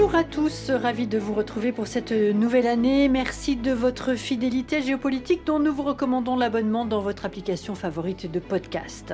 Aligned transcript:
Bonjour 0.00 0.14
à 0.14 0.22
tous, 0.22 0.70
ravi 0.70 1.08
de 1.08 1.18
vous 1.18 1.34
retrouver 1.34 1.72
pour 1.72 1.88
cette 1.88 2.12
nouvelle 2.12 2.68
année. 2.68 3.08
Merci 3.08 3.56
de 3.56 3.72
votre 3.72 4.14
fidélité 4.14 4.80
géopolitique 4.80 5.44
dont 5.44 5.58
nous 5.58 5.74
vous 5.74 5.82
recommandons 5.82 6.36
l'abonnement 6.36 6.84
dans 6.84 7.00
votre 7.00 7.24
application 7.24 7.74
favorite 7.74 8.30
de 8.30 8.38
podcast. 8.38 9.12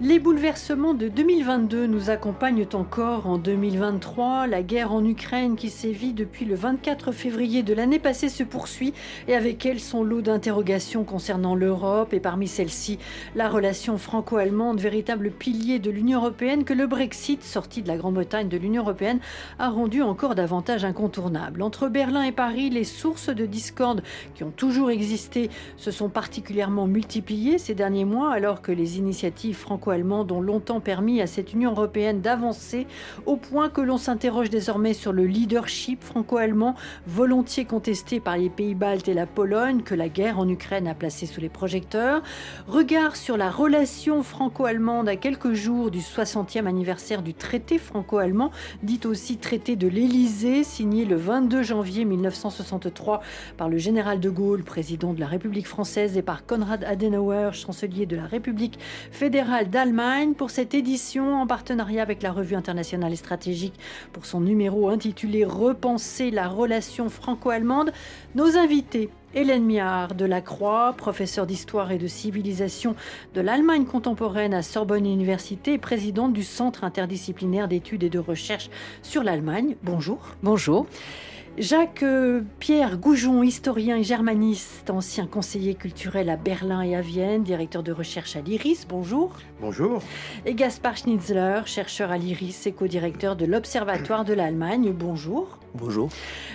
Les 0.00 0.20
bouleversements 0.20 0.94
de 0.94 1.08
2022 1.08 1.88
nous 1.88 2.08
accompagnent 2.08 2.68
encore 2.72 3.26
en 3.26 3.36
2023. 3.36 4.46
La 4.46 4.62
guerre 4.62 4.92
en 4.92 5.04
Ukraine 5.04 5.56
qui 5.56 5.70
sévit 5.70 6.12
depuis 6.12 6.44
le 6.44 6.54
24 6.54 7.10
février 7.10 7.64
de 7.64 7.74
l'année 7.74 7.98
passée 7.98 8.28
se 8.28 8.44
poursuit 8.44 8.94
et 9.26 9.34
avec 9.34 9.66
elle 9.66 9.80
son 9.80 10.04
lot 10.04 10.22
d'interrogations 10.22 11.02
concernant 11.02 11.56
l'Europe 11.56 12.14
et 12.14 12.20
parmi 12.20 12.46
celles-ci 12.46 13.00
la 13.34 13.48
relation 13.48 13.98
franco-allemande, 13.98 14.78
véritable 14.78 15.32
pilier 15.32 15.80
de 15.80 15.90
l'Union 15.90 16.20
européenne 16.20 16.62
que 16.62 16.74
le 16.74 16.86
Brexit, 16.86 17.42
sorti 17.42 17.82
de 17.82 17.88
la 17.88 17.96
Grande-Bretagne 17.96 18.48
de 18.48 18.56
l'Union 18.56 18.82
européenne, 18.82 19.18
a 19.58 19.68
rendu 19.68 20.00
encore 20.12 20.34
davantage 20.34 20.84
incontournable. 20.84 21.62
Entre 21.62 21.88
Berlin 21.88 22.22
et 22.22 22.32
Paris, 22.32 22.68
les 22.68 22.84
sources 22.84 23.30
de 23.30 23.46
discorde 23.46 24.02
qui 24.34 24.44
ont 24.44 24.50
toujours 24.50 24.90
existé 24.90 25.48
se 25.78 25.90
sont 25.90 26.10
particulièrement 26.10 26.86
multipliées 26.86 27.56
ces 27.56 27.74
derniers 27.74 28.04
mois, 28.04 28.30
alors 28.30 28.60
que 28.60 28.72
les 28.72 28.98
initiatives 28.98 29.56
franco-allemandes 29.56 30.30
ont 30.30 30.42
longtemps 30.42 30.80
permis 30.80 31.22
à 31.22 31.26
cette 31.26 31.54
Union 31.54 31.70
européenne 31.70 32.20
d'avancer, 32.20 32.86
au 33.24 33.36
point 33.38 33.70
que 33.70 33.80
l'on 33.80 33.96
s'interroge 33.96 34.50
désormais 34.50 34.92
sur 34.92 35.14
le 35.14 35.24
leadership 35.24 36.04
franco-allemand, 36.04 36.74
volontiers 37.06 37.64
contesté 37.64 38.20
par 38.20 38.36
les 38.36 38.50
pays 38.50 38.74
baltes 38.74 39.08
et 39.08 39.14
la 39.14 39.24
Pologne, 39.24 39.80
que 39.80 39.94
la 39.94 40.10
guerre 40.10 40.38
en 40.38 40.46
Ukraine 40.46 40.88
a 40.88 40.94
placé 40.94 41.24
sous 41.24 41.40
les 41.40 41.48
projecteurs. 41.48 42.22
Regard 42.68 43.16
sur 43.16 43.38
la 43.38 43.50
relation 43.50 44.22
franco-allemande 44.22 45.08
à 45.08 45.16
quelques 45.16 45.54
jours 45.54 45.90
du 45.90 46.00
60e 46.00 46.66
anniversaire 46.66 47.22
du 47.22 47.32
traité 47.32 47.78
franco-allemand, 47.78 48.50
dit 48.82 49.00
aussi 49.06 49.38
traité 49.38 49.74
de 49.74 49.88
l'Élysée 49.92 50.64
signé 50.64 51.04
le 51.04 51.16
22 51.16 51.62
janvier 51.62 52.04
1963 52.04 53.20
par 53.56 53.68
le 53.68 53.76
général 53.76 54.20
de 54.20 54.30
Gaulle, 54.30 54.64
président 54.64 55.12
de 55.12 55.20
la 55.20 55.26
République 55.26 55.68
française, 55.68 56.16
et 56.16 56.22
par 56.22 56.46
Konrad 56.46 56.82
Adenauer, 56.84 57.50
chancelier 57.52 58.06
de 58.06 58.16
la 58.16 58.24
République 58.24 58.78
fédérale 59.10 59.68
d'Allemagne, 59.68 60.32
pour 60.32 60.50
cette 60.50 60.74
édition 60.74 61.34
en 61.40 61.46
partenariat 61.46 62.02
avec 62.02 62.22
la 62.22 62.32
Revue 62.32 62.56
internationale 62.56 63.12
et 63.12 63.16
stratégique 63.16 63.74
pour 64.12 64.24
son 64.24 64.40
numéro 64.40 64.88
intitulé 64.88 65.44
Repenser 65.44 66.30
la 66.30 66.48
relation 66.48 67.10
franco-allemande. 67.10 67.92
Nos 68.34 68.56
invités 68.56 69.10
Hélène 69.34 69.64
Miard 69.64 70.14
de 70.14 70.24
la 70.24 70.40
Croix, 70.40 70.94
professeure 70.96 71.46
d'histoire 71.46 71.90
et 71.90 71.98
de 71.98 72.06
civilisation 72.06 72.94
de 73.34 73.40
l'Allemagne 73.40 73.84
contemporaine 73.84 74.52
à 74.52 74.62
Sorbonne 74.62 75.06
Université 75.06 75.74
et 75.74 75.78
présidente 75.78 76.32
du 76.32 76.42
Centre 76.42 76.84
interdisciplinaire 76.84 77.68
d'études 77.68 78.02
et 78.02 78.10
de 78.10 78.18
recherche 78.18 78.68
sur 79.02 79.22
l'Allemagne. 79.22 79.76
Bonjour. 79.82 80.20
Bonjour. 80.42 80.86
Jacques 81.58 82.02
euh, 82.02 82.42
Pierre 82.60 82.96
Goujon, 82.96 83.42
historien 83.42 83.96
et 83.98 84.02
germaniste, 84.02 84.88
ancien 84.88 85.26
conseiller 85.26 85.74
culturel 85.74 86.30
à 86.30 86.36
Berlin 86.36 86.80
et 86.80 86.96
à 86.96 87.02
Vienne, 87.02 87.42
directeur 87.42 87.82
de 87.82 87.92
recherche 87.92 88.36
à 88.36 88.40
l'IRIS. 88.40 88.86
Bonjour. 88.88 89.32
Bonjour. 89.60 90.02
Et 90.46 90.54
Gaspard 90.54 90.96
Schnitzler, 90.96 91.60
chercheur 91.66 92.10
à 92.10 92.16
l'IRIS 92.16 92.66
et 92.66 92.72
co-directeur 92.72 93.36
de 93.36 93.44
l'Observatoire 93.44 94.24
de 94.24 94.32
l'Allemagne. 94.32 94.92
Bonjour. 94.92 95.58
Bonjour. 95.74 96.10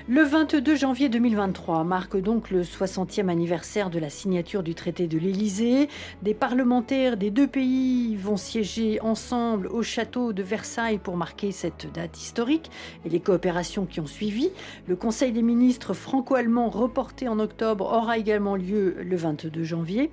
Le 0.08 0.22
22 0.22 0.76
janvier 0.76 1.10
2023 1.10 1.84
marque 1.84 2.18
donc 2.18 2.52
le 2.52 2.62
60e 2.62 3.30
anniversaire 3.30 3.90
de 3.90 3.98
la 3.98 4.12
signature 4.12 4.62
du 4.62 4.76
traité 4.76 5.08
de 5.08 5.18
l'Élysée. 5.18 5.90
Des 6.22 6.36
parlementaires 6.36 7.18
des 7.18 7.32
deux 7.32 7.48
pays 7.48 8.16
vont 8.16 8.38
siéger 8.38 9.02
ensemble 9.02 9.68
au 9.68 9.82
château 9.82 10.34
de 10.34 10.44
Versailles 10.44 11.00
pour 11.00 11.18
marquer 11.18 11.52
cette 11.52 11.92
date 11.92 12.16
historique 12.16 12.70
et 13.06 13.10
les 13.10 13.20
coopérations 13.20 13.88
qui 13.88 14.00
ont 14.00 14.08
suivi. 14.08 14.52
Le 14.88 14.95
Conseil 14.95 15.32
des 15.32 15.42
ministres 15.42 15.95
franco-allemand 15.95 16.70
reporté 16.70 17.27
en 17.27 17.39
octobre 17.39 17.86
aura 17.86 18.20
également 18.20 18.56
lieu 18.56 18.98
le 19.02 19.16
22 19.16 19.64
janvier. 19.64 20.11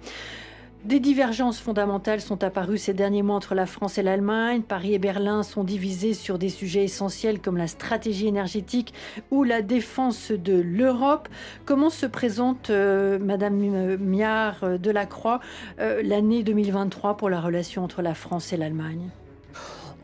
Des 0.84 1.00
divergences 1.00 1.60
fondamentales 1.60 2.20
sont 2.20 2.44
apparues 2.44 2.76
ces 2.76 2.92
derniers 2.92 3.22
mois 3.22 3.36
entre 3.36 3.54
la 3.54 3.64
France 3.64 3.96
et 3.96 4.02
l'Allemagne. 4.02 4.60
Paris 4.60 4.92
et 4.92 4.98
Berlin 4.98 5.42
sont 5.42 5.64
divisés 5.64 6.12
sur 6.12 6.38
des 6.38 6.50
sujets 6.50 6.84
essentiels 6.84 7.40
comme 7.40 7.56
la 7.56 7.68
stratégie 7.68 8.26
énergétique 8.26 8.92
ou 9.30 9.44
la 9.44 9.62
défense 9.62 10.30
de 10.30 10.60
l'Europe. 10.60 11.30
Comment 11.64 11.88
se 11.88 12.04
présente 12.04 12.68
euh, 12.68 13.18
Madame 13.18 13.96
Miard 13.96 14.78
de 14.78 14.90
la 14.90 15.06
Croix 15.06 15.40
euh, 15.80 16.02
l'année 16.04 16.42
2023 16.42 17.16
pour 17.16 17.30
la 17.30 17.40
relation 17.40 17.82
entre 17.82 18.02
la 18.02 18.12
France 18.12 18.52
et 18.52 18.58
l'Allemagne? 18.58 19.08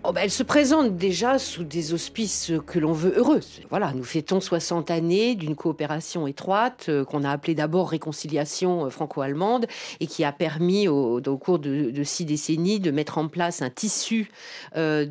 Oh 0.03 0.13
ben, 0.13 0.23
elle 0.25 0.31
se 0.31 0.43
présente 0.43 0.97
déjà 0.97 1.39
sous 1.39 1.63
des 1.63 1.93
auspices 1.93 2.53
que 2.67 2.79
l'on 2.79 2.95
veut 2.95 3.13
heureux. 3.19 3.41
Voilà, 3.69 3.93
nous 3.93 4.03
fêtons 4.03 4.41
60 4.41 4.91
années 4.91 5.35
d'une 5.35 5.55
coopération 5.55 6.27
étroite 6.27 6.87
euh, 6.89 7.05
qu'on 7.05 7.23
a 7.23 7.31
appelée 7.31 7.55
d'abord 7.55 7.91
réconciliation 7.91 8.87
euh, 8.87 8.89
franco-allemande 8.89 9.67
et 10.01 10.07
qui 10.07 10.25
a 10.25 10.33
permis 10.33 10.89
au, 10.89 11.21
cours 11.37 11.59
de, 11.59 12.03
six 12.03 12.25
décennies 12.25 12.81
de 12.81 12.91
mettre 12.91 13.19
en 13.19 13.29
place 13.29 13.61
un 13.61 13.69
tissu 13.69 14.31
euh, 14.75 15.05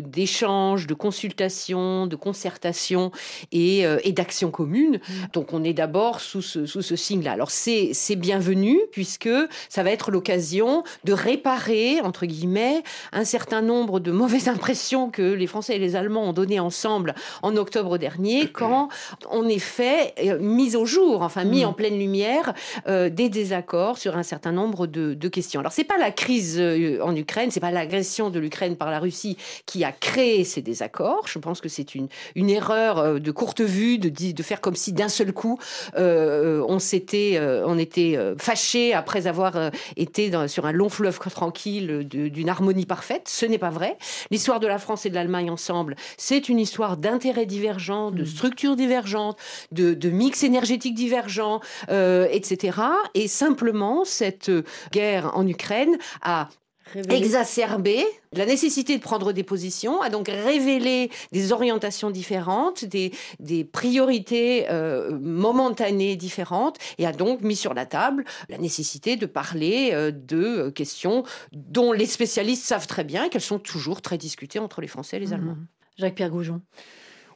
d'échanges, 0.00 0.86
de 0.86 0.94
consultations, 0.94 2.06
de 2.06 2.14
concertation 2.14 3.10
et, 3.50 3.80
et 3.80 4.12
d'action 4.12 4.52
commune. 4.52 5.00
Mmh. 5.08 5.12
Donc 5.32 5.54
on 5.54 5.64
est 5.64 5.74
d'abord 5.74 6.20
sous 6.20 6.42
ce, 6.42 6.66
sous 6.66 6.82
ce 6.82 6.94
signe-là. 6.94 7.32
Alors 7.32 7.50
c'est 7.50 8.16
bienvenu 8.16 8.78
puisque 8.92 9.28
ça 9.68 9.82
va 9.82 9.90
être 9.90 10.12
l'occasion 10.12 10.84
de 11.02 11.12
réparer, 11.12 12.00
entre 12.00 12.26
guillemets, 12.26 12.84
un 13.12 13.24
certain 13.24 13.60
nombre 13.60 13.98
de 13.98 14.12
mauvais 14.12 14.35
impressions 14.48 15.10
que 15.10 15.22
les 15.22 15.46
Français 15.46 15.76
et 15.76 15.78
les 15.78 15.96
Allemands 15.96 16.28
ont 16.28 16.32
données 16.32 16.60
ensemble 16.60 17.14
en 17.42 17.56
octobre 17.56 17.98
dernier, 17.98 18.48
quand 18.48 18.88
on 19.30 19.48
est 19.48 19.58
fait, 19.58 20.14
euh, 20.24 20.38
mis 20.38 20.76
au 20.76 20.86
jour, 20.86 21.22
enfin 21.22 21.44
mis 21.44 21.64
mm. 21.64 21.68
en 21.68 21.72
pleine 21.72 21.98
lumière, 21.98 22.54
euh, 22.86 23.08
des 23.08 23.28
désaccords 23.28 23.98
sur 23.98 24.16
un 24.16 24.22
certain 24.22 24.52
nombre 24.52 24.86
de, 24.86 25.28
questions. 25.28 25.58
Alors 25.58 25.72
c'est 25.72 25.84
pas 25.84 25.98
la 25.98 26.12
crise 26.12 26.56
euh, 26.60 27.00
en 27.02 27.14
Ukraine, 27.16 27.50
c'est 27.50 27.60
pas 27.60 27.72
l'agression 27.72 28.30
de 28.30 28.38
l'Ukraine 28.38 28.76
par 28.76 28.92
la 28.92 29.00
Russie 29.00 29.36
qui 29.66 29.82
a 29.82 29.90
créé 29.90 30.44
ces 30.44 30.62
désaccords. 30.62 31.26
Je 31.26 31.40
pense 31.40 31.60
que 31.60 31.68
c'est 31.68 31.96
une, 31.96 32.06
une 32.36 32.48
erreur 32.48 33.20
de 33.20 33.30
courte 33.32 33.60
vue 33.60 33.98
de, 33.98 34.08
de 34.08 34.42
faire 34.42 34.60
comme 34.60 34.76
si 34.76 34.92
d'un 34.92 35.08
seul 35.08 35.32
coup 35.32 35.58
on 35.96 36.78
s'était, 36.78 37.40
on 37.64 37.76
était 37.76 38.16
fâché 38.38 38.94
après 38.94 39.26
avoir 39.26 39.72
été 39.96 40.30
dans, 40.30 40.46
sur 40.46 40.66
un 40.66 40.72
long 40.72 40.88
fleuve 40.88 41.18
tranquille 41.18 42.06
d'une 42.08 42.48
harmonie 42.48 42.86
parfaite. 42.86 43.28
Ce 43.28 43.46
n'est 43.46 43.58
pas 43.58 43.70
vrai. 43.70 43.96
L'histoire 44.30 44.60
de 44.60 44.66
la 44.66 44.78
France 44.78 45.06
et 45.06 45.10
de 45.10 45.14
l'Allemagne 45.14 45.50
ensemble, 45.50 45.96
c'est 46.16 46.48
une 46.48 46.58
histoire 46.58 46.96
d'intérêts 46.96 47.46
divergents, 47.46 48.10
de 48.10 48.22
mm. 48.22 48.26
structures 48.26 48.76
divergentes, 48.76 49.38
de, 49.72 50.10
mix 50.10 50.42
énergétique 50.44 50.94
divergents, 50.94 51.60
euh, 51.90 52.28
etc. 52.30 52.78
Et 53.14 53.28
simplement, 53.28 54.04
cette 54.04 54.50
guerre 54.92 55.36
en 55.36 55.46
Ukraine 55.46 55.98
a 56.22 56.48
exacerbé 56.94 58.04
la 58.32 58.46
nécessité 58.46 58.96
de 58.96 59.02
prendre 59.02 59.32
des 59.32 59.42
positions, 59.42 60.02
a 60.02 60.10
donc 60.10 60.28
révélé 60.28 61.10
des 61.32 61.52
orientations 61.52 62.10
différentes, 62.10 62.84
des, 62.84 63.12
des 63.40 63.64
priorités 63.64 64.66
euh, 64.70 65.18
momentanées 65.18 66.16
différentes, 66.16 66.78
et 66.98 67.06
a 67.06 67.12
donc 67.12 67.40
mis 67.40 67.56
sur 67.56 67.74
la 67.74 67.86
table 67.86 68.24
la 68.48 68.58
nécessité 68.58 69.16
de 69.16 69.26
parler 69.26 69.90
euh, 69.92 70.10
de 70.10 70.70
questions 70.70 71.24
dont 71.52 71.92
les 71.92 72.06
spécialistes 72.06 72.64
savent 72.64 72.86
très 72.86 73.04
bien 73.04 73.28
qu'elles 73.28 73.40
sont 73.40 73.58
toujours 73.58 74.02
très 74.02 74.18
discutées 74.18 74.58
entre 74.58 74.80
les 74.80 74.88
Français 74.88 75.16
et 75.16 75.20
les 75.20 75.28
mmh. 75.28 75.32
Allemands. 75.32 75.56
Jacques-Pierre 75.98 76.30
Goujon. 76.30 76.60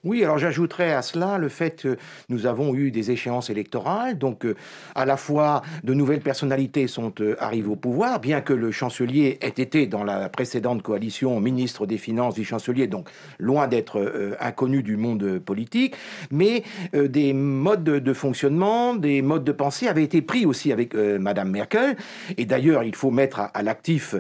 Oui, 0.03 0.25
alors 0.25 0.38
j'ajouterais 0.38 0.94
à 0.94 1.03
cela 1.03 1.37
le 1.37 1.50
fait 1.50 1.83
que 1.83 1.99
nous 2.31 2.47
avons 2.47 2.75
eu 2.75 2.91
des 2.91 3.11
échéances 3.11 3.50
électorales, 3.50 4.16
donc 4.16 4.47
euh, 4.47 4.56
à 4.94 5.05
la 5.05 5.19
fois 5.19 5.61
de 5.84 5.93
nouvelles 5.93 6.22
personnalités 6.22 6.87
sont 6.87 7.12
euh, 7.21 7.37
arrivées 7.38 7.69
au 7.69 7.77
pouvoir, 7.77 8.19
bien 8.19 8.41
que 8.41 8.55
le 8.55 8.70
chancelier 8.70 9.37
ait 9.43 9.49
été 9.49 9.87
dans 9.87 10.02
la 10.02 10.31
précédente 10.31 10.81
coalition 10.81 11.38
ministre 11.38 11.85
des 11.85 11.99
Finances 11.99 12.35
du 12.35 12.47
chancelier, 12.47 12.87
donc 12.87 13.11
loin 13.38 13.69
d'être 13.69 13.99
euh, 13.99 14.37
inconnu 14.41 14.82
du 14.82 14.97
monde 14.97 15.38
politique, 15.38 15.94
mais 16.31 16.62
des 16.94 17.35
modes 17.35 17.85
de, 17.85 18.12
fonctionnement, 18.14 18.94
des 18.94 19.20
modes 19.20 19.44
de 19.44 19.53
pensée 19.53 19.87
avaient 19.87 20.03
été 20.03 20.23
pris 20.23 20.46
aussi 20.46 20.73
avec 20.73 20.94
Madame 20.94 21.50
Merkel, 21.50 21.96
et 22.38 22.46
d'ailleurs 22.46 22.85
il 22.85 22.94
faut 22.94 23.11
mettre 23.11 23.41
à, 23.53 23.62
l'actif 23.62 24.14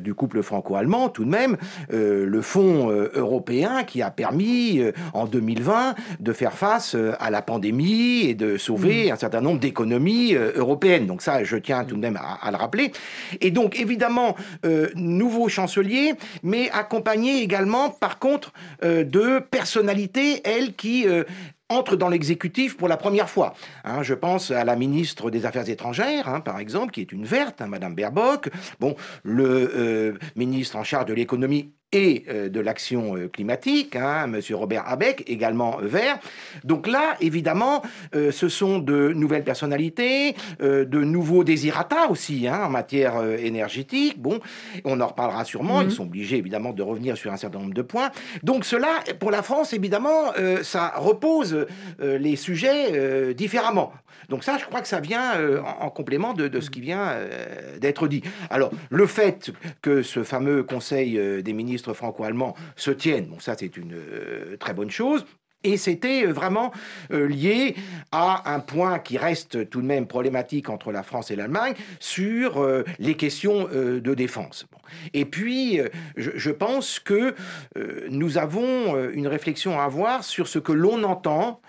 du 0.00 0.14
couple 0.14 0.42
franco-allemand 0.42 1.08
tout 1.08 1.24
de 1.24 1.30
même 1.30 1.56
le 1.90 2.42
fonds 2.42 2.90
européen 3.14 3.84
qui 3.84 4.02
a 4.02 4.10
permis 4.10 4.82
2020 5.26 5.94
de 6.20 6.32
faire 6.32 6.54
face 6.54 6.94
euh, 6.94 7.12
à 7.20 7.30
la 7.30 7.42
pandémie 7.42 8.22
et 8.22 8.34
de 8.34 8.56
sauver 8.56 9.08
mm. 9.08 9.12
un 9.12 9.16
certain 9.16 9.40
nombre 9.40 9.60
d'économies 9.60 10.34
euh, 10.34 10.52
européennes. 10.56 11.06
Donc 11.06 11.22
ça, 11.22 11.44
je 11.44 11.56
tiens 11.56 11.84
tout 11.84 11.96
de 11.96 12.00
même 12.00 12.18
à, 12.18 12.50
le 12.50 12.56
rappeler. 12.56 12.92
Et 13.40 13.50
donc, 13.50 13.78
évidemment, 13.78 14.36
euh, 14.64 14.88
nouveau 14.94 15.48
chancelier, 15.48 16.14
mais 16.42 16.70
accompagné 16.70 17.42
également, 17.42 17.90
par 17.90 18.18
contre, 18.18 18.52
de 18.82 19.38
personnalités, 19.38 20.40
elles, 20.44 20.74
qui 20.74 21.06
entrent 21.68 21.96
dans 21.96 22.08
l'exécutif 22.08 22.76
pour 22.76 22.88
la 22.88 22.96
première 22.96 23.28
fois. 23.30 23.54
Hein, 23.84 24.02
je 24.02 24.14
pense 24.14 24.50
à 24.50 24.64
la 24.64 24.76
ministre 24.76 25.30
des 25.30 25.46
Affaires 25.46 25.68
étrangères, 25.68 26.28
hein, 26.28 26.40
par 26.40 26.58
exemple, 26.58 26.92
qui 26.92 27.00
est 27.00 27.12
une 27.12 27.24
verte, 27.24 27.60
hein, 27.60 27.66
Madame 27.66 27.94
Baerbock. 27.94 28.50
Bon, 28.80 28.94
le 29.22 30.18
ministre 30.36 30.76
en 30.76 30.84
charge 30.84 31.06
de 31.06 31.14
l'économie 31.14 31.72
et 31.92 32.24
euh, 32.28 32.48
de 32.48 32.60
l'action 32.60 33.16
euh, 33.16 33.28
climatique, 33.28 33.96
hein, 33.96 34.26
Monsieur 34.26 34.56
Robert 34.56 34.84
Abeck, 34.88 35.24
également 35.26 35.76
vert. 35.82 36.18
Donc 36.64 36.86
là, 36.86 37.16
évidemment, 37.20 37.82
ce 38.12 38.48
sont 38.48 38.78
de 38.78 39.12
nouvelles 39.14 39.44
personnalités, 39.44 40.34
de 40.60 41.04
nouveaux 41.04 41.44
désirata 41.44 42.08
aussi 42.08 42.46
hein, 42.46 42.62
en 42.64 42.70
matière 42.70 43.22
énergétique. 43.38 44.20
Bon, 44.20 44.40
on 44.84 45.00
en 45.00 45.06
reparlera 45.06 45.44
sûrement. 45.44 45.80
Ils 45.80 45.86
mhm. 45.86 45.90
sont 45.90 46.04
obligés 46.04 46.36
évidemment 46.36 46.72
de 46.72 46.82
revenir 46.82 47.16
sur 47.16 47.32
un 47.32 47.36
certain 47.36 47.58
nombre 47.58 47.74
de 47.74 47.82
points. 47.82 48.10
Donc 48.42 48.64
cela, 48.64 49.00
pour 49.18 49.30
la 49.30 49.42
France, 49.42 49.72
évidemment, 49.72 50.32
ça 50.62 50.92
repose 50.96 51.66
les 52.00 52.36
sujets 52.36 53.34
différemment. 53.34 53.92
Donc 54.28 54.44
ça, 54.44 54.56
je 54.58 54.64
crois 54.64 54.80
que 54.80 54.88
ça 54.88 55.00
vient 55.00 55.32
en, 55.80 55.90
complément 55.90 56.32
de, 56.32 56.48
de, 56.48 56.60
ce 56.60 56.70
qui 56.70 56.80
vient 56.80 57.16
d'être 57.80 58.08
dit. 58.08 58.22
Alors, 58.50 58.70
le 58.90 59.06
fait 59.06 59.50
que 59.80 60.02
ce 60.02 60.22
fameux 60.22 60.62
Conseil 60.62 61.42
des 61.42 61.52
ministres 61.52 61.81
franco-allemands 61.90 62.54
se 62.76 62.90
tiennent. 62.90 63.26
Bon, 63.26 63.40
ça, 63.40 63.56
c'est 63.58 63.76
une 63.76 63.94
euh, 63.94 64.56
très 64.58 64.74
bonne 64.74 64.90
chose. 64.90 65.24
Et 65.64 65.76
c'était 65.76 66.26
euh, 66.26 66.32
vraiment 66.32 66.72
euh, 67.12 67.28
lié 67.28 67.76
à 68.10 68.52
un 68.52 68.60
point 68.60 68.98
qui 68.98 69.16
reste 69.16 69.70
tout 69.70 69.80
de 69.80 69.86
même 69.86 70.06
problématique 70.06 70.68
entre 70.68 70.90
la 70.90 71.02
France 71.02 71.30
et 71.30 71.36
l'Allemagne 71.36 71.74
sur 72.00 72.66
les 72.98 73.16
questions 73.16 73.68
de 73.72 74.14
défense. 74.14 74.66
Et 75.14 75.24
puis, 75.24 75.80
je, 76.16 76.50
pense 76.50 76.98
que 76.98 77.34
nous 78.10 78.36
avons 78.36 79.10
une 79.12 79.26
réflexion 79.26 79.80
à 79.80 79.84
avoir 79.84 80.24
sur 80.24 80.48
ce 80.48 80.58
que 80.58 80.72
l'on 80.72 81.04
entend 81.04 81.62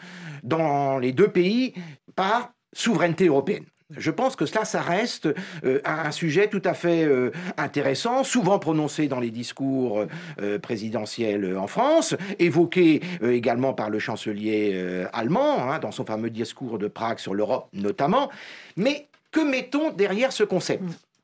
dans 0.43 0.97
les 0.99 1.13
deux 1.13 1.29
pays 1.29 1.73
par 2.15 2.51
souveraineté 2.73 3.27
européenne. 3.27 3.65
Je 3.97 4.11
pense 4.11 4.35
que 4.35 4.45
cela, 4.45 4.65
ça 4.65 4.81
reste 4.81 5.27
euh, 5.63 5.79
un 5.85 6.11
sujet 6.11 6.47
tout 6.47 6.61
à 6.65 6.73
fait 6.73 7.03
euh, 7.03 7.31
intéressant, 7.57 8.23
souvent 8.23 8.59
prononcé 8.59 9.07
dans 9.07 9.19
les 9.19 9.31
discours 9.31 10.05
euh, 10.41 10.59
présidentiels 10.59 11.57
en 11.57 11.67
France, 11.67 12.15
évoqué 12.39 13.01
également 13.21 13.73
par 13.73 13.89
le 13.89 13.99
chancelier 13.99 15.05
allemand, 15.13 15.71
hein, 15.71 15.79
dans 15.79 15.91
son 15.91 16.05
fameux 16.05 16.29
discours 16.29 16.77
de 16.77 16.87
Prague 16.87 17.19
sur 17.19 17.33
l'Europe 17.33 17.67
notamment. 17.73 18.29
Mais 18.75 19.07
que 19.31 19.39
mettons 19.39 19.91
derrière 19.91 20.31
ce 20.31 20.43
concept? 20.43 20.83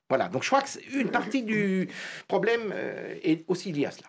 Voilà, 0.10 0.28
donc 0.28 0.44
je 0.44 0.50
crois 0.50 0.62
qu'une 0.62 1.10
partie 1.10 1.44
du 1.44 1.90
problème 2.28 2.74
est 3.24 3.44
aussi 3.48 3.72
liée 3.72 3.86
à 3.86 3.92
cela. 3.92 4.08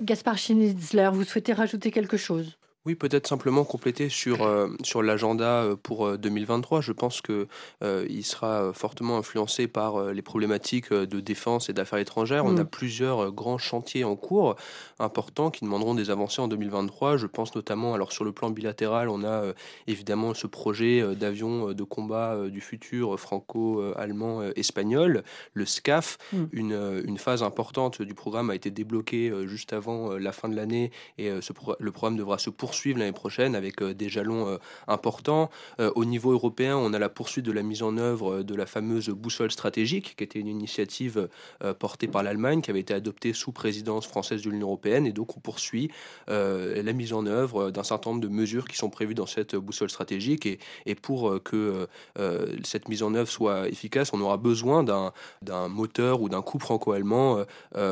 Gaspard 0.00 0.38
Schnitzler, 0.38 1.10
vous 1.12 1.24
souhaitez 1.24 1.52
rajouter 1.52 1.90
quelque 1.90 2.16
chose? 2.16 2.56
Oui, 2.86 2.94
peut-être 2.96 3.26
simplement 3.26 3.64
compléter 3.64 4.10
sur, 4.10 4.42
euh, 4.42 4.68
sur 4.82 5.02
l'agenda 5.02 5.62
euh, 5.62 5.76
pour 5.76 6.18
2023. 6.18 6.78
Euh, 6.78 6.82
Je 6.82 6.92
pense 6.92 7.22
que 7.22 7.48
il 7.82 8.24
sera 8.24 8.72
fortement 8.72 9.16
influencé 9.18 9.66
par 9.66 10.12
les 10.12 10.22
problématiques 10.22 10.92
de 10.92 11.20
défense 11.20 11.68
et 11.68 11.72
d'affaires 11.72 11.98
étrangères. 11.98 12.44
On 12.44 12.56
a 12.56 12.64
mm. 12.64 12.68
plusieurs 12.68 13.32
grands 13.32 13.58
chantiers 13.58 14.04
en 14.04 14.16
cours 14.16 14.56
importants 14.98 15.50
qui 15.50 15.64
demanderont 15.64 15.94
des 15.94 16.10
avancées 16.10 16.40
en 16.40 16.48
2023. 16.48 17.16
Je 17.16 17.26
pense 17.26 17.54
notamment, 17.54 17.94
alors 17.94 18.12
sur 18.12 18.24
le 18.24 18.32
plan 18.32 18.50
bilatéral, 18.50 19.08
on 19.08 19.24
a 19.24 19.52
évidemment 19.86 20.34
ce 20.34 20.46
projet 20.46 21.14
d'avion 21.14 21.72
de 21.72 21.82
combat 21.84 22.48
du 22.48 22.60
futur 22.60 23.18
franco-allemand 23.18 24.42
espagnol, 24.56 25.22
le 25.52 25.66
SCAF. 25.66 26.18
Mm. 26.32 26.44
Une, 26.52 27.02
une 27.06 27.18
phase 27.18 27.42
importante 27.42 28.02
du 28.02 28.14
programme 28.14 28.50
a 28.50 28.54
été 28.54 28.70
débloquée 28.70 29.32
juste 29.46 29.72
avant 29.72 30.12
la 30.12 30.32
fin 30.32 30.48
de 30.48 30.56
l'année 30.56 30.90
et 31.18 31.30
ce 31.40 31.52
le 31.78 31.92
programme 31.92 32.16
devra 32.16 32.38
se 32.38 32.50
poursuivre 32.50 32.73
poursuivre 32.74 32.98
l'année 32.98 33.12
prochaine 33.12 33.54
avec 33.54 33.80
euh, 33.82 33.94
des 33.94 34.08
jalons 34.08 34.48
euh, 34.48 34.56
importants. 34.88 35.48
Euh, 35.78 35.92
au 35.94 36.04
niveau 36.04 36.32
européen, 36.32 36.76
on 36.76 36.92
a 36.92 36.98
la 36.98 37.08
poursuite 37.08 37.44
de 37.44 37.52
la 37.52 37.62
mise 37.62 37.84
en 37.84 37.96
œuvre 37.98 38.42
de 38.42 38.54
la 38.56 38.66
fameuse 38.66 39.10
boussole 39.10 39.52
stratégique, 39.52 40.16
qui 40.16 40.24
était 40.24 40.40
une 40.40 40.48
initiative 40.48 41.28
portée 41.78 42.08
par 42.08 42.24
l'Allemagne, 42.24 42.62
qui 42.62 42.70
avait 42.70 42.80
été 42.80 42.92
adoptée 42.94 43.32
sous 43.32 43.52
présidence 43.52 44.06
française 44.06 44.42
de 44.42 44.50
l'Union 44.50 44.66
européenne. 44.66 45.06
Et 45.06 45.12
donc, 45.12 45.36
on 45.36 45.40
poursuit 45.40 45.90
la 46.28 46.92
mise 46.92 47.12
en 47.12 47.26
œuvre 47.26 47.70
d'un 47.70 47.82
certain 47.82 48.10
nombre 48.10 48.22
de 48.22 48.28
mesures 48.28 48.66
qui 48.66 48.76
sont 48.76 48.90
prévues 48.90 49.14
dans 49.14 49.26
cette 49.26 49.54
boussole 49.56 49.90
stratégique. 49.90 50.46
Et, 50.46 50.58
et 50.86 50.94
pour 50.94 51.42
que 51.42 51.86
cette 52.64 52.88
mise 52.88 53.02
en 53.02 53.14
œuvre 53.14 53.28
soit 53.28 53.68
efficace, 53.68 54.12
on 54.12 54.20
aura 54.20 54.36
besoin 54.36 54.82
d'un 54.82 55.68
moteur 55.68 56.20
ou 56.22 56.28
d'un 56.28 56.42
coup 56.42 56.58
franco-allemand 56.58 57.44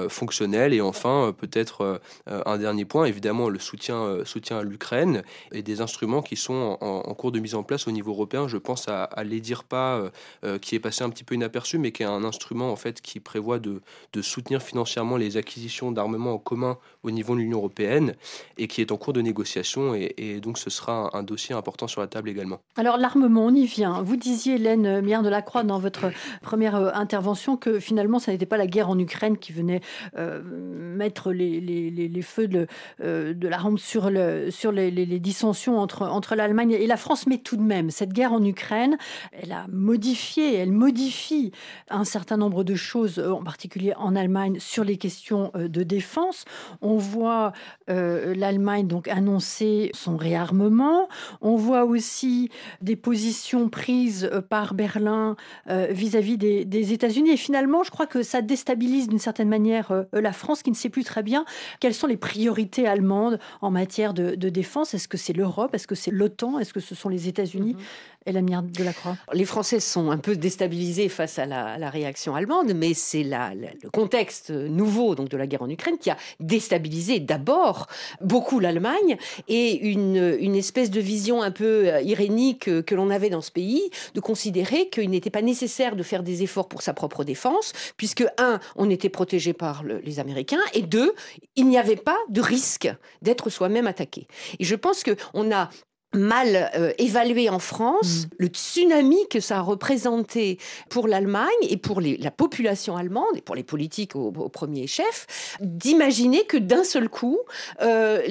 fonctionnel. 0.09 0.73
Et 0.73 0.81
enfin, 0.81 1.35
peut-être 1.37 2.01
un 2.27 2.59
dernier 2.59 2.85
point, 2.85 3.05
évidemment, 3.05 3.49
le 3.49 3.59
soutien, 3.59 4.19
soutien 4.25 4.59
à 4.59 4.63
l'Ukraine 4.73 5.23
et 5.53 5.63
des 5.63 5.81
instruments 5.81 6.23
qui 6.23 6.37
sont 6.37 6.79
en, 6.81 7.15
cours 7.15 7.31
de 7.31 7.39
mise 7.39 7.55
en 7.55 7.63
place 7.63 7.87
au 7.87 7.91
niveau 7.91 8.13
européen. 8.13 8.49
Je 8.49 8.57
pense 8.57 8.89
à, 8.89 9.05
à 9.05 9.23
l'EDIRPA 9.23 9.77
euh, 9.77 10.11
euh, 10.45 10.59
qui 10.59 10.75
est 10.75 10.81
passé 10.81 11.05
un 11.05 11.11
petit 11.11 11.25
peu 11.25 11.35
inaperçu, 11.35 11.79
mais 11.79 11.93
qui 11.93 12.03
est 12.03 12.07
un 12.07 12.25
instrument 12.25 12.73
en 12.73 12.77
fait 12.77 13.01
qui 13.01 13.21
prévoit 13.21 13.59
de, 13.59 13.81
de 14.13 14.23
soutenir 14.23 14.63
financièrement 14.63 15.17
les 15.17 15.37
acquisitions 15.37 15.93
d'armements 15.93 16.35
en 16.35 16.39
commun 16.39 16.79
au 17.03 17.11
niveau 17.11 17.35
de 17.35 17.41
l'Union 17.41 17.59
européenne 17.59 18.15
et 18.59 18.67
qui 18.67 18.81
est 18.81 18.93
en 18.93 18.97
cours 18.97 19.13
de 19.13 19.21
négociation. 19.21 19.95
Et, 19.95 20.41
donc 20.41 20.59
ce 20.59 20.71
sera 20.71 21.17
un, 21.17 21.23
dossier 21.23 21.55
important 21.55 21.87
sur 21.87 22.01
la 22.01 22.07
table 22.07 22.31
également. 22.31 22.61
Alors 22.77 22.97
l'armement, 22.97 23.47
on 23.47 23.55
y 23.55 23.67
vient. 23.67 24.03
Vous 24.03 24.17
disiez, 24.17 24.55
Hélène 24.55 25.01
Mière 25.03 25.23
de 25.23 25.29
la 25.29 25.43
Croix, 25.43 25.63
dans 25.63 25.79
votre 25.79 26.11
première 26.41 26.77
euh, 26.77 26.91
intervention, 26.95 27.57
que 27.57 27.79
finalement, 27.79 28.19
ça 28.19 28.33
n'était 28.33 28.47
pas 28.47 28.57
la 28.57 28.67
guerre 28.67 28.89
en 28.89 28.99
Ukraine 28.99 29.37
qui 29.37 29.53
venait 29.53 29.81
mettre 30.17 31.33
les, 31.33 31.61
les, 31.61 31.91
les, 31.91 32.23
feux 32.23 32.49
de, 32.49 32.67
de 33.01 33.49
la 33.49 33.59
rampe 33.59 33.79
sur 33.79 34.11
le, 34.11 34.51
sur 34.51 34.62
les, 34.71 34.91
dissensions 35.19 35.79
entre, 35.79 36.03
entre 36.03 36.35
l'Allemagne 36.35 36.73
et 36.73 36.87
la 36.87 36.97
France, 36.97 37.27
mais 37.27 37.39
tout 37.39 37.57
de 37.57 37.63
même, 37.63 37.91
cette 37.91 38.13
guerre 38.13 38.33
en 38.33 38.45
Ukraine, 38.45 38.97
elle 39.33 39.53
a 39.53 39.67
modifié, 39.71 40.55
elle 40.55 40.73
modifie 40.73 41.53
un 41.91 42.05
certain 42.05 42.37
nombre 42.37 42.65
de 42.65 42.75
choses, 42.75 43.19
euh, 43.19 43.33
en 43.33 43.43
particulier 43.43 43.95
en 43.97 44.17
Allemagne, 44.17 44.59
sur 44.61 44.85
les 44.85 44.97
questions 44.97 45.51
euh, 45.55 45.69
de 45.69 45.83
défense. 45.83 46.45
On 46.81 46.97
voit 46.97 47.53
euh, 47.91 48.35
l'Allemagne 48.35 48.87
donc 48.87 49.09
annoncer 49.09 49.91
son 49.95 50.17
réarmement. 50.17 51.09
On 51.41 51.57
voit 51.57 51.85
aussi 51.85 52.51
des 52.81 52.97
positions 52.97 53.69
prises 53.69 54.31
par 54.49 54.75
Berlin 54.75 55.37
vis-à-vis 55.69 56.37
des, 56.37 56.65
des 56.65 56.93
États-Unis. 56.93 57.31
Et 57.31 57.37
finalement, 57.37 57.83
je 57.83 57.91
crois 57.91 58.07
que 58.07 58.23
ça 58.23 58.43
déstabilise 58.43 59.09
d'une 59.09 59.19
certaine 59.19 59.49
manière 59.49 60.05
la 60.13 60.33
France, 60.33 60.63
qui 60.63 60.71
ne 60.71 60.77
sait 60.77 60.89
plus 60.89 61.05
très 61.05 61.23
bien 61.23 61.45
quelles 61.81 61.95
sont 61.95 62.07
les 62.07 62.17
priorités 62.17 62.87
allemandes 62.87 63.39
en 63.61 63.71
matière 63.71 64.15
de, 64.15 64.35
de 64.35 64.42
défense? 64.51 64.95
Est-ce 64.95 65.09
que 65.09 65.17
c'est 65.17 65.33
l'Europe? 65.33 65.75
Est-ce 65.75 65.87
que 65.87 65.95
c'est 65.95 66.11
l'OTAN? 66.11 66.59
Est-ce 66.59 66.73
que 66.73 66.81
ce 66.81 66.95
sont 66.95 67.09
les 67.09 67.29
États-Unis? 67.29 67.75
Mhm 67.75 67.85
la 68.27 68.41
de 68.41 68.85
la 68.85 68.93
Croix 68.93 69.17
Les 69.33 69.45
Français 69.45 69.81
sont 69.81 70.11
un 70.11 70.19
peu 70.19 70.37
déstabilisés 70.37 71.09
face 71.09 71.39
à 71.39 71.47
la, 71.47 71.91
réaction 71.91 72.35
allemande, 72.35 72.73
mais 72.75 72.95
c'est 72.95 73.25
le 73.25 73.91
contexte 73.91 74.51
nouveau 74.51 75.15
donc 75.15 75.29
de 75.29 75.37
la 75.37 75.47
guerre 75.47 75.63
en 75.63 75.69
Ukraine 75.69 75.99
qui 75.99 76.11
a 76.11 76.17
déstabilisé 76.41 77.21
d'abord 77.21 77.87
beaucoup 78.21 78.61
l'Allemagne 78.61 79.17
et 79.49 79.87
une, 79.87 80.55
espèce 80.55 80.91
de 80.91 81.01
vision 81.01 81.43
un 81.43 81.51
peu 81.51 81.89
euh, 81.89 82.01
irénique 82.03 82.85
que 82.85 82.95
l'on 82.95 83.11
avait 83.11 83.31
dans 83.31 83.41
ce 83.41 83.51
pays 83.51 83.91
de 84.15 84.21
considérer 84.21 84.89
qu'il 84.91 85.11
n'était 85.11 85.31
pas 85.31 85.43
nécessaire 85.43 85.97
de 85.97 86.03
faire 86.03 86.23
des 86.23 86.43
efforts 86.43 86.69
pour 86.69 86.83
sa 86.83 86.95
propre 86.95 87.25
défense, 87.25 87.73
puisque 87.97 88.25
un, 88.39 88.61
on 88.77 88.91
était 88.91 89.09
protégé 89.09 89.53
par 89.53 89.83
les 89.83 90.21
Américains, 90.21 90.61
et 90.75 90.83
deux, 90.83 91.15
il 91.57 91.67
n'y 91.69 91.79
avait 91.79 91.97
pas 91.97 92.19
de 92.29 92.41
risque 92.41 92.93
d'être 93.23 93.51
soi-même 93.51 93.87
attaqué. 93.87 94.27
Et 94.59 94.65
je 94.65 94.75
pense 94.75 95.03
que 95.03 95.17
on 95.35 95.51
a 95.51 95.71
mal 96.15 96.71
euh, 96.75 96.93
évalué 96.99 97.49
en 97.49 97.59
France, 97.59 98.27
mm. 98.27 98.35
le 98.39 98.47
tsunami 98.49 99.29
que 99.31 99.41
ça 99.41 99.59
a 99.59 99.61
représenté 99.61 100.59
pour 100.89 101.09
l'Allemagne 101.09 101.49
et 101.69 101.77
pour 101.77 102.01
la 102.01 102.31
population 102.31 102.97
allemande 102.97 103.37
et 103.37 103.41
pour 103.41 103.55
les 103.55 103.63
politiques 103.63 104.17
au, 104.17 104.31
premier 104.49 104.87
chef, 104.87 105.57
d'imaginer 105.61 106.45
que 106.45 106.57
d'un 106.57 106.85
seul 106.85 107.09
coup, 107.09 107.39
euh, 107.81 108.23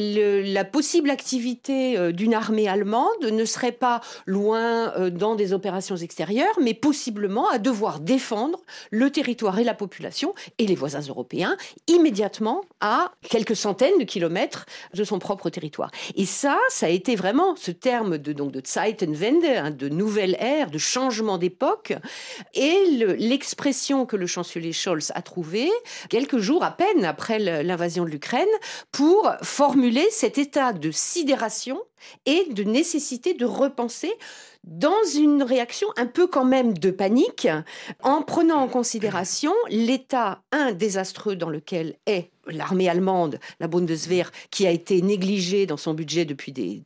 la 0.44 0.66
possible 0.66 1.10
activité 1.10 1.98
euh, 1.98 2.12
d'une 2.12 2.34
armée 2.34 2.68
allemande 2.68 3.08
ne 3.24 3.46
serait 3.46 3.72
pas 3.72 4.02
loin 4.26 5.10
dans 5.10 5.36
des 5.36 5.54
opérations 5.54 5.96
extérieures, 5.96 6.58
mais 6.62 6.74
possiblement 6.74 7.50
à 7.50 7.58
devoir 7.58 8.00
défendre 8.00 8.60
le 8.92 9.10
territoire 9.10 9.58
et 9.60 9.64
la 9.64 9.74
population 9.74 10.34
et 10.58 10.68
les 10.68 10.76
voisins 10.76 11.02
européens 11.02 11.58
immédiatement 11.88 12.62
à 12.80 13.12
quelques 13.30 13.56
centaines 13.56 13.98
de 14.00 14.04
kilomètres 14.04 14.66
de 14.94 15.04
son 15.04 15.20
propre 15.20 15.50
territoire. 15.50 15.92
Et 16.16 16.26
ça, 16.26 16.58
ça 16.70 16.86
a 16.86 16.90
été 16.90 17.16
vraiment 17.16 17.56
ce 17.56 17.71
terme 17.74 18.18
de, 18.18 18.34
donc, 18.34 18.52
de 18.52 18.62
Zeitenwende, 18.66 19.46
hein, 19.46 19.72
de 19.72 19.90
nouvelle 19.90 20.36
ère, 20.40 20.72
de 20.72 20.78
changement 20.78 21.38
d'époque, 21.38 21.94
et 22.54 22.86
l'expression 23.18 24.06
que 24.06 24.16
le 24.16 24.28
chancelier 24.28 24.74
Scholz 24.74 25.12
a 25.16 25.22
trouvée 25.22 25.70
quelques 26.10 26.38
jours 26.38 26.64
à 26.64 26.72
peine 26.72 27.06
après 27.06 27.40
l'invasion 27.40 28.06
de 28.06 28.10
l'Ukraine 28.10 28.48
pour 28.92 29.32
formuler 29.42 30.08
cet 30.12 30.38
état 30.38 30.74
de 30.74 30.92
sidération 30.92 31.82
et 32.26 32.48
de 32.52 32.64
nécessité 32.64 33.34
de 33.34 33.46
repenser 33.46 34.12
dans 34.64 35.04
une 35.16 35.44
réaction 35.44 35.88
un 35.98 36.06
peu 36.06 36.28
quand 36.28 36.46
même 36.46 36.78
de 36.78 36.92
panique, 36.92 37.48
en 38.04 38.22
prenant 38.22 38.58
en 38.58 38.68
considération 38.68 39.54
l'état, 39.70 40.42
désastreux 40.76 41.36
dans 41.36 41.50
lequel 41.50 41.96
est 42.06 42.30
l'armée 42.48 42.90
allemande, 42.90 43.40
la 43.60 43.68
Bundeswehr, 43.68 44.32
qui 44.50 44.66
a 44.68 44.72
été 44.72 45.02
négligée 45.02 45.66
dans 45.66 45.78
son 45.78 45.94
budget 45.94 46.26
depuis 46.26 46.52
des, 46.52 46.82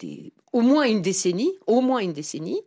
au 0.55 0.61
moins 0.61 0.85
une 0.85 1.01
décennie, 1.01 1.51
au 1.67 1.81
moins 1.81 1.99
une 1.99 2.13
décennie, 2.13 2.61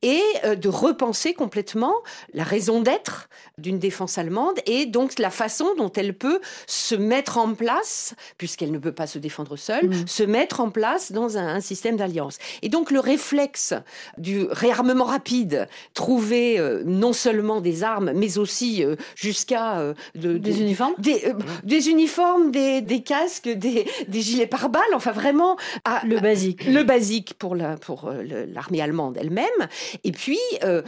et 0.00 0.22
euh, 0.44 0.54
de 0.54 0.68
repenser 0.68 1.34
complètement 1.34 1.94
la 2.34 2.44
raison 2.44 2.80
d'être 2.80 3.28
d'une 3.58 3.80
défense 3.80 4.16
allemande 4.16 4.60
et 4.64 4.86
donc 4.86 5.18
la 5.18 5.30
façon 5.30 5.74
dont 5.76 5.90
elle 5.90 6.14
peut 6.14 6.40
se 6.68 6.94
mettre 6.94 7.38
en 7.38 7.54
place, 7.54 8.14
puisqu'elle 8.38 8.70
ne 8.70 8.78
peut 8.78 8.92
pas 8.92 9.08
se 9.08 9.18
défendre 9.18 9.56
seule, 9.56 9.88
mmh. 9.88 10.06
se 10.06 10.22
mettre 10.22 10.60
en 10.60 10.70
place 10.70 11.10
dans 11.10 11.36
un, 11.36 11.60
système 11.60 11.96
d'alliance. 11.96 12.38
Et 12.62 12.68
donc 12.68 12.92
le 12.92 13.00
réflexe 13.00 13.74
du 14.18 14.46
réarmement 14.50 15.04
rapide, 15.04 15.68
trouver 15.94 16.60
euh, 16.60 16.82
non 16.84 17.12
seulement 17.12 17.60
des 17.60 17.82
armes, 17.82 18.12
mais 18.14 18.38
aussi 18.38 18.84
euh, 18.84 18.94
jusqu'à 19.16 19.94
des, 20.14 20.60
uniformes, 20.60 20.94
des, 20.98 21.32
des 21.64 21.88
uniformes, 21.88 22.31
des, 22.40 22.80
des, 22.80 23.02
casques, 23.02 23.48
des, 23.48 23.86
des 24.08 24.20
gilets 24.20 24.46
pare-balles, 24.46 24.82
enfin 24.94 25.12
vraiment 25.12 25.56
le 26.04 26.20
basique, 26.20 26.64
le 26.64 26.82
basique 26.82 27.34
pour 27.34 27.54
euh, 27.54 28.46
l'armée 28.48 28.80
allemande 28.80 29.16
elle-même. 29.20 29.68
Et 30.04 30.12
puis, 30.12 30.38
euh, 30.64 30.82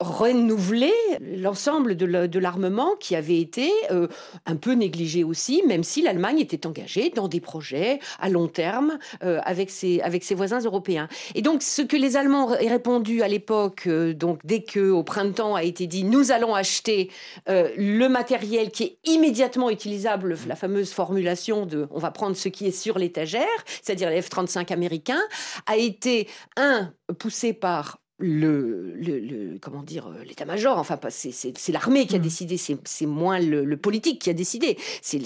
renouveler 0.00 0.92
l'ensemble 1.20 1.96
de 1.96 2.38
l'armement 2.38 2.96
qui 2.98 3.14
avait 3.14 3.38
été 3.38 3.70
euh, 3.90 4.08
un 4.46 4.56
peu 4.56 4.72
négligé 4.72 5.24
aussi, 5.24 5.62
même 5.66 5.84
si 5.84 6.02
l'Allemagne 6.02 6.40
était 6.40 6.66
engagée 6.66 7.10
dans 7.10 7.28
des 7.28 7.40
projets 7.40 8.00
à 8.18 8.28
long 8.28 8.48
terme 8.48 8.98
avec, 9.20 9.70
ses, 9.70 10.00
avec 10.00 10.24
ses 10.24 10.34
voisins 10.34 10.60
européens. 10.60 11.08
Et 11.34 11.42
donc, 11.42 11.62
ce 11.62 11.82
que 11.82 11.96
les 11.96 12.16
Allemands 12.16 12.46
ont 12.46 12.68
répondu 12.68 13.22
à 13.22 13.28
l'époque, 13.28 13.88
donc 13.88 14.40
dès 14.44 14.62
que 14.62 14.90
au 14.90 15.02
printemps 15.02 15.54
a 15.54 15.62
été 15.62 15.86
dit 15.86 16.04
nous 16.04 16.32
allons 16.32 16.54
acheter 16.54 17.10
le 17.46 18.08
matériel 18.08 18.70
qui 18.70 18.84
est 18.84 18.98
immédiatement 19.04 19.70
utilisable, 19.70 20.36
la 20.46 20.56
fameuse 20.56 20.92
formulation 20.92 21.66
de 21.66 21.86
on 21.90 21.98
va 21.98 22.10
prendre 22.10 22.36
ce 22.36 22.48
qui 22.48 22.66
est 22.66 22.70
sur 22.72 22.98
l'étagère, 22.98 23.46
c'est-à-dire 23.82 24.10
les 24.10 24.20
F-35 24.20 24.72
américains, 24.72 25.22
a 25.66 25.76
été, 25.76 26.28
un, 26.56 26.92
poussé 27.18 27.52
par 27.52 27.99
le, 28.20 28.94
le, 28.96 29.58
comment 29.60 29.82
dire 29.82 30.08
euh, 30.08 30.24
l'état-major 30.24 30.78
enfin 30.78 30.98
c'est 31.08 31.72
l'armée 31.72 32.06
qui 32.06 32.16
a 32.16 32.18
mmh. 32.18 32.22
décidé 32.22 32.56
c'est 32.56 33.06
moins 33.06 33.40
le, 33.40 33.76
politique 33.76 34.20
qui 34.20 34.30
a 34.30 34.34
décidé 34.34 34.76
c'est 35.02 35.18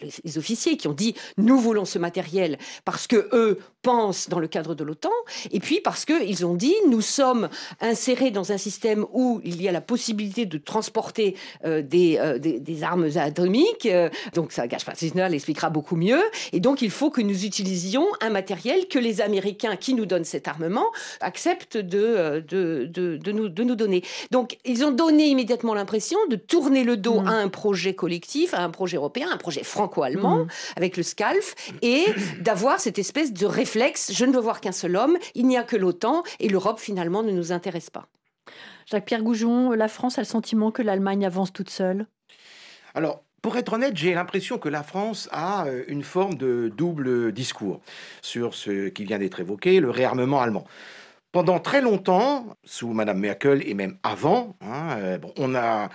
les, 0.00 0.10
les, 0.24 0.38
officiers 0.38 0.76
qui 0.76 0.88
ont 0.88 0.92
dit 0.92 1.14
nous 1.36 1.58
voulons 1.58 1.84
ce 1.84 1.98
matériel 1.98 2.58
parce 2.84 3.06
que 3.06 3.28
eux 3.32 3.58
pensent 3.82 4.28
dans 4.28 4.38
le 4.38 4.48
cadre 4.48 4.74
de 4.74 4.84
l'OTAN 4.84 5.10
et 5.50 5.60
puis 5.60 5.80
parce 5.80 6.04
que 6.04 6.24
ils 6.24 6.46
ont 6.46 6.54
dit 6.54 6.74
nous 6.88 7.00
sommes 7.00 7.48
insérés 7.80 8.30
dans 8.30 8.52
un 8.52 8.58
système 8.58 9.04
où 9.12 9.40
il 9.44 9.60
y 9.60 9.68
a 9.68 9.72
la 9.72 9.80
possibilité 9.80 10.46
de 10.46 10.58
transporter 10.58 11.36
euh, 11.64 11.82
euh, 11.94 12.38
des, 12.38 12.60
des, 12.60 12.82
armes 12.82 13.10
atomiques 13.16 13.88
donc 14.34 14.52
ça 14.52 14.66
gâche 14.66 14.84
pas 14.84 14.94
l'expliquera 15.28 15.70
beaucoup 15.70 15.96
mieux 15.96 16.22
et 16.52 16.60
donc 16.60 16.82
il 16.82 16.90
faut 16.90 17.10
que 17.10 17.20
nous 17.20 17.44
utilisions 17.44 18.06
un 18.20 18.30
matériel 18.30 18.88
que 18.88 18.98
les 18.98 19.20
Américains 19.20 19.76
qui 19.76 19.94
nous 19.94 20.06
donnent 20.06 20.24
cet 20.24 20.48
armement 20.48 20.86
acceptent 21.20 21.76
de, 21.76 22.44
de, 22.48 22.86
de, 22.86 23.32
nous, 23.32 23.48
de 23.48 23.64
nous 23.64 23.76
donner. 23.76 24.02
Donc, 24.30 24.58
ils 24.64 24.84
ont 24.84 24.90
donné 24.90 25.26
immédiatement 25.26 25.74
l'impression 25.74 26.18
de 26.30 26.36
tourner 26.36 26.84
le 26.84 26.96
dos 26.96 27.20
mmh. 27.20 27.26
à 27.26 27.32
un 27.32 27.48
projet 27.48 27.94
collectif, 27.94 28.54
à 28.54 28.62
un 28.62 28.70
projet 28.70 28.96
européen, 28.96 29.28
un 29.32 29.36
projet 29.36 29.64
franco-allemand, 29.74 30.44
mmh. 30.44 30.48
avec 30.76 30.96
le 30.96 31.02
SCALF, 31.02 31.54
et 31.82 32.04
d'avoir 32.40 32.80
cette 32.80 32.98
espèce 32.98 33.32
de 33.32 33.46
réflexe, 33.46 34.12
je 34.12 34.24
ne 34.24 34.32
veux 34.32 34.40
voir 34.40 34.60
qu'un 34.60 34.72
seul 34.72 34.96
homme, 34.96 35.18
il 35.34 35.46
n'y 35.46 35.58
a 35.58 35.62
que 35.64 35.76
l'OTAN, 35.76 36.22
et 36.40 36.48
l'Europe, 36.48 36.78
finalement, 36.78 37.22
ne 37.22 37.32
nous 37.32 37.52
intéresse 37.52 37.90
pas. 37.90 38.06
Jacques-Pierre 38.86 39.22
Goujon, 39.22 39.72
la 39.72 39.88
France 39.88 40.18
a 40.18 40.20
le 40.20 40.26
sentiment 40.26 40.70
que 40.70 40.82
l'Allemagne 40.82 41.24
avance 41.26 41.52
toute 41.52 41.70
seule? 41.70 42.06
Alors, 42.94 43.22
pour 43.42 43.56
être 43.56 43.74
honnête, 43.74 43.96
j'ai 43.96 44.14
l'impression 44.14 44.56
que 44.58 44.70
la 44.70 44.82
France 44.82 45.28
a 45.30 45.66
euh, 45.66 45.84
une 45.88 46.02
forme 46.02 46.34
de 46.34 46.72
double 46.74 47.32
discours 47.32 47.80
sur 48.22 48.54
ce 48.54 48.88
qui 48.88 49.04
vient 49.04 49.18
d'être 49.18 49.40
évoqué, 49.40 49.80
le 49.80 49.90
réarmement 49.90 50.40
allemand. 50.40 50.64
Pendant 51.32 51.58
très 51.58 51.82
longtemps, 51.82 52.46
sous 52.64 52.92
Madame 52.92 53.18
Merkel 53.18 53.62
et 53.68 53.74
même 53.74 53.98
avant, 54.02 54.56
hein, 54.60 54.96
euh, 54.98 55.18
on 55.36 55.54
a 55.54 55.90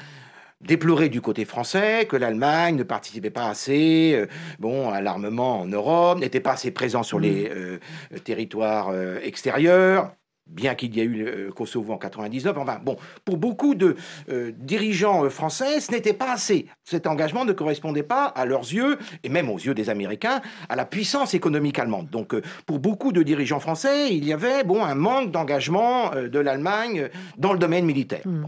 déploré 0.62 1.10
du 1.10 1.22
côté 1.22 1.46
français 1.46 2.06
que 2.06 2.16
l'Allemagne 2.16 2.76
ne 2.76 2.84
participait 2.84 3.30
pas 3.30 3.48
assez 3.48 4.14
euh, 4.16 4.28
bon, 4.60 4.90
à 4.90 5.02
l'armement 5.02 5.62
en 5.62 5.66
Europe, 5.66 6.20
n'était 6.20 6.42
pas 6.42 6.54
assez 6.54 6.72
présent 6.72 7.04
sur 7.04 7.20
les 7.20 7.50
mmh. 7.50 7.54
euh, 7.54 7.80
territoires 8.24 8.94
extérieurs 9.24 10.12
bien 10.50 10.76
qu'il 10.76 10.96
y 10.96 11.00
ait 11.00 11.06
eu 11.06 11.24
le 11.24 11.52
Kosovo 11.52 11.94
en 11.94 11.98
99. 11.98 12.58
Enfin, 12.58 12.80
bon, 12.84 12.98
pour 13.24 13.38
beaucoup 13.38 13.76
de 13.76 13.96
euh, 14.30 14.52
dirigeants 14.58 15.24
euh, 15.24 15.30
français, 15.30 15.80
ce 15.80 15.92
n'était 15.92 16.14
pas 16.14 16.32
assez. 16.32 16.68
Cet 16.84 17.08
engagement 17.08 17.46
ne 17.46 17.54
correspondait 17.54 18.04
pas, 18.04 18.26
à 18.26 18.46
leurs 18.46 18.62
yeux, 18.62 18.98
et 19.24 19.30
même 19.30 19.50
aux 19.50 19.58
yeux 19.58 19.74
des 19.74 19.90
Américains, 19.90 20.42
à 20.68 20.76
la 20.76 20.86
puissance 20.86 21.34
économique 21.34 21.80
allemande. 21.80 22.10
Donc, 22.10 22.34
euh, 22.34 22.42
pour 22.66 22.80
beaucoup 22.80 23.12
de 23.12 23.24
dirigeants 23.24 23.60
français, 23.60 24.14
il 24.14 24.26
y 24.26 24.34
avait, 24.34 24.64
bon, 24.64 24.84
un 24.84 24.96
manque 24.96 25.32
d'engagement 25.32 26.12
de 26.12 26.40
l'Allemagne 26.40 27.10
dans 27.38 27.54
le 27.54 27.60
domaine 27.60 27.86
militaire. 27.86 28.22
Mmh. 28.26 28.46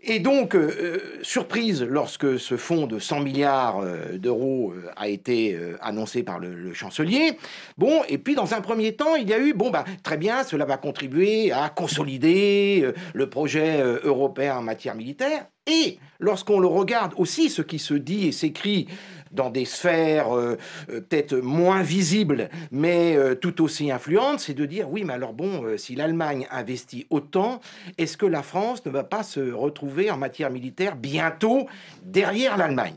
Et 0.00 0.20
donc, 0.20 0.54
euh, 0.54 0.70
euh, 0.80 1.18
surprise 1.22 1.82
lorsque 1.82 2.38
ce 2.38 2.56
fonds 2.56 2.86
de 2.86 3.00
100 3.00 3.20
milliards 3.20 3.80
euh, 3.80 4.16
d'euros 4.16 4.72
a 4.96 5.08
été 5.08 5.58
annoncé 5.80 6.22
par 6.22 6.38
le, 6.38 6.72
chancelier. 6.72 7.36
Bon, 7.76 8.02
et 8.08 8.18
puis 8.18 8.36
dans 8.36 8.54
un 8.54 8.60
premier 8.60 8.94
temps, 8.94 9.16
il 9.16 9.28
y 9.28 9.32
a 9.32 9.38
eu, 9.40 9.54
bon, 9.54 9.70
bah, 9.70 9.84
très 10.04 10.16
bien, 10.16 10.44
cela 10.44 10.64
va 10.64 10.76
contribuer 10.76 11.50
à 11.50 11.68
consolider 11.68 12.92
le 13.12 13.28
projet 13.28 13.80
européen 14.04 14.58
en 14.58 14.62
matière 14.62 14.94
militaire. 14.94 15.46
Et 15.66 15.98
lorsqu'on 16.18 16.60
le 16.60 16.66
regarde 16.66 17.12
aussi, 17.16 17.50
ce 17.50 17.62
qui 17.62 17.78
se 17.78 17.94
dit 17.94 18.28
et 18.28 18.32
s'écrit 18.32 18.86
dans 19.32 19.50
des 19.50 19.64
sphères 19.64 20.36
euh, 20.36 20.56
euh, 20.90 21.00
peut-être 21.00 21.36
moins 21.36 21.82
visibles, 21.82 22.48
mais 22.70 23.16
euh, 23.16 23.34
tout 23.34 23.62
aussi 23.62 23.90
influentes, 23.90 24.40
c'est 24.40 24.54
de 24.54 24.66
dire 24.66 24.90
oui, 24.90 25.04
mais 25.04 25.14
alors 25.14 25.32
bon, 25.32 25.76
si 25.76 25.94
l'Allemagne 25.94 26.46
investit 26.50 27.06
autant, 27.10 27.60
est-ce 27.96 28.16
que 28.16 28.26
la 28.26 28.42
France 28.42 28.84
ne 28.86 28.90
va 28.90 29.04
pas 29.04 29.22
se 29.22 29.52
retrouver 29.52 30.10
en 30.10 30.16
matière 30.16 30.50
militaire 30.50 30.96
bientôt 30.96 31.66
derrière 32.02 32.56
l'Allemagne? 32.56 32.94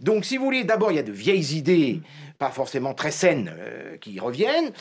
Donc, 0.00 0.24
si 0.24 0.36
vous 0.36 0.44
voulez, 0.44 0.64
d'abord, 0.64 0.92
il 0.92 0.96
y 0.96 1.00
a 1.00 1.04
de 1.04 1.12
vieilles 1.12 1.56
idées 1.56 2.00
pas 2.38 2.50
forcément 2.50 2.92
très 2.92 3.12
saines 3.12 3.52
qui 4.00 4.18
reviennent. 4.18 4.72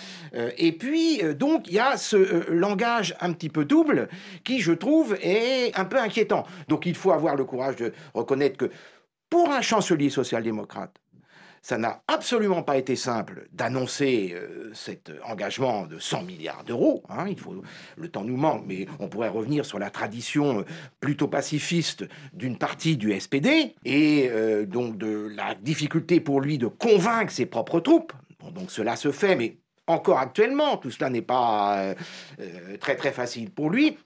et 0.58 0.72
puis, 0.72 1.22
donc, 1.36 1.68
il 1.68 1.76
y 1.76 1.80
a 1.80 1.96
ce 1.96 2.50
langage 2.52 3.16
un 3.22 3.34
petit 3.34 3.50
peu 3.50 3.66
double 3.66 4.10
qui, 4.44 4.62
je 4.62 4.72
trouve, 4.72 5.16
est 5.22 5.78
un 5.78 5.86
peu 5.86 6.00
inquiétant. 6.00 6.44
Donc, 6.70 6.88
il 6.88 6.96
faut 6.96 7.12
avoir 7.12 7.36
le 7.36 7.46
courage 7.46 7.76
de 7.76 7.94
reconnaître 8.16 8.58
que 8.58 8.72
pour 9.32 9.50
un 9.50 9.62
chancelier 9.62 10.12
social-démocrate, 10.12 11.02
ça 11.62 11.78
n'a 11.78 12.04
absolument 12.08 12.64
pas 12.64 12.78
été 12.78 12.96
simple 12.96 13.48
d'annoncer 13.54 14.34
euh, 14.36 14.72
cet 14.74 15.12
engagement 15.24 15.86
de 15.86 16.00
100 16.00 16.24
milliards 16.24 16.64
d'euros. 16.64 17.04
Hein. 17.08 17.28
il 17.30 17.40
faut, 17.40 17.56
le 17.96 18.08
temps 18.10 18.24
nous 18.24 18.36
manque, 18.36 18.64
mais 18.68 18.88
on 19.00 19.08
pourrait 19.08 19.30
revenir 19.30 19.64
sur 19.64 19.80
la 19.80 19.90
tradition 19.90 20.60
euh, 20.60 20.66
plutôt 21.00 21.28
pacifiste 21.28 22.04
d'une 22.34 22.58
partie 22.58 22.98
du 22.98 23.18
SPD 23.18 23.76
et 23.86 24.28
euh, 24.30 24.66
donc 24.66 24.98
de 24.98 25.32
la 25.34 25.56
difficulté 25.56 26.20
pour 26.20 26.42
lui 26.42 26.58
de 26.58 26.68
convaincre 26.68 27.32
ses 27.32 27.46
propres 27.46 27.80
troupes. 27.80 28.14
donc 28.54 28.70
cela 28.70 28.98
se 28.98 29.12
fait, 29.12 29.36
mais 29.36 29.60
encore 29.88 30.20
actuellement, 30.20 30.78
tout 30.78 30.92
cela 30.92 31.10
n'est 31.10 31.22
pas 31.22 31.96
très 32.80 32.96
très 32.96 33.12
facile 33.12 33.50
pour 33.50 33.70
lui. 33.70 33.98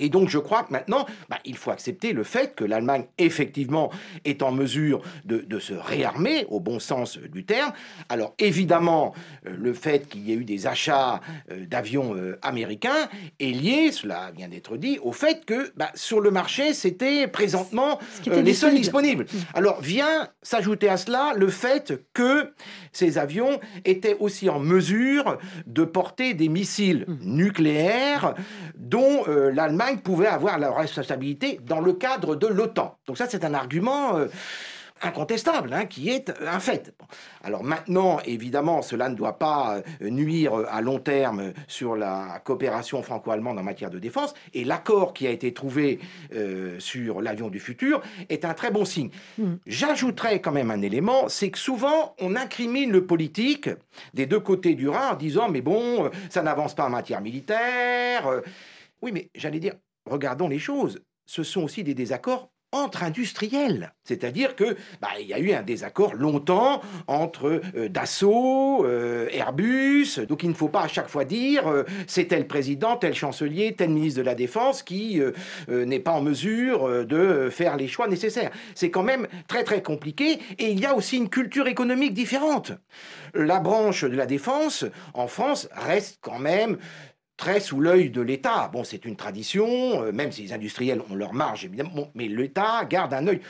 Et 0.00 0.08
donc 0.08 0.28
je 0.28 0.38
crois 0.38 0.64
que 0.64 0.72
maintenant, 0.72 1.06
bah, 1.28 1.38
il 1.44 1.56
faut 1.56 1.70
accepter 1.70 2.12
le 2.12 2.24
fait 2.24 2.54
que 2.54 2.64
l'Allemagne, 2.64 3.04
effectivement, 3.18 3.90
est 4.24 4.42
en 4.42 4.50
mesure 4.50 5.02
de, 5.24 5.58
se 5.60 5.74
réarmer, 5.74 6.46
au 6.48 6.58
bon 6.58 6.78
sens 6.78 7.18
du 7.18 7.44
terme. 7.44 7.72
Alors 8.08 8.34
évidemment, 8.38 9.14
euh, 9.46 9.54
le 9.58 9.74
fait 9.74 10.08
qu'il 10.08 10.26
y 10.26 10.32
ait 10.32 10.36
eu 10.36 10.44
des 10.44 10.66
achats 10.66 11.20
euh, 11.50 11.66
d'avions 11.66 12.14
euh, 12.14 12.38
américains 12.42 13.08
est 13.38 13.52
lié, 13.52 13.92
cela 13.92 14.30
vient 14.34 14.48
d'être 14.48 14.76
dit, 14.76 14.98
au 15.02 15.12
fait 15.12 15.44
que 15.44 15.72
bah, 15.76 15.90
sur 15.94 16.20
le 16.20 16.30
marché, 16.30 16.72
c'était 16.72 17.26
présentement 17.26 17.98
les 18.26 18.54
seuls 18.54 18.74
disponibles. 18.74 19.24
Mmh. 19.24 19.38
Alors 19.54 19.80
vient 19.80 20.28
s'ajouter 20.42 20.88
à 20.88 20.96
cela 20.96 21.34
le 21.36 21.48
fait 21.48 21.92
que 22.14 22.52
ces 22.92 23.18
avions 23.18 23.60
étaient 23.84 24.16
aussi 24.18 24.48
en 24.48 24.60
mesure 24.60 25.38
de 25.66 25.84
porter 25.84 26.34
des 26.34 26.48
missiles 26.48 27.04
mmh. 27.06 27.16
nucléaires 27.22 28.34
dont 28.76 29.24
l'Allemagne 29.26 29.89
pouvaient 29.98 30.26
avoir 30.26 30.58
leur 30.58 30.76
responsabilité 30.76 31.60
dans 31.64 31.80
le 31.80 31.92
cadre 31.92 32.36
de 32.36 32.46
l'OTAN. 32.46 32.96
Donc 33.06 33.18
ça, 33.18 33.26
c'est 33.28 33.44
un 33.44 33.54
argument 33.54 34.16
euh, 34.16 34.26
incontestable, 35.02 35.72
hein, 35.72 35.86
qui 35.86 36.10
est 36.10 36.32
un 36.46 36.60
fait. 36.60 36.94
Alors 37.42 37.64
maintenant, 37.64 38.18
évidemment, 38.24 38.82
cela 38.82 39.08
ne 39.08 39.14
doit 39.14 39.38
pas 39.38 39.80
euh, 40.02 40.10
nuire 40.10 40.52
à 40.70 40.80
long 40.80 40.98
terme 40.98 41.52
sur 41.68 41.96
la 41.96 42.40
coopération 42.44 43.02
franco-allemande 43.02 43.58
en 43.58 43.62
matière 43.62 43.90
de 43.90 43.98
défense, 43.98 44.34
et 44.54 44.64
l'accord 44.64 45.14
qui 45.14 45.26
a 45.26 45.30
été 45.30 45.52
trouvé 45.54 46.00
euh, 46.34 46.78
sur 46.78 47.22
l'avion 47.22 47.48
du 47.48 47.60
futur 47.60 48.02
est 48.28 48.44
un 48.44 48.54
très 48.54 48.70
bon 48.70 48.84
signe. 48.84 49.10
Hmm. 49.38 49.54
J'ajouterais 49.66 50.40
quand 50.40 50.52
même 50.52 50.70
un 50.70 50.82
élément, 50.82 51.28
c'est 51.28 51.50
que 51.50 51.58
souvent 51.58 52.14
on 52.20 52.36
incrimine 52.36 52.92
le 52.92 53.06
politique 53.06 53.70
des 54.14 54.26
deux 54.26 54.40
côtés 54.40 54.74
du 54.74 54.88
Rhin 54.88 55.12
en 55.12 55.16
disant 55.16 55.48
mais 55.48 55.62
bon, 55.62 56.10
ça 56.28 56.42
n'avance 56.42 56.74
pas 56.74 56.84
en 56.86 56.90
matière 56.90 57.20
militaire. 57.20 58.42
Oui, 59.02 59.12
mais 59.12 59.30
j'allais 59.34 59.60
dire, 59.60 59.74
regardons 60.06 60.48
les 60.48 60.58
choses. 60.58 61.00
Ce 61.26 61.42
sont 61.42 61.62
aussi 61.62 61.84
des 61.84 61.94
désaccords 61.94 62.50
entre 62.72 63.02
industriels. 63.02 63.92
C'est-à-dire 64.04 64.54
que 64.54 64.76
bah, 65.00 65.08
il 65.20 65.26
y 65.26 65.34
a 65.34 65.38
eu 65.38 65.52
un 65.52 65.62
désaccord 65.62 66.14
longtemps 66.14 66.80
entre 67.08 67.60
euh, 67.74 67.88
Dassault, 67.88 68.84
euh, 68.84 69.28
Airbus. 69.32 70.20
Donc 70.28 70.44
il 70.44 70.50
ne 70.50 70.54
faut 70.54 70.68
pas 70.68 70.82
à 70.82 70.88
chaque 70.88 71.08
fois 71.08 71.24
dire 71.24 71.66
euh, 71.66 71.82
c'est 72.06 72.26
tel 72.26 72.46
président, 72.46 72.96
tel 72.96 73.14
chancelier, 73.14 73.74
tel 73.74 73.90
ministre 73.90 74.20
de 74.20 74.24
la 74.24 74.34
Défense 74.34 74.82
qui 74.82 75.20
n'est 75.68 76.00
pas 76.00 76.12
en 76.12 76.22
mesure 76.22 77.06
de 77.06 77.48
faire 77.50 77.76
les 77.76 77.88
choix 77.88 78.08
nécessaires. 78.08 78.50
C'est 78.74 78.90
quand 78.90 79.02
même 79.02 79.26
très 79.48 79.64
très 79.64 79.82
compliqué 79.82 80.38
et 80.58 80.70
il 80.70 80.80
y 80.80 80.86
a 80.86 80.94
aussi 80.94 81.16
une 81.16 81.28
culture 81.28 81.66
économique 81.66 82.14
différente. 82.14 82.72
La 83.34 83.60
branche 83.60 84.04
de 84.04 84.16
la 84.16 84.26
défense 84.26 84.84
en 85.14 85.26
France 85.26 85.68
reste 85.72 86.18
quand 86.20 86.38
même 86.38 86.78
très 87.40 87.58
sous 87.58 87.80
l'œil 87.80 88.10
de 88.10 88.20
l'État. 88.20 88.68
Bon, 88.70 88.84
c'est 88.84 89.06
une 89.06 89.16
tradition, 89.16 90.02
euh, 90.02 90.12
même 90.12 90.30
si 90.30 90.42
les 90.42 90.52
industriels 90.52 91.00
ont 91.10 91.14
leur 91.14 91.32
marge, 91.32 91.64
évidemment, 91.64 92.10
mais 92.14 92.28
l'État 92.28 92.84
garde 92.84 93.14
un 93.14 93.26
œil. 93.26 93.40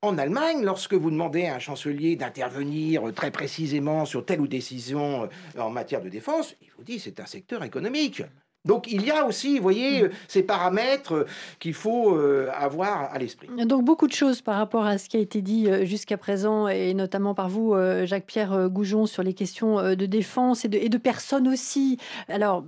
En 0.00 0.16
Allemagne, 0.16 0.64
lorsque 0.64 0.94
vous 0.94 1.10
demandez 1.10 1.44
à 1.44 1.56
un 1.56 1.58
chancelier 1.58 2.16
d'intervenir 2.16 3.02
très 3.14 3.30
précisément 3.30 4.06
sur 4.06 4.24
telle 4.24 4.40
ou 4.40 4.48
décision 4.48 5.24
euh, 5.24 5.60
en 5.60 5.68
matière 5.68 6.00
de 6.00 6.08
défense, 6.08 6.56
il 6.62 6.68
vous 6.78 6.84
dit 6.84 6.98
c'est 6.98 7.20
un 7.20 7.26
secteur 7.26 7.62
économique. 7.64 8.22
Donc 8.64 8.90
il 8.90 9.06
y 9.06 9.10
a 9.10 9.24
aussi, 9.24 9.56
vous 9.56 9.62
voyez, 9.62 10.02
euh, 10.02 10.10
ces 10.26 10.42
paramètres 10.42 11.14
euh, 11.14 11.26
qu'il 11.60 11.74
faut 11.74 12.14
euh, 12.14 12.48
avoir 12.52 13.10
à 13.12 13.18
l'esprit. 13.18 13.48
Donc 13.64 13.84
beaucoup 13.84 14.06
de 14.06 14.12
choses 14.12 14.42
par 14.42 14.56
rapport 14.56 14.84
à 14.84 14.98
ce 14.98 15.08
qui 15.08 15.16
a 15.16 15.20
été 15.20 15.42
dit 15.42 15.68
jusqu'à 15.86 16.16
présent, 16.16 16.68
et 16.68 16.92
notamment 16.92 17.34
par 17.34 17.48
vous, 17.48 17.74
Jacques-Pierre 18.04 18.68
Goujon, 18.68 19.06
sur 19.06 19.22
les 19.22 19.34
questions 19.34 19.76
de 19.76 20.06
défense 20.06 20.64
et 20.64 20.68
de, 20.68 20.98
personnes 20.98 21.48
aussi. 21.48 21.98
Alors 22.28 22.64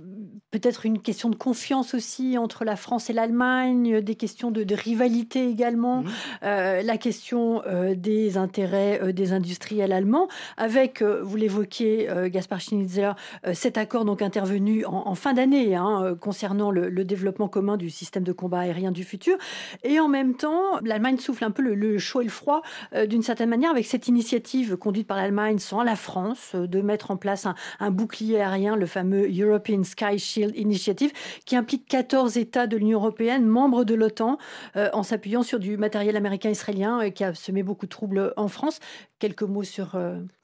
peut-être 0.51 0.85
une 0.85 0.99
question 0.99 1.29
de 1.29 1.35
confiance 1.35 1.93
aussi 1.93 2.37
entre 2.37 2.65
la 2.65 2.75
France 2.75 3.09
et 3.09 3.13
l'Allemagne, 3.13 4.01
des 4.01 4.15
questions 4.15 4.51
de, 4.51 4.65
rivalité 4.73 5.47
également, 5.47 6.01
mmh. 6.01 6.07
la 6.41 6.97
question 6.97 7.61
des 7.95 8.37
intérêts 8.37 9.13
des 9.13 9.33
industriels 9.33 9.91
allemands, 9.91 10.27
avec, 10.57 11.01
vous 11.03 11.35
l'évoquiez, 11.35 12.07
Gaspard 12.27 12.61
Schnitzer, 12.61 13.15
cet 13.53 13.77
accord 13.77 14.05
donc 14.05 14.21
intervenu 14.21 14.85
en, 14.85 15.03
en 15.07 15.15
fin 15.15 15.33
d'année. 15.33 15.75
Hein, 15.75 15.80
Hein, 15.81 16.03
euh, 16.03 16.15
concernant 16.15 16.69
le, 16.69 16.91
développement 17.03 17.47
commun 17.47 17.77
du 17.77 17.89
système 17.89 18.23
de 18.23 18.31
combat 18.31 18.59
aérien 18.59 18.91
du 18.91 19.03
futur. 19.03 19.37
Et 19.83 19.99
en 19.99 20.07
même 20.07 20.35
temps, 20.35 20.79
l'Allemagne 20.83 21.17
souffle 21.17 21.43
un 21.43 21.51
peu 21.51 21.63
le, 21.63 21.97
chaud 21.97 22.21
et 22.21 22.25
le 22.25 22.29
froid 22.29 22.61
euh, 22.93 23.07
d'une 23.07 23.23
certaine 23.23 23.49
manière 23.49 23.71
avec 23.71 23.87
cette 23.87 24.07
initiative 24.07 24.77
conduite 24.77 25.07
par 25.07 25.17
l'Allemagne 25.17 25.57
sans 25.57 25.81
la 25.81 25.95
France 25.95 26.51
euh, 26.53 26.67
de 26.67 26.81
mettre 26.81 27.09
en 27.09 27.17
place 27.17 27.47
un, 27.79 27.91
bouclier 27.91 28.39
aérien, 28.39 28.75
le 28.75 28.85
fameux 28.85 29.27
European 29.31 29.83
Sky 29.83 30.19
Shield 30.19 30.55
Initiative, 30.55 31.11
qui 31.45 31.55
implique 31.55 31.87
14 31.87 32.37
États 32.37 32.67
de 32.67 32.77
l'Union 32.77 32.99
européenne, 32.99 33.45
membres 33.47 33.83
de 33.83 33.95
l'OTAN, 33.95 34.37
en 34.75 35.03
s'appuyant 35.03 35.43
sur 35.43 35.59
du 35.59 35.77
matériel 35.77 36.15
américain-israélien 36.15 37.09
qui 37.09 37.23
a 37.23 37.33
semé 37.33 37.63
beaucoup 37.63 37.85
de 37.85 37.91
troubles 37.91 38.33
en 38.37 38.47
France. 38.47 38.79
Quelques 39.21 39.43
mots 39.43 39.63
sur... 39.63 39.95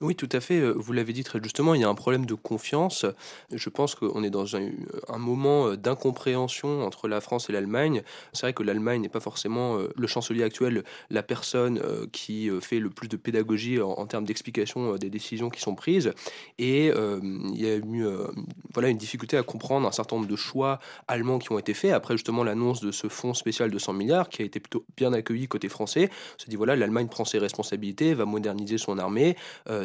Oui, 0.02 0.16
tout 0.16 0.30
à 0.32 0.40
fait. 0.40 0.62
Vous 0.62 0.94
l'avez 0.94 1.12
dit 1.12 1.24
très 1.24 1.42
justement, 1.42 1.74
il 1.74 1.82
y 1.82 1.84
a 1.84 1.90
un 1.90 1.96
problème 1.96 2.28
de 2.28 2.36
confiance. 2.36 3.06
Je 3.52 3.70
pense 3.70 3.96
qu'on 3.96 4.24
est 4.24 4.30
dans 4.30 4.56
un, 4.56 5.18
moment 5.18 5.70
euh, 5.70 5.78
d'incompréhension 5.78 6.84
entre 6.86 7.08
la 7.08 7.20
France 7.22 7.50
et 7.50 7.54
l'Allemagne. 7.54 8.04
C'est 8.34 8.42
vrai 8.44 8.54
que 8.54 8.62
l'Allemagne 8.62 9.02
n'est 9.02 9.10
pas 9.10 9.20
forcément 9.20 9.78
euh, 9.78 9.90
le 9.96 10.08
chancelier 10.08 10.44
actuel, 10.44 10.84
la 11.10 11.24
personne 11.24 11.80
euh, 11.84 12.06
qui 12.12 12.50
fait 12.62 12.80
le 12.80 12.90
plus 12.90 13.08
de 13.08 13.18
pédagogie 13.18 13.82
en, 13.82 14.06
termes 14.06 14.26
d'explication 14.26 14.96
des 14.96 15.10
décisions 15.10 15.50
qui 15.50 15.60
sont 15.60 15.74
prises. 15.74 16.14
Et 16.60 16.88
il 16.88 17.62
y 17.62 17.68
a 17.68 17.76
eu 17.76 18.06
voilà, 18.74 18.90
une 18.90 18.98
difficulté 18.98 19.38
à 19.38 19.44
comprendre 19.44 19.88
un 19.88 19.92
certain 19.92 20.18
nombre 20.18 20.28
de 20.28 20.36
choix 20.36 20.80
allemands 21.08 21.40
qui 21.40 21.52
ont 21.52 21.60
été 21.60 21.74
faits. 21.74 21.94
Après 21.94 22.16
justement 22.16 22.44
l'annonce 22.44 22.82
de 22.82 22.92
ce 22.92 23.08
fonds 23.08 23.34
spécial 23.34 23.72
de 23.72 23.80
100 23.80 23.94
milliards 23.94 24.30
qui 24.30 24.42
a 24.42 24.46
été 24.46 24.60
plutôt 24.60 24.86
bien 24.96 25.14
accueilli 25.14 25.48
côté 25.48 25.70
français, 25.70 26.10
on 26.36 26.40
s'est 26.40 26.50
dit 26.50 26.56
voilà, 26.56 26.76
l'Allemagne 26.76 27.08
prend 27.08 27.26
ses 27.26 27.40
responsabilités, 27.40 28.14
va 28.14 28.26
moderniser 28.26 28.67
son 28.76 28.98
armée, 28.98 29.36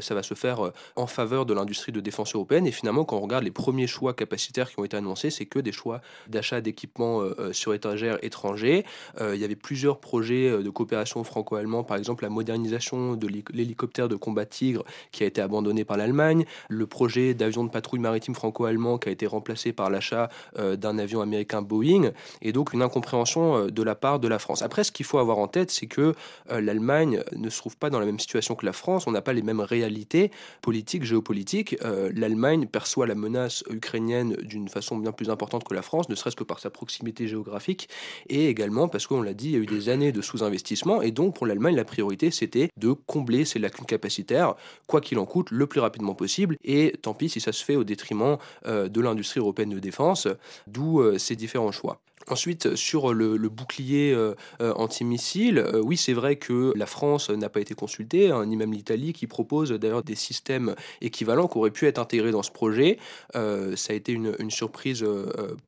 ça 0.01 0.15
va 0.15 0.23
se 0.23 0.35
faire 0.35 0.73
en 0.97 1.07
faveur 1.07 1.47
de 1.47 1.55
l'industrie 1.55 1.93
de 1.93 2.01
défense 2.01 2.35
européenne. 2.35 2.67
Et 2.67 2.73
finalement, 2.73 3.05
quand 3.05 3.17
on 3.17 3.21
regarde 3.21 3.45
les 3.45 3.51
premiers 3.51 3.87
choix 3.87 4.15
capacitaires 4.15 4.71
qui 4.71 4.79
ont 4.81 4.85
été 4.85 4.97
annoncés, 4.97 5.31
c'est 5.31 5.47
que 5.47 5.59
des 5.59 5.73
choix 5.73 6.01
d'achat 6.29 6.61
d'équipements 6.61 7.23
euh, 7.23 7.35
euh, 7.39 7.53
sur 7.53 7.75
étagères 7.75 8.19
étrangers. 8.23 8.85
Euh, 9.21 9.35
il 9.35 9.41
y 9.41 9.45
avait 9.45 9.57
plusieurs 9.57 9.99
projets 9.99 10.63
de 10.63 10.71
coopération 10.71 11.25
franco-allemand, 11.25 11.85
par 11.85 11.97
exemple 11.97 12.25
la 12.25 12.31
modernisation 12.31 13.15
de 13.15 13.27
l'hélicoptère 13.53 14.09
de 14.09 14.17
combat 14.17 14.47
Tigre 14.47 14.85
qui 15.13 15.23
a 15.25 15.27
été 15.27 15.41
abandonné 15.41 15.85
par 15.85 15.97
l'Allemagne, 15.97 16.45
le 16.69 16.87
projet 16.87 17.35
d'avion 17.35 17.65
de 17.65 17.71
patrouille 17.71 18.01
maritime 18.01 18.35
franco-allemand 18.35 18.99
qui 18.99 19.09
a 19.09 19.13
été 19.13 19.27
remplacé 19.27 19.73
par 19.73 19.91
l'achat 19.91 20.29
d'un 20.57 20.99
avion 20.99 21.21
américain 21.21 21.63
Boeing, 21.63 22.13
et 22.41 22.53
donc 22.53 22.73
une 22.73 22.83
incompréhension 22.83 23.67
de 23.67 23.83
la 23.83 23.95
part 23.95 24.19
de 24.21 24.29
la 24.29 24.39
France. 24.39 24.63
Après, 24.63 24.85
ce 24.85 24.93
qu'il 24.93 25.07
faut 25.07 25.19
avoir 25.19 25.39
en 25.39 25.49
tête, 25.49 25.71
c'est 25.71 25.87
que 25.87 26.15
l'Allemagne 26.51 27.23
ne 27.37 27.51
se 27.51 27.59
trouve 27.59 27.77
pas 27.77 27.91
dans 27.91 28.01
la 28.01 28.07
même 28.07 28.19
situation 28.19 28.55
que 28.55 28.67
la 28.67 28.72
France, 28.73 29.07
on 29.07 29.13
n'a 29.13 29.23
pas 29.23 29.33
les 29.33 29.43
mêmes 29.43 29.61
réalités 29.61 30.31
politiques, 30.61 31.05
géopolitiques. 31.05 31.77
L'Allemagne 32.15 32.67
perçoit 32.67 33.07
la 33.07 33.15
menace 33.15 33.65
ukrainienne 33.71 34.35
d'une 34.43 34.69
façon 34.69 34.97
bien 34.97 35.13
plus 35.13 35.31
importante 35.31 35.65
que 35.65 35.75
la 35.75 35.83
France, 35.83 36.09
ne 36.09 36.15
serait-ce 36.15 36.37
que 36.37 36.45
par 36.45 36.59
sa 36.59 36.71
proximité 36.71 37.27
géographique, 37.29 37.89
et 38.29 38.49
également 38.49 38.89
parce 38.89 39.07
qu'on 39.07 39.23
l'a 39.23 39.35
dit, 39.35 39.49
il 39.49 39.53
y 39.53 39.57
a 39.57 39.59
eu 39.59 39.67
des 39.67 39.89
années 39.89 40.13
de 40.13 40.23
sous-investissement, 40.23 41.03
et 41.03 41.11
donc 41.11 41.35
pour 41.35 41.47
l'Allemagne, 41.47 41.77
la 41.77 41.85
priorité, 41.85 42.31
c'était 42.31 42.69
de 42.77 42.93
combler 42.93 43.45
ses 43.45 43.59
lacunes 43.59 43.87
capacitaires, 43.87 44.55
quoi 44.87 45.01
qu'il 45.01 45.19
en 45.19 45.27
coûte, 45.27 45.51
le 45.51 45.67
plus 45.67 45.81
rapidement 45.81 46.15
possible, 46.15 46.57
et 46.65 46.95
tant 47.03 47.15
pis 47.15 47.29
si 47.29 47.41
ça 47.41 47.53
se 47.53 47.65
fait 47.65 47.77
au 47.77 47.85
détriment 47.85 48.39
euh, 48.67 48.89
de 48.89 49.01
l'industrie 49.01 49.41
européenne 49.41 49.71
de 49.71 49.79
défense, 49.79 50.29
d'où 50.67 51.01
euh, 51.01 51.19
ces 51.19 51.37
différents 51.37 51.73
choix. 51.73 52.01
Ensuite, 52.29 52.77
sur 52.77 53.13
le, 53.13 53.37
bouclier 53.49 54.13
euh, 54.13 54.35
euh, 54.61 54.73
antimissile, 54.75 55.59
euh, 55.59 55.81
oui, 55.83 55.97
c'est 55.97 56.13
vrai 56.13 56.37
que 56.37 56.73
la 56.77 56.87
France 56.87 57.31
n'a 57.31 57.49
pas 57.49 57.61
été 57.61 57.75
consultée, 57.75 58.31
hein, 58.31 58.47
ni 58.47 58.57
même 58.57 58.73
l'Italie, 58.73 59.13
qui 59.13 59.27
propose 59.27 59.71
d'ailleurs 59.73 60.03
des 60.03 60.15
systèmes 60.15 60.75
équivalents 61.01 61.49
qui 61.49 61.59
auraient 61.59 61.71
pu 61.71 61.87
être 61.87 61.99
intégrés 61.99 62.31
dans 62.31 62.43
ce 62.43 62.51
projet. 62.51 62.99
ça 63.35 63.93
a 63.93 63.95
été 63.95 64.13
une, 64.13 64.51
surprise 64.51 65.05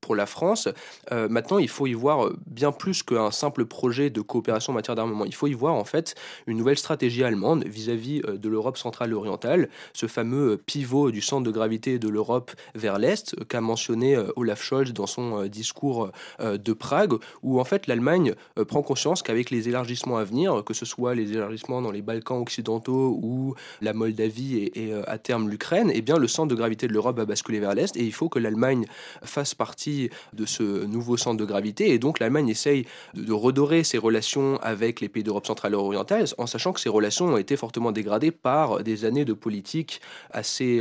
pour 0.00 0.14
la 0.14 0.26
France. 0.26 0.68
maintenant, 1.10 1.58
il 1.58 1.68
faut 1.68 1.86
y 1.86 1.94
voir 1.94 2.30
bien 2.46 2.72
plus 2.72 3.02
qu'un 3.02 3.30
simple 3.30 3.64
projet 3.64 4.10
de 4.10 4.20
coopération 4.20 4.72
en 4.72 4.74
matière 4.74 4.94
d'armement. 4.94 5.24
Il 5.24 5.34
faut 5.34 5.46
y 5.46 5.54
voir 5.54 5.74
en 5.74 5.84
fait 5.84 6.14
une 6.46 6.58
nouvelle 6.58 6.76
stratégie 6.78 7.24
allemande 7.24 7.64
vis-à-vis 7.66 8.20
de 8.20 8.48
l'Europe 8.48 8.76
centrale 8.76 9.10
et 9.10 9.14
orientale, 9.14 9.68
ce 9.92 10.06
fameux 10.06 10.60
pivot 10.64 11.10
du 11.10 11.20
centre 11.20 11.44
de 11.44 11.50
gravité 11.50 11.98
de 11.98 12.08
l'Europe 12.08 12.52
vers 12.74 12.98
l'Est 12.98 13.36
qu'a 13.46 13.60
mentionné 13.60 14.16
Olaf 14.36 14.62
Scholz 14.62 14.92
dans 14.92 15.06
son 15.06 15.46
discours 15.46 16.10
euh, 16.43 16.43
de 16.58 16.72
Prague, 16.72 17.14
où 17.42 17.60
en 17.60 17.64
fait 17.64 17.86
l'Allemagne 17.86 18.34
euh, 18.58 18.64
prend 18.64 18.82
conscience 18.82 19.22
qu'avec 19.22 19.50
les 19.50 19.68
élargissements 19.68 20.16
à 20.16 20.24
venir, 20.24 20.62
que 20.64 20.74
ce 20.74 20.84
soit 20.84 21.14
les 21.14 21.32
élargissements 21.32 21.82
dans 21.82 21.90
les 21.90 22.02
Balkans 22.02 22.40
occidentaux 22.40 23.18
ou 23.22 23.54
la 23.80 23.92
Moldavie 23.92 24.70
et, 24.74 24.92
euh, 24.92 25.02
à 25.06 25.18
terme 25.18 25.48
l'Ukraine, 25.48 25.90
eh 25.94 26.02
bien 26.02 26.18
le 26.18 26.28
centre 26.28 26.48
de 26.48 26.54
gravité 26.54 26.86
de 26.86 26.92
l'Europe 26.92 27.16
va 27.16 27.24
basculer 27.24 27.60
vers 27.60 27.74
l'Est 27.74 27.96
et 27.96 28.04
il 28.04 28.12
faut 28.12 28.28
que 28.28 28.38
l'Allemagne 28.38 28.86
fasse 29.22 29.54
partie 29.54 30.10
de 30.32 30.46
ce 30.46 30.84
nouveau 30.84 31.16
centre 31.16 31.36
de 31.36 31.44
gravité. 31.44 31.90
Et 31.90 31.98
donc 31.98 32.18
l'Allemagne 32.18 32.48
essaye 32.48 32.86
de, 33.14 33.32
redorer 33.32 33.84
ses 33.84 33.98
relations 33.98 34.58
avec 34.62 35.00
les 35.00 35.08
pays 35.08 35.22
d'Europe 35.22 35.46
centrale 35.46 35.72
et 35.72 35.76
orientale, 35.76 36.24
en 36.38 36.46
sachant 36.46 36.72
que 36.72 36.80
ces 36.80 36.88
relations 36.88 37.26
ont 37.26 37.36
été 37.36 37.56
fortement 37.56 37.92
dégradées 37.92 38.30
par 38.30 38.82
des 38.82 39.04
années 39.04 39.24
de 39.24 39.32
politique 39.32 40.00
assez 40.30 40.80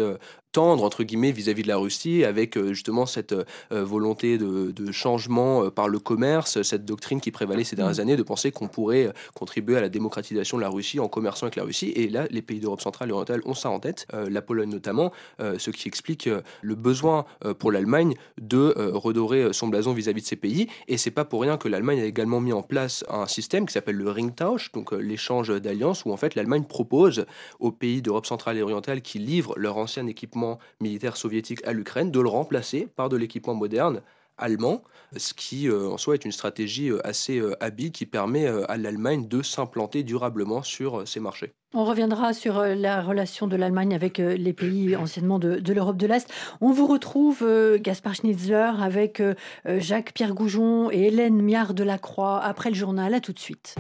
tendre 0.53 0.83
entre 0.83 1.03
guillemets 1.03 1.31
vis-à-vis 1.31 1.63
de 1.63 1.67
la 1.67 1.77
Russie 1.77 2.23
avec 2.23 2.55
euh, 2.55 2.69
justement 2.69 3.05
cette 3.05 3.33
euh, 3.33 3.43
volonté 3.83 4.37
de, 4.37 4.91
changement 4.91 5.63
euh, 5.63 5.69
par 5.71 5.89
le 5.89 5.99
commerce, 5.99 6.61
cette 6.61 6.85
doctrine 6.85 7.19
qui 7.19 7.31
prévalait 7.31 7.63
ces 7.63 7.75
dernières 7.75 7.97
mm. 7.97 8.01
années 8.01 8.15
de 8.15 8.23
penser 8.23 8.51
qu'on 8.51 8.67
pourrait 8.67 9.11
contribuer 9.33 9.77
à 9.77 9.81
la 9.81 9.89
démocratisation 9.89 10.57
de 10.57 10.61
la 10.61 10.69
Russie 10.69 10.99
en 10.99 11.07
commerçant 11.07 11.47
avec 11.47 11.55
la 11.55 11.63
Russie. 11.63 11.91
Et 11.95 12.07
là, 12.07 12.27
les 12.29 12.41
pays 12.41 12.59
d'Europe 12.59 12.81
centrale 12.81 13.09
et 13.09 13.11
orientale 13.11 13.41
ont 13.45 13.55
ça 13.55 13.69
en 13.69 13.79
tête, 13.79 14.05
la 14.13 14.41
Pologne 14.41 14.69
notamment, 14.69 15.11
ce 15.39 15.71
qui 15.71 15.87
explique 15.87 16.29
le 16.61 16.75
besoin 16.75 17.25
pour 17.57 17.71
l'Allemagne 17.71 18.13
de 18.39 18.73
redorer 18.93 19.51
son 19.53 19.67
blason 19.67 19.93
vis-à-vis 19.93 20.21
de 20.21 20.27
ces 20.27 20.35
pays. 20.35 20.67
Et 20.87 20.97
c'est 20.97 21.11
pas 21.11 21.25
pour 21.25 21.41
rien 21.41 21.57
que 21.57 21.67
l'Allemagne 21.67 22.01
a 22.01 22.05
également 22.05 22.39
mis 22.39 22.53
en 22.53 22.61
place 22.61 23.03
un 23.09 23.25
système 23.25 23.65
qui 23.65 23.73
s'appelle 23.73 23.95
le 23.95 24.09
Ringtausch, 24.09 24.71
donc 24.73 24.91
l'échange 24.91 25.49
d'alliances, 25.61 26.05
où 26.05 26.11
en 26.11 26.17
fait 26.17 26.35
l'Allemagne 26.35 26.65
propose 26.65 27.25
aux 27.59 27.71
pays 27.71 28.01
d'Europe 28.01 28.25
centrale 28.25 28.57
et 28.57 28.61
orientale 28.61 29.01
qui 29.01 29.19
livrent 29.19 29.53
leur 29.57 29.77
ancien 29.77 30.05
équipement 30.07 30.42
militaire 30.79 31.17
soviétique 31.17 31.65
à 31.65 31.73
l'Ukraine, 31.73 32.11
de 32.11 32.19
le 32.19 32.29
remplacer 32.29 32.87
par 32.95 33.09
de 33.09 33.17
l'équipement 33.17 33.55
moderne 33.55 34.01
allemand, 34.37 34.83
ce 35.15 35.33
qui 35.33 35.69
euh, 35.69 35.89
en 35.89 35.97
soi 35.97 36.15
est 36.15 36.25
une 36.25 36.31
stratégie 36.31 36.89
euh, 36.89 37.05
assez 37.05 37.39
euh, 37.39 37.55
habile 37.63 37.91
qui 37.91 38.05
permet 38.05 38.47
à 38.47 38.77
l'Allemagne 38.77 39.27
de 39.27 39.41
s'implanter 39.41 40.03
durablement 40.03 40.63
sur 40.63 41.07
ces 41.07 41.19
marchés. 41.19 41.51
On 41.75 41.85
reviendra 41.85 42.33
sur 42.33 42.61
la 42.61 43.01
relation 43.01 43.47
de 43.47 43.55
l'Allemagne 43.55 43.95
avec 43.95 44.19
les 44.19 44.53
pays 44.53 44.95
anciennement 44.95 45.39
de, 45.39 45.73
l'Europe 45.73 45.97
de 45.97 46.05
l'Est. 46.05 46.31
On 46.61 46.71
vous 46.71 46.85
retrouve, 46.85 47.43
Gaspard 47.77 48.13
Schnitzler, 48.13 48.71
avec 48.79 49.23
Jacques-Pierre 49.65 50.35
Goujon 50.35 50.91
et 50.91 51.07
Hélène 51.07 51.41
Miard 51.41 51.73
de 51.73 51.83
la 51.83 51.97
Croix 51.97 52.39
après 52.39 52.69
le 52.69 52.75
journal. 52.75 53.15
À 53.15 53.19
tout 53.19 53.33
de 53.33 53.39
suite. 53.39 53.75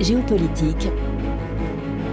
Géopolitique 0.00 0.88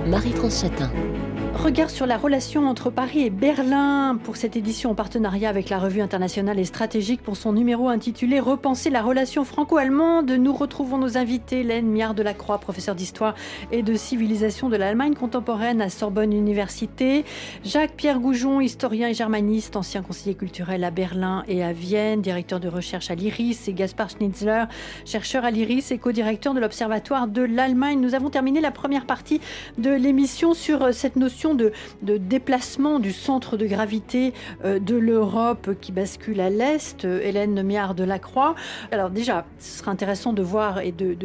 Marie-France. 0.06 1.23
Regard 1.56 1.92
sur 1.92 2.08
la 2.08 2.18
relation 2.18 2.68
entre 2.68 2.90
Paris 2.90 3.22
et 3.22 3.30
Berlin 3.30 4.18
pour 4.22 4.38
cette 4.38 4.58
édition 4.58 4.92
en 4.92 4.96
partenariat 4.96 5.50
avec 5.50 5.70
la 5.70 5.78
revue 5.78 6.02
internationale 6.02 6.60
et 6.60 6.66
stratégique 6.66 7.22
pour 7.22 7.38
son 7.38 7.54
numéro 7.54 7.88
intitulé 7.90 8.40
Repenser 8.40 8.90
la 8.90 9.02
relation 9.02 9.46
franco-allemande. 9.46 10.32
Nous 10.32 10.52
retrouvons 10.52 10.98
nos 10.98 11.16
invités, 11.18 11.62
Hélène 11.62 11.86
Miard 11.86 12.16
de 12.16 12.24
la 12.24 12.34
Croix, 12.34 12.58
professeure 12.58 12.96
d'histoire 12.96 13.36
et 13.72 13.84
de 13.84 13.94
civilisation 13.94 14.68
de 14.68 14.76
l'Allemagne 14.76 15.14
contemporaine 15.14 15.80
à 15.80 15.90
Sorbonne 15.90 16.34
Université, 16.34 17.24
Jacques-Pierre 17.64 18.20
Goujon, 18.20 18.60
historien 18.60 19.08
et 19.08 19.14
germaniste, 19.14 19.76
ancien 19.76 20.02
conseiller 20.02 20.36
culturel 20.36 20.84
à 20.84 20.92
Berlin 20.92 21.44
et 21.48 21.64
à 21.64 21.72
Vienne, 21.72 22.22
directeur 22.22 22.60
de 22.60 22.68
recherche 22.68 23.12
à 23.12 23.16
l'IRIS, 23.16 23.68
et 23.68 23.74
Gaspard 23.74 24.10
Schnitzler, 24.10 24.66
chercheur 25.06 25.46
à 25.46 25.52
l'IRIS 25.52 25.92
et 25.92 25.98
co-directeur 26.00 26.54
de 26.56 26.60
l'Observatoire 26.60 27.28
de 27.28 27.44
l'Allemagne. 27.44 28.02
Nous 28.02 28.16
avons 28.16 28.32
terminé 28.32 28.60
la 28.60 28.72
première 28.72 29.06
partie 29.06 29.40
de 29.78 29.92
l'émission 29.92 30.54
sur 30.54 30.94
cette 30.94 31.16
notion 31.16 31.43
de, 31.54 31.74
déplacement 32.02 33.00
du 33.00 33.12
centre 33.12 33.58
de 33.58 33.66
gravité 33.66 34.34
euh, 34.64 34.80
de 34.80 34.96
l'Europe 34.96 35.72
qui 35.82 35.92
bascule 35.92 36.40
à 36.40 36.50
l'Est, 36.50 37.04
euh, 37.04 37.20
Hélène 37.22 37.62
Miard 37.64 37.96
de 37.96 38.06
la 38.06 38.20
Croix. 38.20 38.56
Alors 38.92 39.10
déjà, 39.10 39.46
ce 39.60 39.80
serait 39.80 39.92
intéressant 39.92 40.32
de 40.32 40.42
voir 40.42 40.80
et 40.80 40.94
de, 40.94 41.18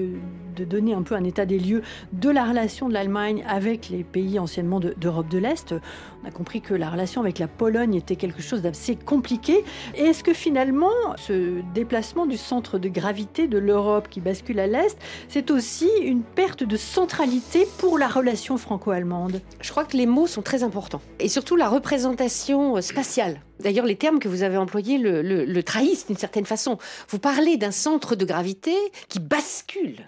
donner 0.65 0.95
un 0.95 1.03
peu 1.03 1.15
un 1.15 1.25
état 1.25 1.47
des 1.47 1.59
lieux 1.59 1.83
de 2.13 2.31
la 2.31 2.45
relation 2.45 2.89
de 2.89 2.95
l'Allemagne 2.95 3.45
avec 3.49 3.89
les 3.89 4.05
pays 4.05 4.39
anciennement 4.39 4.81
d'Europe 4.81 5.29
de, 5.29 5.39
l'Est. 5.39 5.75
On 6.23 6.29
a 6.29 6.31
compris 6.31 6.61
que 6.61 6.75
la 6.75 6.91
relation 6.91 7.21
avec 7.21 7.39
la 7.39 7.49
Pologne 7.49 7.95
était 7.95 8.17
quelque 8.17 8.43
chose 8.43 8.63
d'assez 8.63 8.97
compliqué. 8.97 9.65
Est-ce 9.95 10.25
que 10.25 10.35
finalement, 10.35 10.93
ce 11.17 11.61
déplacement 11.75 12.27
du 12.27 12.37
centre 12.37 12.79
de 12.79 12.89
gravité 12.89 13.49
de 13.49 13.59
l'Europe 13.59 14.09
qui 14.09 14.21
bascule 14.21 14.61
à 14.61 14.67
l'Est, 14.67 14.99
c'est 15.29 15.51
aussi 15.51 15.89
une 16.03 16.23
perte 16.23 16.65
de 16.65 16.77
centralité 16.77 17.67
pour 17.79 17.99
la 17.99 18.09
relation 18.09 18.57
franco-allemande? 18.57 19.41
Je 19.61 19.71
crois 19.71 19.85
que 19.85 19.97
les 19.97 20.07
mots 20.07 20.27
sont 20.27 20.43
très 20.43 20.63
importants. 20.63 21.01
Et 21.21 21.29
surtout 21.29 21.57
la 21.57 21.69
représentation 21.69 22.81
spatiale. 22.81 23.41
D'ailleurs, 23.61 23.87
les 23.87 23.97
termes 23.97 24.19
que 24.19 24.29
vous 24.29 24.43
avez 24.43 24.57
employés 24.57 24.99
le, 24.99 25.63
trahissent 25.63 26.07
d'une 26.07 26.17
certaine 26.17 26.47
façon. 26.47 26.79
Vous 27.09 27.19
parlez 27.19 27.57
d'un 27.57 27.73
centre 27.73 28.15
de 28.15 28.25
gravité 28.25 28.75
qui 29.09 29.19
bascule. 29.19 30.07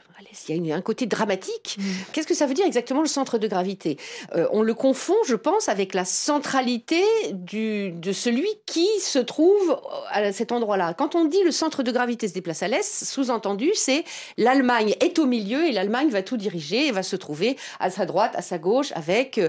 Il 0.48 0.66
y 0.66 0.72
a 0.72 0.76
un 0.76 0.80
côté 0.80 1.06
dramatique. 1.06 1.76
Mm. 1.78 1.82
Qu'est-ce 2.12 2.26
que 2.26 2.34
ça 2.34 2.46
veut 2.46 2.54
dire 2.54 2.66
exactement 2.66 3.00
le 3.00 3.08
centre 3.08 3.38
de 3.38 3.48
gravité? 3.48 3.96
Euh, 4.34 4.46
On 4.52 4.62
le 4.62 4.74
confond, 4.74 5.16
je 5.26 5.34
pense, 5.34 5.68
avec 5.68 5.94
la 5.94 6.04
centralité 6.04 7.02
du, 7.32 7.90
de 7.90 8.12
celui 8.12 8.48
qui 8.66 8.86
se 9.00 9.18
trouve 9.18 9.80
à 10.10 10.32
cet 10.32 10.52
endroit-là. 10.52 10.94
Quand 10.94 11.14
on 11.14 11.24
dit 11.24 11.42
le 11.44 11.50
centre 11.50 11.82
de 11.82 11.90
gravité 11.90 12.28
se 12.28 12.34
déplace 12.34 12.62
à 12.62 12.68
l'est, 12.68 13.04
sous-entendu, 13.04 13.70
c'est 13.74 14.04
l'Allemagne 14.36 14.94
est 15.00 15.18
au 15.18 15.26
milieu 15.26 15.66
et 15.66 15.72
l'Allemagne 15.72 16.08
va 16.10 16.22
tout 16.22 16.36
diriger 16.36 16.86
et 16.86 16.92
va 16.92 17.02
se 17.02 17.16
trouver 17.16 17.56
à 17.78 17.90
sa 17.90 18.06
droite, 18.06 18.32
à 18.36 18.42
sa 18.42 18.58
gauche, 18.58 18.92
avec 18.94 19.38
euh, 19.38 19.48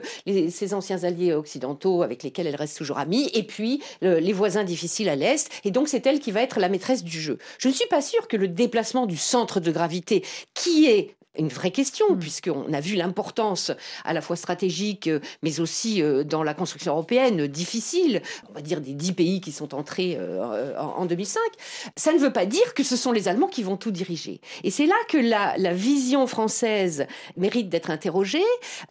ses 0.49 0.73
anciens 0.73 1.03
alliés 1.03 1.33
occidentaux 1.33 2.01
avec 2.01 2.23
lesquels 2.23 2.47
elle 2.47 2.55
reste 2.55 2.77
toujours 2.77 2.97
amie, 2.97 3.29
et 3.33 3.43
puis 3.43 3.81
les 4.01 4.33
voisins 4.33 4.63
difficiles 4.63 5.09
à 5.09 5.15
l'est. 5.15 5.49
Et 5.63 5.71
donc 5.71 5.87
c'est 5.87 6.05
elle 6.05 6.19
qui 6.19 6.31
va 6.31 6.41
être 6.41 6.59
la 6.59 6.69
maîtresse 6.69 7.03
du 7.03 7.19
jeu. 7.19 7.37
Je 7.57 7.67
ne 7.67 7.73
suis 7.73 7.87
pas 7.87 8.01
sûre 8.01 8.27
que 8.27 8.37
le 8.37 8.47
déplacement 8.47 9.05
du 9.05 9.17
centre 9.17 9.59
de 9.59 9.71
gravité, 9.71 10.23
qui 10.53 10.87
est 10.87 11.15
une 11.37 11.47
vraie 11.47 11.71
question, 11.71 12.11
mm. 12.11 12.19
puisqu'on 12.19 12.73
a 12.73 12.79
vu 12.79 12.95
l'importance 12.95 13.71
à 14.03 14.13
la 14.13 14.21
fois 14.21 14.35
stratégique, 14.35 15.07
euh, 15.07 15.19
mais 15.43 15.59
aussi 15.59 16.01
euh, 16.01 16.23
dans 16.23 16.43
la 16.43 16.53
construction 16.53 16.93
européenne 16.93 17.47
difficile, 17.47 18.21
on 18.49 18.53
va 18.53 18.61
dire 18.61 18.81
des 18.81 18.93
dix 18.93 19.13
pays 19.13 19.41
qui 19.41 19.51
sont 19.51 19.73
entrés 19.73 20.17
euh, 20.19 20.77
en 20.77 21.05
2005. 21.05 21.39
Ça 21.95 22.13
ne 22.13 22.19
veut 22.19 22.33
pas 22.33 22.45
dire 22.45 22.73
que 22.73 22.83
ce 22.83 22.95
sont 22.95 23.11
les 23.11 23.27
Allemands 23.27 23.47
qui 23.47 23.63
vont 23.63 23.77
tout 23.77 23.91
diriger. 23.91 24.41
Et 24.63 24.71
c'est 24.71 24.85
là 24.85 24.95
que 25.07 25.17
la, 25.17 25.55
la 25.57 25.73
vision 25.73 26.27
française 26.27 27.05
mérite 27.37 27.69
d'être 27.69 27.91
interrogée. 27.91 28.43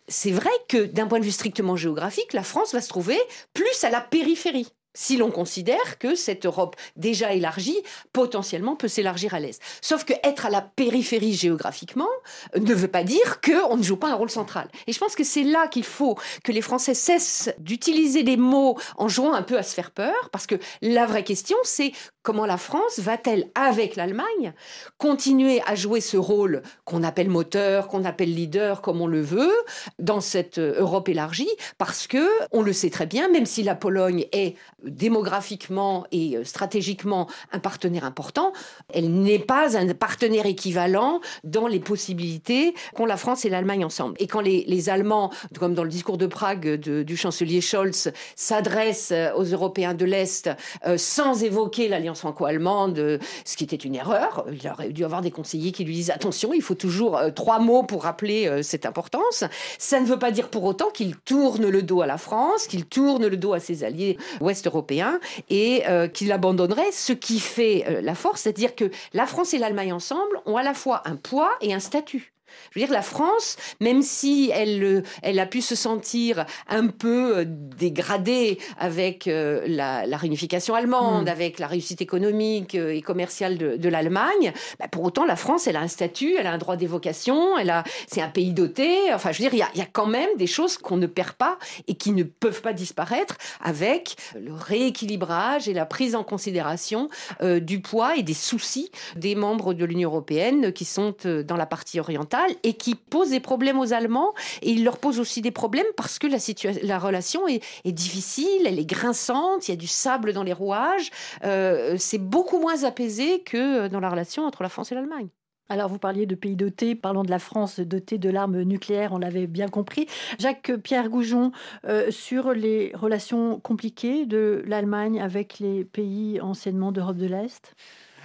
C'est 0.09 0.33
vrai 0.33 0.51
que 0.69 0.85
d'un 0.85 1.07
point 1.07 1.21
de 1.21 1.25
vue 1.25 1.31
strictement 1.31 1.77
géographique, 1.77 2.33
la 2.33 2.43
France 2.43 2.73
va 2.73 2.81
se 2.81 2.89
trouver 2.89 3.19
plus 3.53 3.85
à 3.85 3.91
la 3.91 4.01
périphérie 4.01 4.73
si 4.95 5.17
l'on 5.17 5.31
considère 5.31 5.99
que 5.99 6.15
cette 6.15 6.47
Europe 6.47 6.77
déjà 6.97 7.33
élargie 7.33 7.79
potentiellement 8.13 8.77
peut 8.77 8.89
s'élargir 8.89 9.35
à 9.35 9.41
l'est. 9.41 9.61
Sauf 9.81 10.05
que 10.05 10.13
être 10.25 10.47
à 10.47 10.51
la 10.51 10.61
périphérie 10.61 11.35
géographiquement 11.35 12.09
ne 12.57 12.75
veut 12.75 12.89
pas 12.89 13.05
dire 13.05 13.41
qu'on 13.41 13.77
ne 13.77 13.83
joue 13.83 13.97
pas 13.97 14.09
un 14.09 14.15
rôle 14.15 14.31
central. 14.31 14.69
Et 14.87 14.93
je 14.93 14.99
pense 14.99 15.15
que 15.15 15.25
c'est 15.25 15.45
là 15.45 15.69
qu'il 15.69 15.85
faut 15.85 16.19
que 16.45 16.53
les 16.53 16.63
Français 16.63 16.95
cessent 16.95 17.51
d'utiliser 17.59 18.23
des 18.23 18.37
mots 18.37 18.79
en 18.97 19.09
jouant 19.09 19.35
un 19.35 19.43
peu 19.43 19.59
à 19.59 19.63
se 19.63 19.75
faire 19.75 19.91
peur, 19.91 20.29
parce 20.33 20.47
que 20.47 20.57
la 20.83 21.07
vraie 21.07 21.25
question 21.25 21.57
c'est 21.63 21.93
comment 22.23 22.47
la 22.47 22.59
France 22.59 22.99
va-t-elle, 22.99 23.49
avec 23.55 23.97
l'Allemagne, 23.97 24.53
continuer 24.99 25.63
à 25.67 25.75
jouer 25.75 26.01
ce 26.01 26.17
rôle 26.17 26.63
qu'on 26.85 27.03
appelle 27.03 27.31
moteur, 27.31 27.89
qu'on 27.89 28.05
appelle 28.05 28.35
leader, 28.35 28.83
comme 28.83 29.01
on 29.01 29.07
le 29.07 29.23
veut, 29.23 29.55
dans 29.99 30.21
cette 30.21 30.59
Europe 30.59 31.09
élargie, 31.09 31.49
parce 31.79 32.07
que 32.07 32.29
on 32.53 32.63
le 32.63 32.73
sait 32.73 32.91
très 32.91 33.07
bien, 33.07 33.29
même 33.29 33.47
si 33.47 33.63
la 33.63 33.75
Pologne 33.75 34.27
est 34.33 34.57
démographiquement 34.85 36.07
et 36.13 36.37
euh, 36.37 36.45
stratégiquement 36.45 37.29
un 37.53 37.59
partenaire 37.59 38.05
important, 38.05 38.53
elle 38.93 39.13
n'est 39.13 39.39
pas 39.39 39.77
un 39.77 39.87
partenaire 39.95 40.47
équivalent 40.47 41.21
dans 41.45 41.67
les 41.67 41.81
possibilités 41.81 42.75
qu'ont 42.95 43.07
la 43.07 43.17
France 43.17 43.45
et 43.45 43.51
l'Allemagne 43.51 43.85
ensemble. 43.85 44.17
Et 44.19 44.27
quand 44.27 44.41
les, 44.41 44.89
Allemands, 44.89 45.31
comme 45.59 45.75
dans 45.75 45.85
le 45.85 45.91
discours 45.91 46.17
de 46.17 46.27
Prague 46.27 46.77
du 46.77 47.17
chancelier 47.17 47.61
Scholz, 47.61 48.13
s'adressent 48.35 49.13
euh, 49.13 49.33
aux 49.35 49.45
Européens 49.45 49.95
de 49.95 50.05
l'Est 50.05 50.51
euh, 50.87 50.97
sans 50.97 51.43
évoquer 51.43 51.89
l'alliance 51.89 52.21
franco-allemande, 52.21 53.21
ce 53.45 53.57
qui 53.57 53.65
était 53.65 53.77
une 53.77 53.95
erreur, 53.95 54.47
il 54.51 54.69
aurait 54.69 54.91
dû 54.91 55.05
avoir 55.05 55.21
des 55.21 55.31
conseillers 55.31 55.73
qui 55.73 55.85
lui 55.85 55.95
disent 55.95 56.11
attention, 56.11 56.53
il 56.53 56.63
faut 56.63 56.75
toujours 56.75 57.21
trois 57.35 57.59
mots 57.59 57.83
pour 57.83 58.05
rappeler 58.05 58.63
cette 58.63 58.87
importance. 58.87 59.45
Ça 59.79 60.01
ne 60.01 60.07
veut 60.07 60.19
pas 60.19 60.31
dire 60.31 60.49
pour 60.49 60.65
autant 60.65 60.91
qu'il 60.91 61.17
tourne 61.17 61.69
le 61.69 61.83
dos 61.83 62.03
à 62.03 62.07
la 62.07 62.19
France, 62.19 62.67
qu'il 62.67 62.87
tourne 62.87 63.27
le 63.27 63.37
dos 63.37 63.53
à 63.53 63.61
ses 63.61 63.85
alliés 63.85 64.19
ouest 64.41 64.67
européen 64.71 65.21
et 65.49 65.83
euh, 65.89 66.09
qu'il 66.09 66.33
abandonnerait 66.33 66.93
ce 66.93 67.13
qui 67.13 67.41
fait 67.41 67.85
euh, 67.89 68.01
la 68.01 68.15
force, 68.15 68.43
c'est-à-dire 68.43 68.75
que 68.75 68.91
la 69.13 69.27
France 69.27 69.55
et 69.55 69.59
l'Allemagne 69.59 69.93
ensemble 69.93 70.41
ont 70.47 70.57
à 70.57 70.63
la 70.63 70.75
fois 70.75 71.03
un 71.05 71.17
poids 71.17 71.51
et 71.61 71.75
un 71.75 71.81
statut. 71.81 72.33
Je 72.71 72.79
veux 72.79 72.87
dire, 72.87 72.95
la 72.95 73.03
France, 73.03 73.57
même 73.81 74.01
si 74.01 74.51
elle, 74.55 74.83
euh, 74.85 75.03
elle 75.23 75.41
a 75.41 75.47
pu 75.47 75.61
se 75.61 75.75
sentir 75.75 76.47
un 76.69 76.87
peu 76.87 77.39
euh, 77.39 77.45
dégradée 77.47 78.59
avec 78.79 79.27
euh, 79.27 79.65
la, 79.67 80.05
réunification 80.17 80.75
allemande, 80.77 81.25
hmm. 81.25 81.33
avec 81.33 81.59
la 81.59 81.67
réussite 81.67 82.01
économique 82.01 82.77
et 82.77 83.03
commerciale 83.03 83.59
de, 83.59 83.89
l'Allemagne, 83.89 84.53
bah, 84.79 84.87
pour 84.89 85.03
autant, 85.03 85.25
la 85.25 85.35
France, 85.35 85.67
elle 85.67 85.75
a 85.75 85.81
un 85.81 85.89
statut, 85.89 86.37
elle 86.39 86.47
a 86.47 86.53
un 86.53 86.59
droit 86.59 86.77
d'évocation, 86.77 87.59
elle 87.59 87.71
a, 87.71 87.83
c'est 88.07 88.23
un 88.23 88.29
pays 88.29 88.53
doté. 88.53 89.13
Enfin, 89.13 89.33
je 89.33 89.43
veux 89.43 89.51
dire, 89.51 89.67
il 89.75 89.79
y 89.79 89.83
a, 89.83 89.87
quand 89.93 90.07
même 90.07 90.29
des 90.37 90.47
choses 90.47 90.79
qu'on 90.79 90.97
ne 90.97 91.07
perd 91.09 91.33
pas 91.33 91.59
et 91.89 91.95
qui 91.95 92.13
ne 92.13 92.23
peuvent 92.23 92.63
pas 92.63 92.73
disparaître 92.73 93.37
avec 93.61 94.15
le 94.39 94.53
rééquilibrage 94.55 95.69
et 95.69 95.73
la 95.73 95.87
prise 95.87 96.15
en 96.15 96.23
considération 96.23 97.09
du 97.43 97.81
poids 97.81 98.17
et 98.17 98.23
des 98.23 98.35
soucis 98.35 98.91
des 99.17 99.35
membres 99.35 99.75
de 99.75 99.85
l'Union 99.85 100.11
européenne 100.11 100.73
qui 100.73 100.85
sont 100.85 101.15
dans 101.25 101.57
la 101.57 101.67
partie 101.67 101.99
orientale 101.99 102.51
et 102.63 102.75
qui 102.75 102.95
pose 102.95 103.31
des 103.31 103.41
problèmes 103.41 103.79
aux 103.79 103.93
Allemands. 103.93 104.35
Et 104.63 104.71
il 104.71 104.85
leur 104.85 104.99
pose 104.99 105.21
aussi 105.21 105.43
des 105.43 105.51
problèmes 105.51 105.87
parce 105.97 106.19
que 106.19 106.27
la, 106.27 106.39
la 106.83 106.99
relation 106.99 107.47
est, 107.49 107.63
difficile, 107.85 108.67
elle 108.67 108.79
est 108.79 108.85
grinçante, 108.85 109.69
il 109.69 109.73
y 109.73 109.75
a 109.75 109.77
du 109.77 109.87
sable 109.87 110.33
dans 110.33 110.43
les 110.43 110.53
rouages. 110.53 111.11
Euh, 111.45 111.97
c'est 111.99 112.19
beaucoup 112.19 112.59
moins 112.59 112.85
apaisé 112.85 113.41
que 113.41 113.89
dans 113.89 114.01
la 114.01 114.11
relation 114.11 114.45
entre 114.45 114.63
la 114.63 114.69
France 114.69 114.93
et 114.93 114.95
l'Allemagne. 114.95 115.29
Alors, 115.71 115.89
vous 115.89 115.99
parliez 115.99 116.27
de 116.27 116.35
pays 116.35 116.57
dotés, 116.57 116.97
parlons 116.97 117.23
de 117.23 117.31
la 117.31 117.39
France 117.39 117.79
dotée 117.79 118.19
de 118.19 118.29
l'arme 118.29 118.63
nucléaire, 118.63 119.13
on 119.13 119.19
l'avait 119.19 119.47
bien 119.47 119.69
compris. 119.69 120.09
Jacques-Pierre 120.41 121.09
Goujon, 121.09 121.53
euh, 121.85 122.11
sur 122.11 122.53
les 122.53 122.91
relations 122.95 123.61
compliquées 123.61 124.27
de 124.27 124.65
l'Allemagne 124.67 125.21
avec 125.21 125.61
les 125.61 125.85
pays 125.85 126.41
anciennement 126.41 126.91
d'Europe 126.91 127.19
de 127.19 127.27
l'Est 127.27 127.77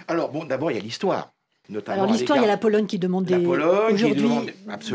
Alors, 0.08 0.32
bon, 0.32 0.44
d'abord, 0.44 0.72
il 0.72 0.76
y 0.76 0.80
a 0.80 0.82
l'histoire. 0.82 1.35
Alors 1.86 2.06
l'histoire, 2.06 2.38
il 2.38 2.42
y 2.42 2.44
a 2.44 2.48
la 2.48 2.56
Pologne 2.56 2.86
qui 2.86 2.98
demande 2.98 3.24
des, 3.24 3.34
aujourd'hui 3.34 4.26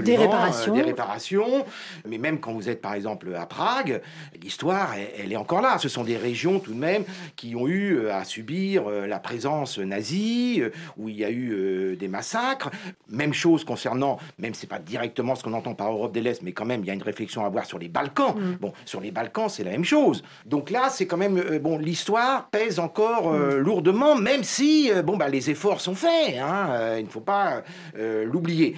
des 0.04 0.16
réparations. 0.16 0.74
des 0.74 0.82
réparations. 0.82 1.66
Mais 2.08 2.18
même 2.18 2.40
quand 2.40 2.54
vous 2.54 2.70
êtes 2.70 2.82
par 2.82 2.94
exemple 2.94 3.34
à 3.36 3.46
Prague, 3.46 4.02
l'histoire, 4.42 4.94
elle, 5.18 5.32
est 5.32 5.38
encore 5.38 5.62
là. 5.62 5.78
Ce 5.80 5.90
sont 5.90 6.04
des 6.04 6.18
régions 6.18 6.60
tout 6.60 6.74
de 6.74 6.80
même 6.80 7.04
qui 7.36 7.56
ont 7.56 7.68
eu 7.68 7.98
euh, 7.98 8.14
à 8.14 8.24
subir 8.24 8.88
euh, 8.88 9.06
la 9.06 9.20
présence 9.20 9.78
nazie, 9.80 10.62
euh, 10.62 10.70
où 10.98 11.10
il 11.10 11.18
y 11.18 11.26
a 11.26 11.32
eu 11.32 11.98
des 12.00 12.08
massacres. 12.08 12.70
Même 13.10 13.34
chose 13.34 13.64
concernant, 13.64 14.18
même 14.40 14.54
c'est 14.54 14.68
pas 14.68 14.80
directement 14.80 15.36
ce 15.36 15.44
qu'on 15.44 15.54
entend 15.54 15.74
par 15.74 15.92
Europe 15.92 16.14
de 16.14 16.20
l'Est, 16.22 16.42
mais 16.42 16.52
quand 16.54 16.66
même 16.66 16.82
il 16.82 16.88
y 16.88 16.92
a 16.92 16.94
une 16.94 17.04
réflexion 17.04 17.44
à 17.44 17.48
avoir 17.48 17.66
sur 17.66 17.80
les 17.80 17.90
Balkans. 17.90 18.36
Mm. 18.36 18.58
Bon, 18.60 18.74
sur 18.86 19.02
les 19.02 19.12
Balkans, 19.12 19.50
c'est 19.50 19.64
la 19.64 19.72
même 19.72 19.84
chose. 19.84 20.24
Donc 20.46 20.70
là, 20.70 20.90
c'est 20.90 21.06
quand 21.06 21.18
même 21.18 21.60
bon, 21.62 21.78
l'histoire 21.78 22.50
pèse 22.50 22.80
encore 22.80 23.34
mm. 23.34 23.58
lourdement, 23.58 24.16
même 24.16 24.44
si 24.44 24.92
bon 25.04 25.18
bah 25.18 25.28
les 25.28 25.50
efforts 25.50 25.82
sont 25.82 25.96
faits. 25.96 26.38
Hein. 26.40 26.61
Euh, 26.70 26.98
il 27.00 27.06
ne 27.06 27.10
faut 27.10 27.22
pas 27.22 27.64
euh, 27.98 28.26
l'oublier. 28.26 28.76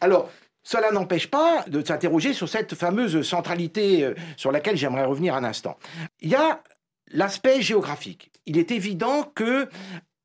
Alors, 0.00 0.30
cela 0.62 0.90
n'empêche 0.90 1.30
pas 1.30 1.64
de 1.68 1.84
s'interroger 1.84 2.32
sur 2.32 2.48
cette 2.48 2.74
fameuse 2.74 3.22
centralité 3.22 4.04
euh, 4.04 4.14
sur 4.36 4.50
laquelle 4.50 4.76
j'aimerais 4.76 5.04
revenir 5.04 5.34
un 5.34 5.44
instant. 5.44 5.78
Il 6.20 6.30
y 6.30 6.34
a 6.34 6.62
l'aspect 7.08 7.60
géographique. 7.60 8.32
Il 8.46 8.58
est 8.58 8.70
évident 8.70 9.30
que 9.34 9.68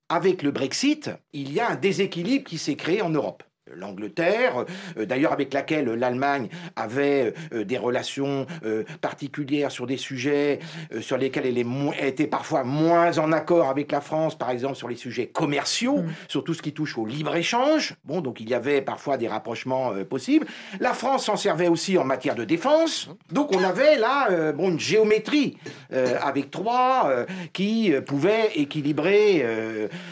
avec 0.08 0.42
le 0.42 0.52
Brexit, 0.52 1.12
il 1.34 1.54
y 1.54 1.60
a 1.60 1.70
un 1.70 1.76
déséquilibre 1.76 2.46
qui 2.46 2.58
s'est 2.58 2.76
créé 2.76 3.02
en 3.02 3.10
Europe. 3.10 3.44
l'Angleterre, 3.76 4.66
euh, 4.98 5.06
d'ailleurs 5.06 5.34
avec 5.34 5.54
laquelle 5.54 5.86
l'Allemagne 5.86 6.50
avait 6.76 7.34
euh, 7.54 7.64
des 7.64 7.78
relations 7.78 8.46
euh, 8.66 8.84
particulières 9.02 9.72
sur 9.72 9.88
des 9.88 9.98
sujets 9.98 10.60
sur 11.02 11.18
lesquels 11.18 11.46
elle, 11.46 11.58
était 12.06 12.28
parfois 12.28 12.64
moins 12.64 13.18
en 13.18 13.32
accord 13.32 13.70
avec 13.70 13.92
la 13.92 14.02
France, 14.02 14.38
par 14.38 14.50
exemple 14.50 14.76
sur 14.76 14.88
les 14.88 14.96
sujets 14.96 15.28
commerciaux, 15.28 15.98
mm. 15.98 16.12
sur 16.28 16.44
tout 16.44 16.54
ce 16.54 16.62
qui 16.62 16.74
touche 16.74 16.98
au 16.98 17.06
libre-échange. 17.06 17.96
Bon, 18.06 18.22
donc 18.22 18.40
il 18.40 18.50
y 18.50 18.54
avait 18.54 18.82
parfois 18.82 19.18
des 19.18 19.28
rapprochements 19.28 19.94
possibles. 20.10 20.46
La 20.80 20.94
France 20.94 21.26
s'en 21.26 21.36
servait 21.36 21.68
aussi 21.68 21.98
en 21.98 22.06
matière 22.06 22.36
de 22.36 22.44
défense. 22.44 23.10
Donc 23.32 23.56
on 23.56 23.64
avait 23.64 23.98
là 23.98 24.52
bon, 24.54 24.70
une 24.70 24.80
géométrie 24.80 25.58
avec 25.92 26.52
trois 26.52 27.26
qui 27.54 27.94
pouvaient 28.06 28.52
équilibrer 28.56 29.46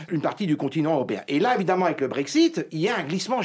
une 0.10 0.22
partie 0.22 0.48
du 0.48 0.58
continent 0.58 0.96
européen. 0.96 1.22
Et 1.28 1.39
là, 1.39 1.56
évidemment, 1.56 1.86
avec 1.86 2.02
le 2.02 2.08
Brexit, 2.08 2.65
il 2.72 2.80
y 2.80 2.89
a 2.89 2.98
un 2.98 3.04
glissement 3.04 3.41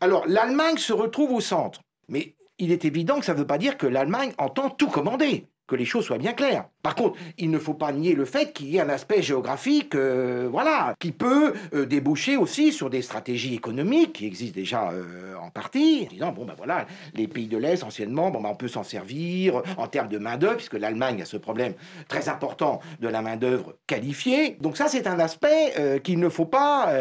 Alors, 0.00 0.24
l'Allemagne 0.26 0.78
se 0.78 0.92
retrouve 0.92 1.32
au 1.32 1.40
centre. 1.40 1.80
Mais 2.08 2.34
il 2.58 2.72
est 2.72 2.84
évident 2.84 3.18
que 3.18 3.24
ça 3.24 3.34
ne 3.34 3.38
veut 3.38 3.46
pas 3.46 3.58
dire 3.58 3.76
que 3.76 3.86
l'Allemagne 3.86 4.32
entend 4.38 4.70
tout 4.70 4.88
commander. 4.88 5.46
Que 5.68 5.76
les 5.76 5.84
choses 5.84 6.04
soient 6.04 6.18
bien 6.18 6.32
claires. 6.32 6.66
Par 6.82 6.96
contre, 6.96 7.18
il 7.38 7.50
ne 7.50 7.58
faut 7.58 7.72
pas 7.72 7.92
nier 7.92 8.14
le 8.14 8.24
fait 8.24 8.52
qu'il 8.52 8.68
y 8.68 8.76
ait 8.76 8.80
un 8.80 8.88
aspect 8.88 9.22
géographique, 9.22 9.94
euh, 9.94 10.48
voilà, 10.50 10.94
qui 10.98 11.12
peut 11.12 11.54
euh, 11.72 11.86
déboucher 11.86 12.36
aussi 12.36 12.72
sur 12.72 12.90
des 12.90 13.00
stratégies 13.00 13.54
économiques 13.54 14.14
qui 14.14 14.26
existent 14.26 14.56
déjà 14.56 14.90
euh, 14.90 15.34
en 15.40 15.50
partie, 15.50 16.06
disant 16.06 16.32
bon 16.32 16.44
ben 16.44 16.54
voilà, 16.56 16.86
les 17.14 17.28
pays 17.28 17.46
de 17.46 17.56
l'Est 17.56 17.84
anciennement, 17.84 18.30
bon 18.30 18.42
ben 18.42 18.50
on 18.50 18.56
peut 18.56 18.68
s'en 18.68 18.82
servir 18.82 19.62
en 19.78 19.86
termes 19.86 20.08
de 20.08 20.18
main 20.18 20.36
d'œuvre, 20.36 20.56
puisque 20.56 20.74
l'Allemagne 20.74 21.22
a 21.22 21.24
ce 21.24 21.36
problème 21.36 21.74
très 22.08 22.28
important 22.28 22.80
de 23.00 23.08
la 23.08 23.22
main 23.22 23.36
d'œuvre 23.36 23.76
qualifiée. 23.86 24.56
Donc 24.60 24.76
ça, 24.76 24.88
c'est 24.88 25.06
un 25.06 25.20
aspect 25.20 26.00
qu'il 26.02 26.18
ne 26.18 26.28
faut 26.28 26.44
pas 26.46 26.92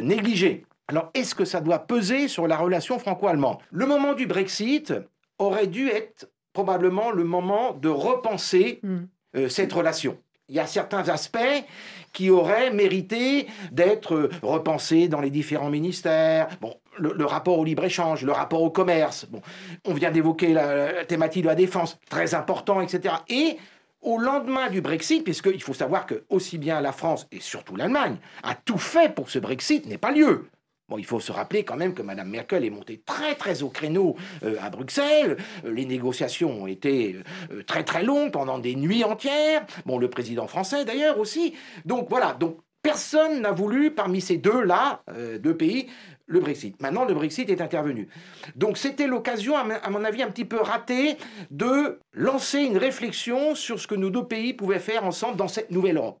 négliger. 0.00 0.64
Alors, 0.88 1.10
est-ce 1.14 1.34
que 1.34 1.44
ça 1.44 1.60
doit 1.60 1.80
peser 1.80 2.28
sur 2.28 2.46
la 2.46 2.56
relation 2.56 2.98
franco-allemande? 2.98 3.58
Le 3.72 3.86
moment 3.86 4.14
du 4.14 4.26
Brexit 4.26 4.94
aurait 5.38 5.66
dû 5.66 5.88
être 5.88 6.30
probablement 6.52 7.10
le 7.10 7.24
moment 7.24 7.72
de 7.72 7.88
repenser 7.88 8.80
hmm. 8.82 8.98
euh, 9.36 9.48
cette 9.48 9.72
relation. 9.72 10.18
Il 10.48 10.54
y 10.54 10.60
a 10.60 10.66
certains 10.66 11.08
aspects 11.08 11.64
qui 12.12 12.30
auraient 12.30 12.70
mérité 12.70 13.48
d'être 13.72 14.14
euh, 14.14 14.30
repensés 14.42 15.08
dans 15.08 15.20
les 15.20 15.30
différents 15.30 15.70
ministères. 15.70 16.48
Bon, 16.60 16.76
le, 16.98 17.26
rapport 17.26 17.58
au 17.58 17.64
libre-échange, 17.64 18.24
le 18.24 18.32
rapport 18.32 18.62
au 18.62 18.70
commerce. 18.70 19.26
Bon, 19.26 19.42
on 19.84 19.92
vient 19.92 20.12
d'évoquer 20.12 20.52
la, 20.52 20.92
la, 20.92 21.04
thématique 21.04 21.42
de 21.42 21.48
la 21.48 21.56
défense, 21.56 21.98
très 22.08 22.34
important, 22.34 22.80
etc. 22.80 23.16
Et 23.28 23.58
au 24.02 24.18
lendemain 24.18 24.70
du 24.70 24.80
Brexit, 24.80 25.24
puisqu'il 25.24 25.62
faut 25.62 25.74
savoir 25.74 26.06
que 26.06 26.24
aussi 26.30 26.58
bien 26.58 26.80
la 26.80 26.92
France 26.92 27.26
et 27.32 27.40
surtout 27.40 27.74
l'Allemagne 27.74 28.18
a 28.44 28.54
tout 28.54 28.78
fait 28.78 29.12
pour 29.12 29.26
que 29.26 29.32
ce 29.32 29.40
Brexit 29.40 29.84
n'ait 29.86 29.98
pas 29.98 30.12
lieu. 30.12 30.48
Bon, 30.88 30.98
il 30.98 31.04
faut 31.04 31.18
se 31.18 31.32
rappeler 31.32 31.64
quand 31.64 31.76
même 31.76 31.94
que 31.94 32.02
Mme 32.02 32.28
Merkel 32.28 32.64
est 32.64 32.70
montée 32.70 33.02
très 33.04 33.34
très 33.34 33.64
au 33.64 33.70
créneau 33.70 34.14
euh, 34.44 34.54
à 34.60 34.70
Bruxelles. 34.70 35.36
Euh, 35.64 35.72
les 35.72 35.84
négociations 35.84 36.62
ont 36.62 36.68
été 36.68 37.16
euh, 37.50 37.64
très 37.64 37.82
très 37.82 38.04
longues 38.04 38.30
pendant 38.30 38.60
des 38.60 38.76
nuits 38.76 39.02
entières. 39.02 39.66
Bon, 39.84 39.98
le 39.98 40.08
président 40.08 40.46
français 40.46 40.84
d'ailleurs 40.84 41.18
aussi. 41.18 41.54
Donc 41.86 42.06
voilà, 42.08 42.34
donc 42.34 42.58
personne 42.82 43.40
n'a 43.40 43.50
voulu 43.50 43.90
parmi 43.90 44.20
ces 44.20 44.36
deux-là, 44.36 45.02
deux 45.40 45.56
pays, 45.56 45.88
le 46.26 46.38
Brexit. 46.38 46.80
Maintenant, 46.80 47.04
le 47.04 47.14
Brexit 47.14 47.50
est 47.50 47.60
intervenu. 47.60 48.06
Donc 48.54 48.78
c'était 48.78 49.08
l'occasion, 49.08 49.56
à 49.56 49.90
mon 49.90 50.04
avis, 50.04 50.22
un 50.22 50.30
petit 50.30 50.44
peu 50.44 50.60
ratée 50.60 51.16
de 51.50 51.98
lancer 52.12 52.60
une 52.60 52.78
réflexion 52.78 53.56
sur 53.56 53.80
ce 53.80 53.88
que 53.88 53.96
nos 53.96 54.10
deux 54.10 54.24
pays 54.24 54.54
pouvaient 54.54 54.78
faire 54.78 55.04
ensemble 55.04 55.36
dans 55.36 55.48
cette 55.48 55.72
nouvelle 55.72 55.96
Europe. 55.96 56.20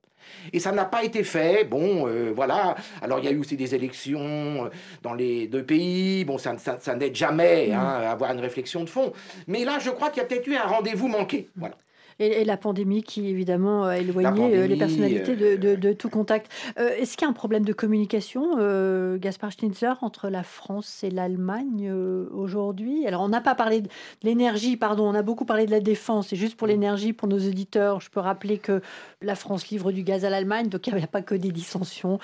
Et 0.52 0.60
ça 0.60 0.72
n'a 0.72 0.84
pas 0.84 1.04
été 1.04 1.24
fait. 1.24 1.64
Bon, 1.64 2.06
euh, 2.06 2.32
voilà. 2.34 2.76
Alors, 3.02 3.18
il 3.18 3.24
y 3.24 3.28
a 3.28 3.30
eu 3.30 3.38
aussi 3.38 3.56
des 3.56 3.74
élections 3.74 4.66
euh, 4.66 4.68
dans 5.02 5.14
les 5.14 5.46
deux 5.46 5.64
pays. 5.64 6.24
Bon, 6.24 6.38
ça, 6.38 6.54
n'aide 6.96 7.14
jamais 7.14 7.72
hein, 7.72 7.80
à 7.80 8.10
avoir 8.10 8.32
une 8.32 8.40
réflexion 8.40 8.84
de 8.84 8.88
fond. 8.88 9.12
Mais 9.46 9.64
là, 9.64 9.78
je 9.78 9.90
crois 9.90 10.10
qu'il 10.10 10.22
y 10.22 10.24
a 10.24 10.28
peut-être 10.28 10.46
eu 10.46 10.56
un 10.56 10.66
rendez-vous 10.66 11.08
manqué. 11.08 11.48
Voilà 11.56 11.76
et, 12.18 12.44
la 12.44 12.56
pandémie 12.56 13.02
qui 13.02 13.28
évidemment 13.28 13.84
a 13.84 13.98
éloigné 13.98 14.56
euh, 14.56 14.66
les 14.66 14.76
personnalités 14.76 15.36
de, 15.36 15.74
de, 15.74 15.92
tout 15.92 16.08
contact. 16.08 16.50
Euh, 16.78 16.90
est-ce 16.98 17.16
qu'il 17.16 17.26
y 17.26 17.28
a 17.28 17.30
un 17.30 17.34
problème 17.34 17.64
de 17.64 17.72
communication, 17.72 18.56
euh, 18.58 19.18
Gaspard 19.18 19.52
Schnitzer, 19.52 19.98
entre 20.02 20.28
la 20.28 20.42
France 20.42 21.02
et 21.04 21.10
l'Allemagne 21.10 21.92
aujourd'hui? 22.32 23.06
Alors 23.06 23.22
on 23.22 23.28
n'a 23.28 23.40
pas 23.40 23.54
parlé 23.54 23.80
de 23.80 23.88
l'énergie, 24.22 24.76
pardon, 24.76 25.08
on 25.08 25.14
a 25.14 25.22
beaucoup 25.22 25.44
parlé 25.44 25.66
de 25.66 25.70
la 25.70 25.80
défense. 25.80 26.32
Et 26.32 26.36
juste 26.36 26.56
pour 26.56 26.68
mm. 26.68 26.70
l'énergie, 26.70 27.12
pour 27.12 27.28
nos 27.28 27.38
auditeurs, 27.38 28.00
je 28.00 28.10
peux 28.10 28.20
rappeler 28.20 28.58
que 28.58 28.80
la 29.22 29.34
France 29.34 29.68
livre 29.68 29.90
du 29.90 30.02
gaz 30.02 30.24
à 30.24 30.30
l'Allemagne, 30.30 30.68
donc 30.68 30.86
il 30.86 30.94
n'y 30.94 31.02
a 31.02 31.08
pas 31.08 31.22
que 31.22 31.34
des 31.34 31.52
dissensions. 31.52 32.18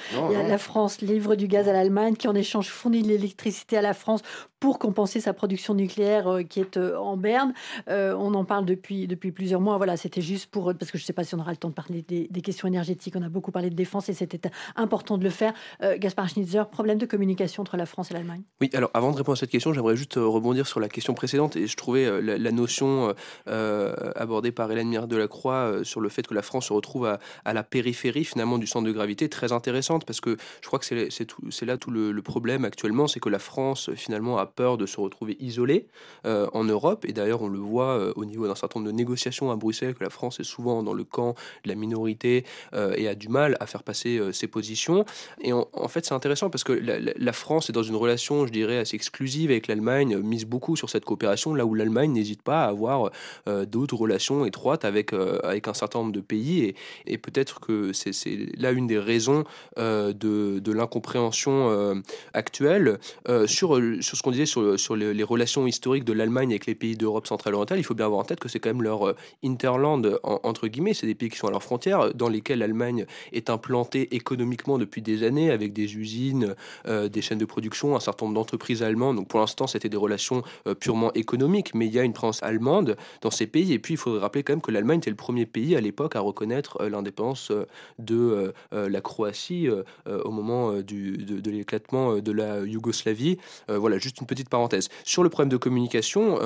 La 0.49 0.59
France 0.59 1.01
livre 1.01 1.35
du 1.35 1.49
gaz 1.49 1.69
à 1.69 1.73
l'Allemagne 1.73 2.15
qui 2.15 2.29
en 2.29 2.35
échange 2.35 2.69
fournit 2.69 3.03
de 3.03 3.09
l'électricité 3.09 3.77
à 3.77 3.83
la 3.83 3.95
France 3.95 4.23
pour 4.61 4.79
compenser 4.79 5.21
sa 5.21 5.33
production 5.33 5.75
nucléaire 5.75 6.39
qui 6.49 6.61
est 6.61 6.77
en 6.77 7.17
berne. 7.17 7.53
on 7.89 8.35
en 8.35 8.45
parle 8.45 8.65
depuis, 8.65 9.07
depuis 9.07 9.33
plusieurs 9.33 9.61
mois 9.61 9.75
voilà, 9.83 9.97
c'était 9.97 10.21
juste 10.21 10.47
pour 10.47 10.73
parce 10.79 10.92
que 10.92 10.99
je 10.99 11.03
ne 11.03 11.07
sais 11.07 11.12
pas 11.12 11.25
si 11.25 11.35
on 11.35 11.40
aura 11.40 11.51
le 11.51 11.57
temps 11.57 11.68
de 11.68 11.75
parler 11.75 12.03
des, 12.03 12.40
questions 12.40 12.68
énergétiques. 12.68 13.16
On 13.16 13.23
a 13.23 13.29
beaucoup 13.29 13.51
parlé 13.51 13.68
de 13.68 13.75
défense 13.75 14.09
et 14.09 14.14
c'était 14.14 14.40
important 14.77 15.18
de 15.18 15.25
le 15.25 15.31
faire. 15.31 15.53
Euh, 15.83 15.99
Gaspard 15.99 16.29
Schnitzer, 16.29 16.68
problème 16.68 16.99
de 16.99 17.07
communication 17.07 17.62
entre 17.62 17.77
la 17.77 17.85
France 17.85 18.12
et 18.12 18.14
l'Allemagne? 18.14 18.42
Oui, 18.61 18.71
alors 18.75 18.90
avant 18.95 19.11
de 19.11 19.16
répondre 19.16 19.37
à 19.37 19.40
cette 19.40 19.51
question, 19.51 19.73
j'aimerais 19.73 19.97
juste 19.97 20.18
euh, 20.18 20.25
rebondir 20.25 20.68
sur 20.68 20.79
la 20.79 20.88
question 20.88 21.14
précédente 21.14 21.57
et 21.57 21.66
je 21.66 21.77
trouvais 21.77 22.05
euh, 22.05 22.21
la, 22.21 22.53
notion 22.53 23.12
abordée 23.47 24.53
par 24.53 24.71
Hélène 24.71 24.87
Mire 24.87 25.09
de 25.09 25.16
la 25.16 25.27
Croix 25.27 25.83
sur 25.83 26.01
le 26.01 26.09
fait 26.09 26.25
que 26.25 26.35
la 26.35 26.42
France 26.42 26.66
se 26.66 26.73
retrouve 26.73 27.07
à, 27.45 27.53
la 27.53 27.64
périphérie 27.64 28.25
finalement 28.25 28.59
du 28.59 28.68
centre 28.68 28.87
de 28.87 28.92
gravité 28.92 29.29
très 29.29 29.51
intéressante 29.51 30.05
parce 30.05 30.21
que 30.21 30.37
je 30.61 30.66
crois 30.68 30.79
que 30.79 30.85
c'est 30.85 31.66
là 31.66 31.77
tout 31.77 31.90
le, 31.90 32.23
problème 32.23 32.64
actuellement, 32.64 33.09
c'est 33.09 33.18
que 33.18 33.31
la 33.31 33.40
France 33.40 33.90
finalement 33.97 34.38
a 34.38 34.47
peur 34.47 34.79
de 34.79 34.87
se 34.87 35.01
retrouver 35.01 35.37
isolée 35.40 35.88
en 36.25 36.62
Europe 36.62 37.05
et 37.09 37.12
d'ailleurs 37.12 37.42
on 37.42 37.49
le 37.49 37.59
voit 37.59 38.16
au 38.16 38.25
niveau 38.25 38.47
d'un 38.47 38.55
certain 38.55 38.79
nombre 38.79 38.92
de 38.92 38.97
négociations 38.97 39.51
à 39.51 39.57
Bruxelles 39.57 39.72
que 39.73 40.05
la 40.05 40.11
France 40.11 40.41
est 40.41 40.45
souvent 40.45 40.83
dans 40.83 40.95
le 40.95 41.05
camp 41.05 41.35
de 41.65 41.69
la 41.69 41.75
minorité 41.75 42.45
euh, 42.75 42.95
et 42.97 43.09
a 43.09 43.15
du 43.15 43.29
mal 43.29 43.57
à 43.61 43.67
faire 43.67 43.83
passer 43.83 44.19
euh, 44.19 44.33
ses 44.33 44.47
positions. 44.47 45.05
Et 45.41 45.53
en, 45.53 45.89
fait, 45.89 46.05
c'est 46.07 46.15
intéressant 46.15 46.51
parce 46.51 46.65
que 46.65 46.73
la, 46.73 47.33
France 47.33 47.71
est 47.71 47.73
dans 47.73 47.83
une 47.83 47.97
relation, 47.97 48.47
je 48.47 48.53
dirais, 48.53 48.79
assez 48.79 48.95
exclusive 48.95 49.51
avec 49.51 49.67
l'Allemagne, 49.67 50.19
mise 50.19 50.45
beaucoup 50.45 50.77
sur 50.77 50.91
cette 50.91 51.05
coopération, 51.05 51.55
là 51.55 51.65
où 51.65 51.75
l'Allemagne 51.75 52.13
n'hésite 52.13 52.43
pas 52.43 52.65
à 52.65 52.69
avoir 52.69 53.11
euh, 53.49 53.65
d'autres 53.65 53.97
relations 53.97 54.45
étroites 54.45 54.85
avec, 54.85 55.13
avec 55.13 55.69
un 55.69 55.75
certain 55.75 56.01
nombre 56.01 56.13
de 56.13 56.21
pays. 56.21 56.65
Et, 56.65 56.77
et 57.07 57.19
peut-être 57.19 57.61
que 57.61 57.93
c'est 57.93 58.13
là 58.57 58.71
une 58.71 58.87
des 58.87 58.99
raisons 58.99 59.45
de, 59.77 60.13
de 60.13 60.73
l'incompréhension 60.73 62.03
actuelle 62.35 62.99
sur, 63.47 63.81
sur 64.01 64.17
ce 64.17 64.23
qu'on 64.23 64.31
disait 64.31 64.47
sur, 64.47 64.79
sur 64.79 64.97
les, 64.97 65.23
relations 65.23 65.67
historiques 65.67 66.05
de 66.05 66.13
l'Allemagne 66.13 66.51
avec 66.51 66.67
les 66.67 66.75
pays 66.75 66.97
d'Europe 66.97 67.27
centrale 67.27 67.55
orientale. 67.55 67.79
Il 67.79 67.85
faut 67.85 67.95
bien 67.95 68.07
avoir 68.07 68.21
en 68.21 68.25
tête 68.25 68.41
que 68.41 68.49
c'est 68.49 68.61
quand 68.61 68.71
même 68.71 68.83
leur 68.83 69.15
Entre 69.68 70.68
guillemets, 70.68 70.94
c'est 70.94 71.07
des 71.07 71.14
pays 71.14 71.29
qui 71.29 71.37
sont 71.37 71.48
à 71.48 71.51
leurs 71.51 71.62
frontières, 71.62 72.14
dans 72.14 72.29
lesquels 72.29 72.59
l'Allemagne 72.59 73.07
est 73.33 73.51
implantée 73.51 74.14
économiquement 74.14 74.79
depuis 74.79 75.03
des 75.03 75.22
années, 75.22 75.51
avec 75.51 75.72
des 75.72 75.96
usines, 75.96 76.55
euh, 76.87 77.09
des 77.09 77.22
chaînes 77.22 77.38
de 77.38 77.44
production, 77.44 77.96
un 77.96 78.01
certain 78.01 78.27
nombre 78.27 78.37
d'entreprises 78.37 78.83
allemandes. 78.83 79.16
Donc 79.16 79.29
pour 79.29 79.40
l'instant, 79.40 79.66
c'était 79.66 79.88
des 79.88 79.96
relations 79.96 80.42
euh, 80.66 80.75
purement 80.75 81.12
économiques, 81.14 81.75
mais 81.75 81.87
il 81.87 81.92
y 81.92 81.98
a 81.98 82.03
une 82.03 82.12
présence 82.12 82.42
allemande 82.42 82.96
dans 83.20 83.31
ces 83.31 83.46
pays. 83.46 83.72
Et 83.72 83.79
puis, 83.79 83.94
il 83.94 83.96
faudrait 83.96 84.20
rappeler 84.20 84.42
quand 84.42 84.53
même 84.53 84.62
que 84.62 84.70
l'Allemagne 84.70 84.98
était 84.98 85.11
le 85.11 85.16
premier 85.16 85.46
pays 85.46 85.77
à 85.77 85.81
l'époque 85.81 86.16
à 86.16 86.20
reconnaître 86.20 86.81
euh, 86.81 86.88
l'indépendance 86.88 87.53
de 87.98 88.53
la 88.72 89.01
Croatie 89.01 89.68
au 90.07 90.31
moment 90.31 90.72
de, 90.72 91.51
l'éclatement 91.51 92.18
de 92.18 92.33
la 92.33 92.61
Yougoslavie. 92.61 93.38
voilà, 93.68 93.98
juste 93.98 94.20
une 94.20 94.27
petite 94.27 94.48
parenthèse. 94.48 94.88
Sur 95.05 95.22
le 95.22 95.29
problème 95.29 95.48
de 95.48 95.57
communication, 95.57 96.38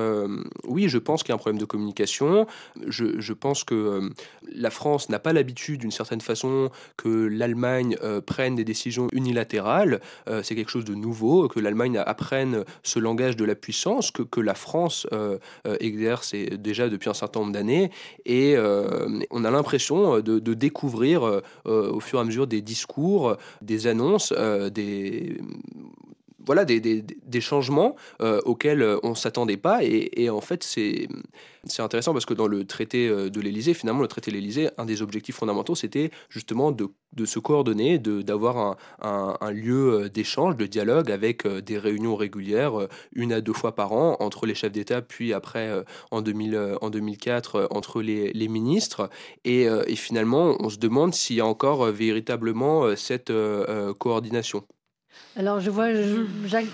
oui, 0.65 0.89
je 0.89 0.99
pense 0.99 1.23
qu'il 1.23 1.31
y 1.31 1.33
a 1.33 1.35
un 1.35 1.39
problème 1.39 1.61
de 1.61 1.65
communication 1.65 2.47
je, 2.87 3.06
pense 3.33 3.65
que 3.65 3.75
euh, 3.75 4.09
la 4.53 4.71
France 4.71 5.09
n'a 5.09 5.19
pas 5.19 5.33
l'habitude, 5.33 5.81
d'une 5.81 5.91
certaine 5.91 6.21
façon, 6.21 6.71
que 6.97 7.09
l'Allemagne 7.09 7.97
euh, 8.03 8.21
prenne 8.21 8.55
des 8.55 8.65
décisions 8.65 9.09
unilatérales. 9.13 10.01
Euh, 10.29 10.43
c'est 10.43 10.55
quelque 10.55 10.71
chose 10.71 10.85
de 10.85 10.95
nouveau, 10.95 11.49
que 11.49 11.61
l'Allemagne 11.61 11.99
apprenne 11.99 12.65
ce 12.83 12.99
langage 12.99 13.37
de 13.37 13.45
la 13.45 13.55
puissance, 13.55 14.11
que, 14.11 14.41
la 14.41 14.55
France 14.55 15.09
exerce 15.81 16.35
déjà 16.35 16.89
depuis 16.89 17.09
un 17.09 17.15
certain 17.15 17.41
nombre 17.41 17.53
d'années. 17.53 17.91
Et 18.27 18.55
on 19.31 19.45
a 19.45 19.51
l'impression 19.51 20.21
de, 20.21 20.55
découvrir 20.55 21.43
au 21.65 22.01
fur 22.01 22.19
et 22.19 22.23
à 22.23 22.25
mesure 22.25 22.47
des 22.47 22.61
discours, 22.61 23.37
des 23.63 23.87
annonces, 23.87 24.33
des 24.73 25.41
voilà 26.47 26.65
des, 26.65 26.81
des, 26.81 27.41
changements 27.41 27.97
euh, 28.23 28.41
auxquels 28.45 28.81
euh, 28.81 28.99
on 29.03 29.11
ne 29.11 29.15
s'attendait 29.15 29.57
pas. 29.57 29.85
Et, 29.85 30.23
et, 30.23 30.31
en 30.31 30.41
fait, 30.41 30.63
c'est 30.63 31.09
intéressant 31.79 32.13
parce 32.13 32.25
que 32.25 32.35
dans 32.35 32.47
le 32.47 32.65
traité 32.65 33.09
euh, 33.09 33.29
de 33.29 33.41
l'Élysée, 33.41 33.75
finalement, 33.75 34.01
le 34.01 34.09
traité 34.09 34.31
de 34.31 34.37
l'Élysée, 34.37 34.71
un 34.79 34.85
des 34.85 35.03
objectifs 35.03 35.35
fondamentaux, 35.35 35.75
c'était 35.75 36.11
justement 36.29 36.71
de, 36.71 36.89
de, 37.13 37.25
se 37.25 37.41
coordonner, 37.41 37.99
d'avoir 37.99 38.57
un, 38.59 38.77
un, 39.03 39.37
un, 39.41 39.51
lieu 39.51 40.09
d'échange, 40.09 40.57
de 40.57 40.67
dialogue 40.67 41.11
avec 41.11 41.47
des 41.47 41.79
réunions 41.79 42.15
régulières, 42.15 42.87
une 43.13 43.33
à 43.33 43.41
deux 43.41 43.53
fois 43.53 43.75
par 43.75 43.93
an, 43.93 44.17
entre 44.21 44.47
les 44.47 44.55
chefs 44.55 44.73
d'État, 44.73 45.03
puis 45.03 45.33
après, 45.33 45.85
en, 46.13 46.23
2000, 46.23 46.77
en 46.81 46.91
2004, 46.91 47.69
entre 47.71 48.03
les, 48.03 48.33
les 48.33 48.49
ministres. 48.49 49.11
Et, 49.45 49.63
et, 49.65 49.97
finalement, 49.97 50.57
on 50.61 50.69
se 50.69 50.79
demande 50.79 51.15
s'il 51.15 51.37
y 51.37 51.41
a 51.41 51.47
encore 51.47 51.87
véritablement 51.87 52.95
cette 52.95 53.33
coordination. 53.99 54.65
Alors 55.37 55.61
je 55.61 55.71
vois 55.71 55.89
Jacques 56.47 56.67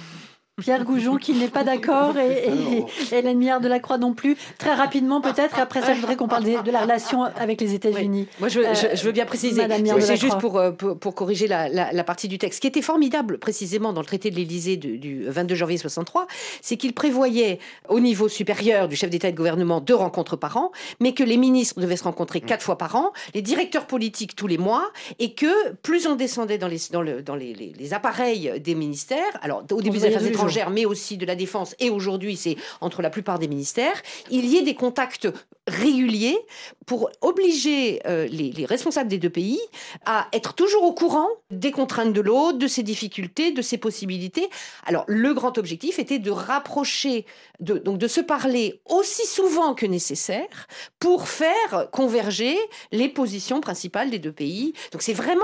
Pierre 0.61 0.85
Goujon 0.85 1.17
qui 1.17 1.33
n'est 1.33 1.49
pas 1.49 1.65
d'accord 1.65 2.19
et, 2.19 2.45
et, 2.45 3.23
de 3.23 3.69
la 3.69 3.81
Croix 3.81 3.97
non 3.97 4.12
plus. 4.12 4.37
Très 4.59 4.75
rapidement 4.75 5.23
peut-être, 5.23 5.59
après 5.59 5.81
ça 5.81 5.95
je 5.95 6.01
voudrais 6.01 6.17
qu'on 6.17 6.29
parle 6.29 6.45
de, 6.45 6.71
la 6.71 6.83
relation 6.83 7.25
avec 7.25 7.59
les 7.62 7.73
États-Unis. 7.73 8.29
Moi 8.38 8.49
je 8.51 8.61
veux, 9.03 9.12
bien 9.12 9.25
préciser, 9.25 9.62
c'est 10.01 10.17
juste 10.17 10.38
pour, 10.38 10.59
euh, 10.59 10.71
pour, 10.71 10.99
pour, 10.99 11.15
corriger 11.15 11.47
la, 11.49 11.71
la, 11.71 12.05
partie 12.05 12.29
du 12.29 12.37
texte. 12.37 12.57
Ce 12.57 12.61
qui 12.61 12.67
était 12.67 12.83
formidable 12.83 13.38
précisément 13.38 13.95
dans 13.95 14.03
le 14.03 14.07
traité 14.07 14.31
de 14.31 14.37
l'Élysée 14.37 14.77
du, 14.77 15.25
22 15.27 15.55
janvier 15.55 15.79
63, 15.79 16.27
c'est 16.61 16.77
qu'il 16.77 16.93
prévoyait 16.93 17.59
au 17.88 17.99
niveau 17.99 18.29
supérieur 18.29 18.88
du 18.88 18.97
chef 18.97 19.09
d'État 19.09 19.29
et 19.29 19.33
de 19.33 19.37
gouvernement 19.38 19.81
deux 19.81 19.95
rencontres 19.95 20.37
par 20.37 20.59
an, 20.59 20.71
mais 21.01 21.15
que 21.15 21.25
les 21.25 21.38
ministres 21.38 21.81
devaient 21.81 21.97
se 21.97 22.05
rencontrer 22.05 22.43
quatre 22.43 22.62
fois 22.62 22.77
par 22.77 22.95
an, 22.97 23.12
les 23.35 23.41
directeurs 23.41 23.87
politiques 23.87 24.37
tous 24.37 24.49
les 24.49 24.59
mois, 24.59 24.91
et 25.19 25.33
que 25.33 25.73
plus 25.83 26.07
on 26.07 26.15
descendait 26.15 26.59
dans 26.59 26.69
les, 26.69 26.79
dans 26.91 27.01
le, 27.01 27.23
dans 27.23 27.37
les, 27.37 27.55
les, 27.55 27.95
appareils 27.95 28.61
des 28.61 28.75
ministères, 28.75 29.23
alors 29.41 29.65
au 29.71 29.81
début 29.81 29.99
des 29.99 30.07
affaires 30.07 30.23
mais 30.71 30.85
aussi 30.85 31.17
de 31.17 31.27
la 31.27 31.35
défense, 31.35 31.75
et 31.79 31.91
aujourd'hui 31.91 32.37
c'est 32.37 32.57
entre 32.81 33.03
la 33.03 33.11
plupart 33.11 33.38
des 33.38 33.49
ministères, 33.49 34.03
il 34.31 34.47
y 34.47 34.57
ait 34.57 34.62
des 34.62 34.75
contacts 34.75 35.29
réguliers 35.69 36.38
pour 36.87 37.11
obliger 37.21 38.01
euh, 38.07 38.27
les, 38.27 38.67
responsables 38.67 39.09
des 39.09 39.19
deux 39.19 39.31
pays 39.31 39.61
à 40.05 40.27
être 40.33 40.55
toujours 40.55 40.83
au 40.83 40.93
courant 40.93 41.29
des 41.51 41.71
contraintes 41.71 42.12
de 42.12 42.21
l'autre, 42.21 42.59
de 42.59 42.67
ses 42.67 42.83
difficultés, 42.83 43.53
de 43.53 43.62
ses 43.62 43.79
possibilités. 43.79 44.51
Alors 44.85 45.05
le 45.07 45.33
grand 45.35 45.59
objectif 45.59 45.99
était 45.99 46.19
de 46.19 46.31
rapprocher, 46.31 47.27
de, 47.61 47.79
donc 47.79 47.99
de 47.99 48.09
se 48.09 48.21
parler 48.21 48.81
aussi 48.87 49.27
souvent 49.27 49.75
que 49.75 49.87
nécessaire 49.87 50.67
pour 50.99 51.29
faire 51.29 51.88
converger 51.93 52.59
les 52.91 53.09
positions 53.09 53.61
principales 53.61 54.11
des 54.11 54.19
deux 54.19 54.33
pays. 54.33 54.73
Donc 54.91 55.03
c'est 55.03 55.12
vraiment 55.12 55.41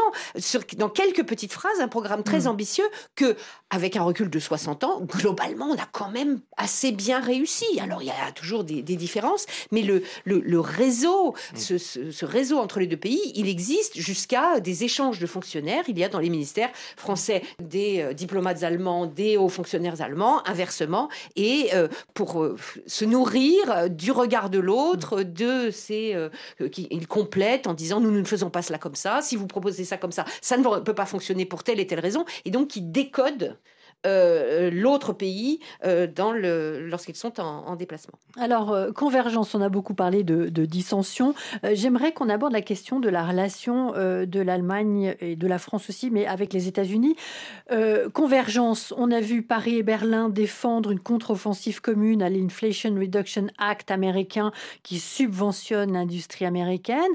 dans 0.76 0.88
quelques 0.88 1.24
petites 1.24 1.52
phrases 1.52 1.80
un 1.80 1.88
programme 1.88 2.24
très 2.24 2.40
mmh. 2.40 2.48
ambitieux 2.48 2.88
que, 3.14 3.36
avec 3.70 3.96
un 3.96 4.02
recul 4.02 4.30
de 4.30 4.38
60 4.38 4.84
ans, 4.84 4.87
globalement 5.02 5.66
on 5.66 5.74
a 5.74 5.86
quand 5.90 6.10
même 6.10 6.40
assez 6.56 6.92
bien 6.92 7.20
réussi. 7.20 7.66
Alors 7.80 8.02
il 8.02 8.06
y 8.06 8.10
a 8.10 8.32
toujours 8.32 8.64
des, 8.64 8.82
des 8.82 8.96
différences, 8.96 9.46
mais 9.70 9.82
le, 9.82 10.02
le, 10.24 10.60
réseau, 10.60 11.34
mm. 11.54 11.56
ce, 11.56 12.24
réseau 12.24 12.58
entre 12.58 12.80
les 12.80 12.86
deux 12.86 12.96
pays, 12.96 13.32
il 13.34 13.48
existe 13.48 13.98
jusqu'à 13.98 14.60
des 14.60 14.84
échanges 14.84 15.18
de 15.18 15.26
fonctionnaires. 15.26 15.84
Il 15.88 15.98
y 15.98 16.04
a 16.04 16.08
dans 16.08 16.18
les 16.18 16.30
ministères 16.30 16.70
français 16.96 17.42
des 17.60 18.00
euh, 18.00 18.12
diplomates 18.12 18.62
allemands, 18.62 19.06
des 19.06 19.36
hauts 19.36 19.48
fonctionnaires 19.48 20.00
allemands, 20.00 20.46
inversement, 20.46 21.08
et 21.36 21.70
euh, 21.74 21.88
pour 22.14 22.42
euh, 22.42 22.56
se 22.86 23.04
nourrir 23.04 23.90
du 23.90 24.12
regard 24.12 24.50
de 24.50 24.58
l'autre, 24.58 25.20
mm. 25.20 25.24
de 25.24 25.70
ces 25.70 26.16
qu'il 26.72 27.06
complète 27.06 27.66
en 27.66 27.74
disant 27.74 28.00
nous, 28.00 28.10
nous 28.10 28.20
ne 28.20 28.24
faisons 28.24 28.50
pas 28.50 28.62
cela 28.62 28.78
comme 28.78 28.94
ça. 28.94 29.20
Si 29.22 29.36
vous 29.36 29.46
proposez 29.46 29.84
ça 29.84 29.96
comme 29.96 30.12
ça, 30.12 30.24
ça 30.40 30.56
ne 30.56 30.80
peut 30.80 30.94
pas 30.94 31.06
fonctionner 31.06 31.44
pour 31.44 31.62
telle 31.62 31.80
et 31.80 31.86
telle 31.86 32.00
raison, 32.00 32.24
et 32.44 32.50
donc 32.50 32.68
qui 32.68 32.82
décode 32.82 33.56
euh, 34.06 34.70
l'autre 34.70 35.12
pays 35.12 35.58
euh, 35.84 36.06
lorsqu'ils 36.88 37.16
sont 37.16 37.40
en, 37.40 37.74
déplacement. 37.74 38.14
Alors, 38.38 38.72
euh, 38.72 38.92
convergence, 38.92 39.56
on 39.56 39.60
a 39.60 39.68
beaucoup 39.68 39.94
parlé 39.94 40.22
de, 40.22 40.48
dissension. 40.66 41.34
J'aimerais 41.72 42.12
qu'on 42.12 42.28
aborde 42.28 42.52
la 42.52 42.60
question 42.60 43.00
de 43.00 43.08
la 43.08 43.24
relation 43.24 43.92
de 43.92 44.40
l'Allemagne 44.40 45.16
et 45.20 45.36
de 45.36 45.46
la 45.46 45.58
France 45.58 45.88
aussi, 45.88 46.10
mais 46.10 46.26
avec 46.26 46.52
les 46.52 46.68
États-Unis. 46.68 47.16
convergence, 48.12 48.92
on 48.96 49.10
a 49.10 49.20
vu 49.20 49.42
Paris 49.42 49.76
et 49.76 49.82
Berlin 49.82 50.28
défendre 50.28 50.90
une 50.90 51.00
contre-offensive 51.00 51.80
commune 51.80 52.22
à 52.22 52.28
l'Inflation 52.28 52.94
Reduction 52.94 53.46
Act 53.58 53.90
américain 53.90 54.52
qui 54.82 54.98
subventionne 54.98 55.92
l'industrie 55.92 56.44
américaine. 56.44 57.12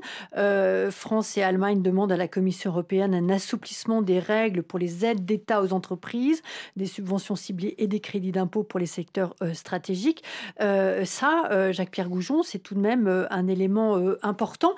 France 0.92 1.38
et 1.38 1.44
Allemagne 1.44 1.82
demandent 1.82 2.12
à 2.12 2.18
la 2.18 2.28
Commission 2.28 2.72
européenne 2.72 3.14
un 3.14 3.30
assouplissement 3.30 4.02
des 4.02 4.20
règles 4.20 4.64
pour 4.64 4.80
les 4.80 5.06
aides 5.06 5.26
d'État 5.26 5.62
aux 5.62 5.74
entreprises 5.74 6.42
des 6.76 6.86
subventions 6.86 7.36
ciblées 7.36 7.76
et 7.78 7.88
des 7.88 8.00
crédits 8.00 8.32
d'impôt 8.32 8.64
pour 8.64 8.80
les 8.80 8.86
secteurs 8.86 9.36
euh, 9.42 9.54
stratégiques. 9.54 10.24
Euh, 10.62 11.06
ça, 11.06 11.48
euh, 11.52 11.72
Jacques-Pierre 11.72 12.10
Goujon, 12.10 12.44
c'est 12.44 12.60
tout 12.60 12.76
de 12.76 12.80
même 12.80 13.28
un 13.30 13.48
élément 13.48 14.00
important. 14.22 14.74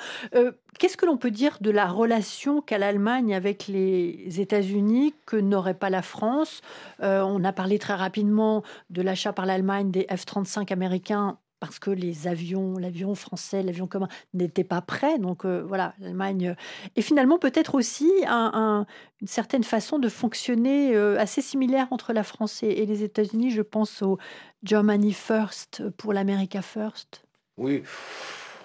Qu'est-ce 0.80 0.98
que 0.98 1.06
l'on 1.06 1.18
peut 1.18 1.32
dire 1.32 1.58
de 1.62 1.72
la 1.72 1.88
relation 1.88 2.62
qu'a 2.62 2.78
l'Allemagne 2.78 3.34
avec 3.34 3.68
les 3.68 4.40
États-Unis 4.40 5.14
que 5.26 5.38
n'aurait 5.38 5.74
pas 5.74 5.90
la 5.90 6.02
France? 6.02 6.62
On 7.00 7.44
a 7.44 7.54
parlé 7.54 7.80
très 7.80 7.96
rapidement 7.96 8.64
de 8.90 9.02
l'achat 9.02 9.34
par 9.34 9.46
l'Allemagne 9.46 9.92
des 9.92 10.04
F-35 10.04 10.72
américains 10.74 11.38
parce 11.68 11.80
que 11.80 11.92
les 11.92 12.28
avions, 12.28 12.78
l'avion 12.78 13.16
français, 13.16 13.64
l'avion 13.64 13.88
commun 13.88 14.08
n'étaient 14.34 14.64
pas 14.64 14.82
prêts. 14.82 15.20
Donc 15.20 15.46
euh, 15.46 15.64
voilà, 15.68 15.94
l'Allemagne. 16.00 16.50
Euh, 16.50 16.90
et 16.96 17.02
finalement, 17.02 17.38
peut-être 17.38 17.76
aussi 17.76 18.12
une 18.26 18.86
certaine 19.28 19.64
façon 19.64 20.00
de 20.00 20.10
fonctionner 20.10 20.96
euh, 20.96 21.20
assez 21.20 21.42
similaire 21.42 21.88
entre 21.92 22.14
la 22.14 22.24
France 22.24 22.64
et, 22.64 22.86
les 22.86 23.04
États-Unis. 23.04 23.52
Je 23.52 23.62
pense 23.62 24.02
au 24.02 24.18
Germany 24.64 25.14
First 25.14 25.84
pour 25.98 26.14
l'America 26.14 26.62
First. 26.62 27.24
Oui. 27.58 27.84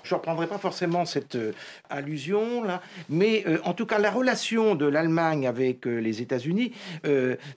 Je 0.03 0.15
ne 0.15 0.19
reprendrai 0.19 0.47
pas 0.47 0.59
forcément 0.59 1.05
cette 1.05 1.37
euh, 1.37 1.53
allusion 1.89 2.63
là, 2.63 2.81
mais 3.09 3.45
euh, 3.47 3.59
en 3.65 3.75
tout 3.75 3.87
cas 3.87 3.99
la 3.99 4.11
relation 4.11 4.75
de 4.75 4.87
l'Allemagne 4.87 5.47
avec 5.47 5.87
euh, 5.87 5.99
les 5.99 6.23
États-Unis 6.23 6.73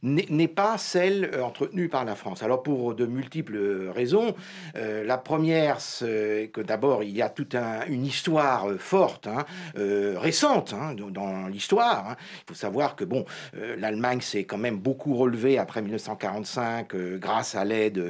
n'est 0.01 0.47
pas 0.47 0.77
celle 0.77 1.32
entretenue 1.41 1.89
par 1.89 2.06
la 2.06 2.15
France. 2.15 2.43
Alors 2.43 2.63
pour 2.63 2.95
de 2.95 3.06
multiples 3.06 3.89
raisons. 3.93 4.36
la 4.75 5.17
première, 5.17 5.79
c'est 5.79 6.49
que 6.53 6.62
d'abord 6.62 7.03
il 7.03 7.15
y 7.15 7.21
a 7.21 7.29
toute 7.29 7.56
une 7.88 8.06
histoire 8.06 8.67
forte, 8.77 9.27
hein, 9.27 9.45
récente 9.75 10.73
hein, 10.73 10.95
dans 10.95 11.47
l'histoire. 11.47 12.10
Hein. 12.10 12.15
Il 12.19 12.49
faut 12.49 12.56
savoir 12.56 12.95
que 12.95 13.03
bon, 13.03 13.25
l'Allemagne 13.77 14.21
s'est 14.21 14.43
quand 14.43 14.58
même 14.58 14.77
beaucoup 14.77 15.15
relevée 15.15 15.58
après 15.58 15.82
1945 15.82 16.95
grâce 17.19 17.56
à 17.56 17.65
l'aide 17.65 18.03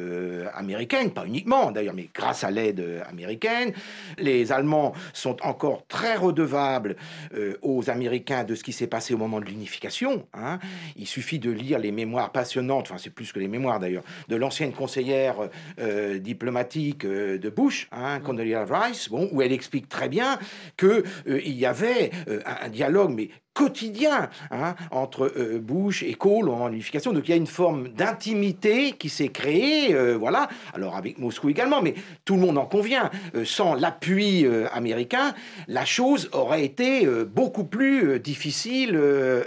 américaine, 0.54 1.12
pas 1.12 1.26
uniquement 1.26 1.72
d'ailleurs, 1.72 1.96
mais 1.96 2.10
grâce 2.14 2.44
à 2.44 2.52
l'aide 2.52 3.04
américaine. 3.10 3.74
Les 4.24 4.54
Allemands 4.54 4.94
sont 5.12 5.36
encore 5.44 5.86
très 5.88 6.16
redevables 6.16 6.96
euh, 7.36 7.58
aux 7.62 7.90
Américains 7.90 8.46
de 8.46 8.56
ce 8.56 8.64
qui 8.64 8.72
s'est 8.72 8.88
passé 8.88 9.14
au 9.14 9.18
moment 9.18 9.42
de 9.42 9.46
l'unification. 9.46 10.26
Hein. 10.34 10.60
Il 10.96 11.08
suffit 11.08 11.40
de 11.40 11.52
lire 11.52 11.78
les 11.78 11.92
mémoires 11.92 12.32
passionnantes, 12.32 12.90
enfin 12.90 12.98
c'est 12.98 13.10
plus 13.10 13.34
que 13.34 13.40
les 13.40 13.50
mémoires 13.50 13.80
d'ailleurs, 13.80 14.04
de 14.30 14.36
l'ancienne 14.38 14.72
conseillère 14.72 15.36
euh, 15.80 16.20
diplomatique 16.20 17.04
euh, 17.04 17.38
de 17.38 17.50
Bush, 17.50 17.90
hein, 17.92 18.22
Condoleezza 18.22 18.66
Rice, 18.66 19.10
bon, 19.10 19.28
où 19.34 19.42
elle 19.42 19.52
explique 19.52 19.90
très 19.90 20.08
bien 20.08 20.40
qu'il 20.78 21.04
il 21.28 21.58
y 21.60 21.66
avait 21.66 22.12
un 22.46 22.70
dialogue 22.70 23.12
mais 23.14 23.30
quotidien 23.54 24.30
hein, 24.52 24.76
entre 24.92 25.32
euh, 25.38 25.60
Bush 25.60 26.04
et 26.04 26.16
Kohl 26.16 26.50
en 26.50 26.70
unification. 26.70 27.14
Donc 27.14 27.28
il 27.28 27.32
y 27.32 27.34
a 27.34 27.38
une 27.38 27.48
forme 27.48 27.90
d'intimité 27.90 28.94
qui 28.94 29.10
s'est 29.10 29.30
créée, 29.30 29.94
euh, 29.94 30.18
voilà. 30.18 30.50
Alors 30.74 30.96
avec 30.96 31.20
Moscou 31.20 31.50
également, 31.50 31.82
mais 31.82 31.94
tout 32.26 32.36
le 32.36 32.42
monde 32.42 32.58
en 32.58 32.66
convient. 32.66 33.10
Euh, 33.36 33.46
sans 33.46 33.76
l'appui 33.76 34.46
américain, 34.74 35.34
la 35.68 35.86
chose 35.86 36.30
aurait 36.34 36.64
été 36.64 37.06
beaucoup 37.26 37.66
plus 37.66 38.20
difficile 38.20 39.00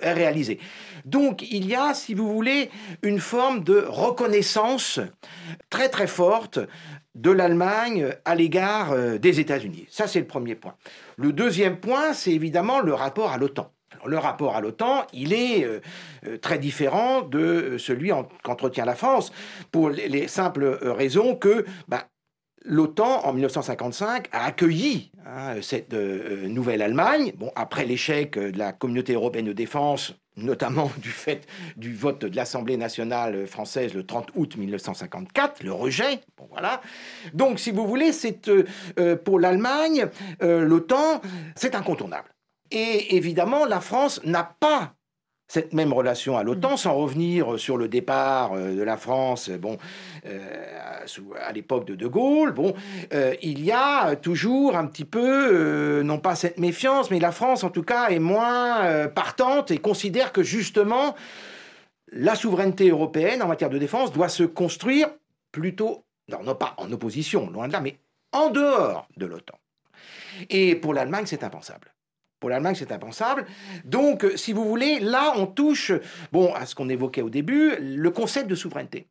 à 0.03 0.13
réaliser. 0.13 0.59
Donc 1.05 1.43
il 1.51 1.67
y 1.67 1.75
a, 1.75 1.95
si 1.95 2.15
vous 2.15 2.33
voulez, 2.33 2.71
une 3.03 3.19
forme 3.19 3.65
de 3.65 3.85
reconnaissance 3.89 5.01
très 5.71 5.89
très 5.89 6.07
forte 6.07 6.61
de 7.15 7.31
l'Allemagne 7.31 8.15
à 8.25 8.35
l'égard 8.35 8.95
des 9.19 9.41
États-Unis. 9.41 9.87
Ça, 9.91 10.07
c'est 10.07 10.21
le 10.21 10.27
premier 10.27 10.55
point. 10.55 10.75
Le 11.17 11.33
deuxième 11.33 11.79
point, 11.79 12.13
c'est 12.13 12.33
évidemment 12.33 12.81
le 12.81 12.95
rapport 12.95 13.33
à 13.33 13.39
l'OTAN 13.39 13.71
le 14.05 14.19
rapport 14.19 14.57
à 14.57 14.61
l'OTAN, 14.61 15.07
il 15.13 15.33
est 15.33 15.65
euh, 15.65 15.81
euh, 16.27 16.39
très 16.39 16.59
différent 16.59 17.23
de 17.23 17.39
euh, 17.39 17.79
celui 17.79 18.11
qu'entretient 18.43 18.85
la 18.85 18.95
France, 18.95 19.33
pour 19.71 19.91
les, 19.91 20.29
simples 20.29 20.79
raisons 20.83 21.37
que 21.37 21.65
bah, 21.89 22.05
l'OTAN, 22.65 23.25
en 23.25 23.33
1955, 23.33 24.29
a 24.33 24.45
accueilli 24.45 25.13
hein, 25.25 25.57
cette 25.63 25.93
nouvelle 25.93 26.83
Allemagne, 26.83 27.33
bon, 27.37 27.53
après 27.55 27.85
l'échec 27.85 28.39
de 28.39 28.59
la 28.59 28.73
communauté 28.73 29.15
européenne 29.15 29.47
de 29.47 29.53
défense, 29.53 30.15
notamment 30.37 30.91
du 30.99 31.11
fait 31.11 31.47
du 31.77 31.95
vote 31.95 32.25
de 32.25 32.37
l'Assemblée 32.37 32.77
nationale 32.77 33.47
française 33.47 33.95
le 33.95 34.05
30 34.05 34.31
août 34.35 34.57
1954, 34.57 35.63
le 35.63 35.73
rejet. 35.73 36.21
Bon, 36.37 36.49
voilà. 36.51 36.81
Donc, 37.35 37.61
si 37.61 37.71
vous 37.71 37.87
voulez, 37.87 38.11
pour 39.25 39.39
l'Allemagne, 39.39 40.09
l'OTAN, 40.41 41.21
c'est 41.55 41.75
incontournable. 41.75 42.36
Et 42.71 43.17
évidemment, 43.17 43.65
la 43.65 43.81
France 43.81 44.21
n'a 44.25 44.45
pas 44.45 44.97
cette 45.49 45.73
même 45.73 45.93
relation 45.93 46.37
à 46.37 46.43
l'OTAN, 46.43 46.75
mm. 46.75 46.77
sans 46.77 46.95
revenir 46.95 47.59
sur 47.59 47.77
le 47.77 47.89
départ 47.89 48.53
euh, 48.55 48.75
de 48.75 48.83
la 48.83 48.97
France, 48.97 49.51
bon, 49.51 49.79
euh, 50.27 51.05
à 51.41 51.53
l'époque 51.53 51.87
de 51.87 51.95
De 51.95 52.07
Gaulle, 52.07 52.53
bon, 52.53 52.75
euh, 53.13 53.35
il 53.43 53.65
y 53.65 53.73
a 53.73 54.17
toujours 54.17 54.77
un 54.77 54.87
petit 54.87 55.05
peu, 55.05 56.03
non 56.03 56.19
pas 56.19 56.35
cette 56.35 56.59
méfiance, 56.59 57.11
mais 57.11 57.21
la 57.21 57.33
France, 57.33 57.65
en 57.65 57.71
tout 57.71 57.85
cas, 57.85 58.09
est 58.09 58.19
moins 58.19 59.09
partante 59.09 59.71
et 59.71 59.79
considère 59.79 60.33
que 60.33 60.43
justement, 60.43 61.15
la 62.13 62.35
souveraineté 62.35 62.91
européenne 62.91 63.43
en 63.43 63.49
matière 63.49 63.71
de 63.71 63.79
défense 63.79 64.13
doit 64.13 64.29
se 64.29 64.43
construire 64.43 65.09
plutôt, 65.53 66.05
non, 66.29 66.43
non 66.43 66.55
pas 66.55 66.75
en 66.79 66.91
opposition, 66.93 67.51
loin 67.51 67.69
de 67.69 67.73
là, 67.73 67.81
mais 67.81 67.97
en 68.33 68.51
dehors 68.51 69.07
de 69.17 69.27
l'OTAN. 69.27 69.59
Et 70.51 70.75
pour 70.75 70.93
l'Allemagne, 70.93 71.25
c'est 71.27 71.45
impensable. 71.45 71.96
Pour 72.41 72.51
l'Allemagne, 72.51 72.75
c'est 72.75 72.93
impensable. 72.93 73.47
Donc, 73.85 74.27
si 74.37 74.53
vous 74.53 74.65
voulez, 74.65 75.01
là, 75.01 75.33
on 75.37 75.47
touche 75.47 75.93
bon, 76.33 76.53
à 76.55 76.67
ce 76.67 76.75
qu'on 76.75 76.89
évoquait 76.89 77.23
au 77.23 77.31
début, 77.31 77.77
le 77.81 78.11
concept 78.11 78.49
de 78.49 78.55
souveraineté. 78.55 79.09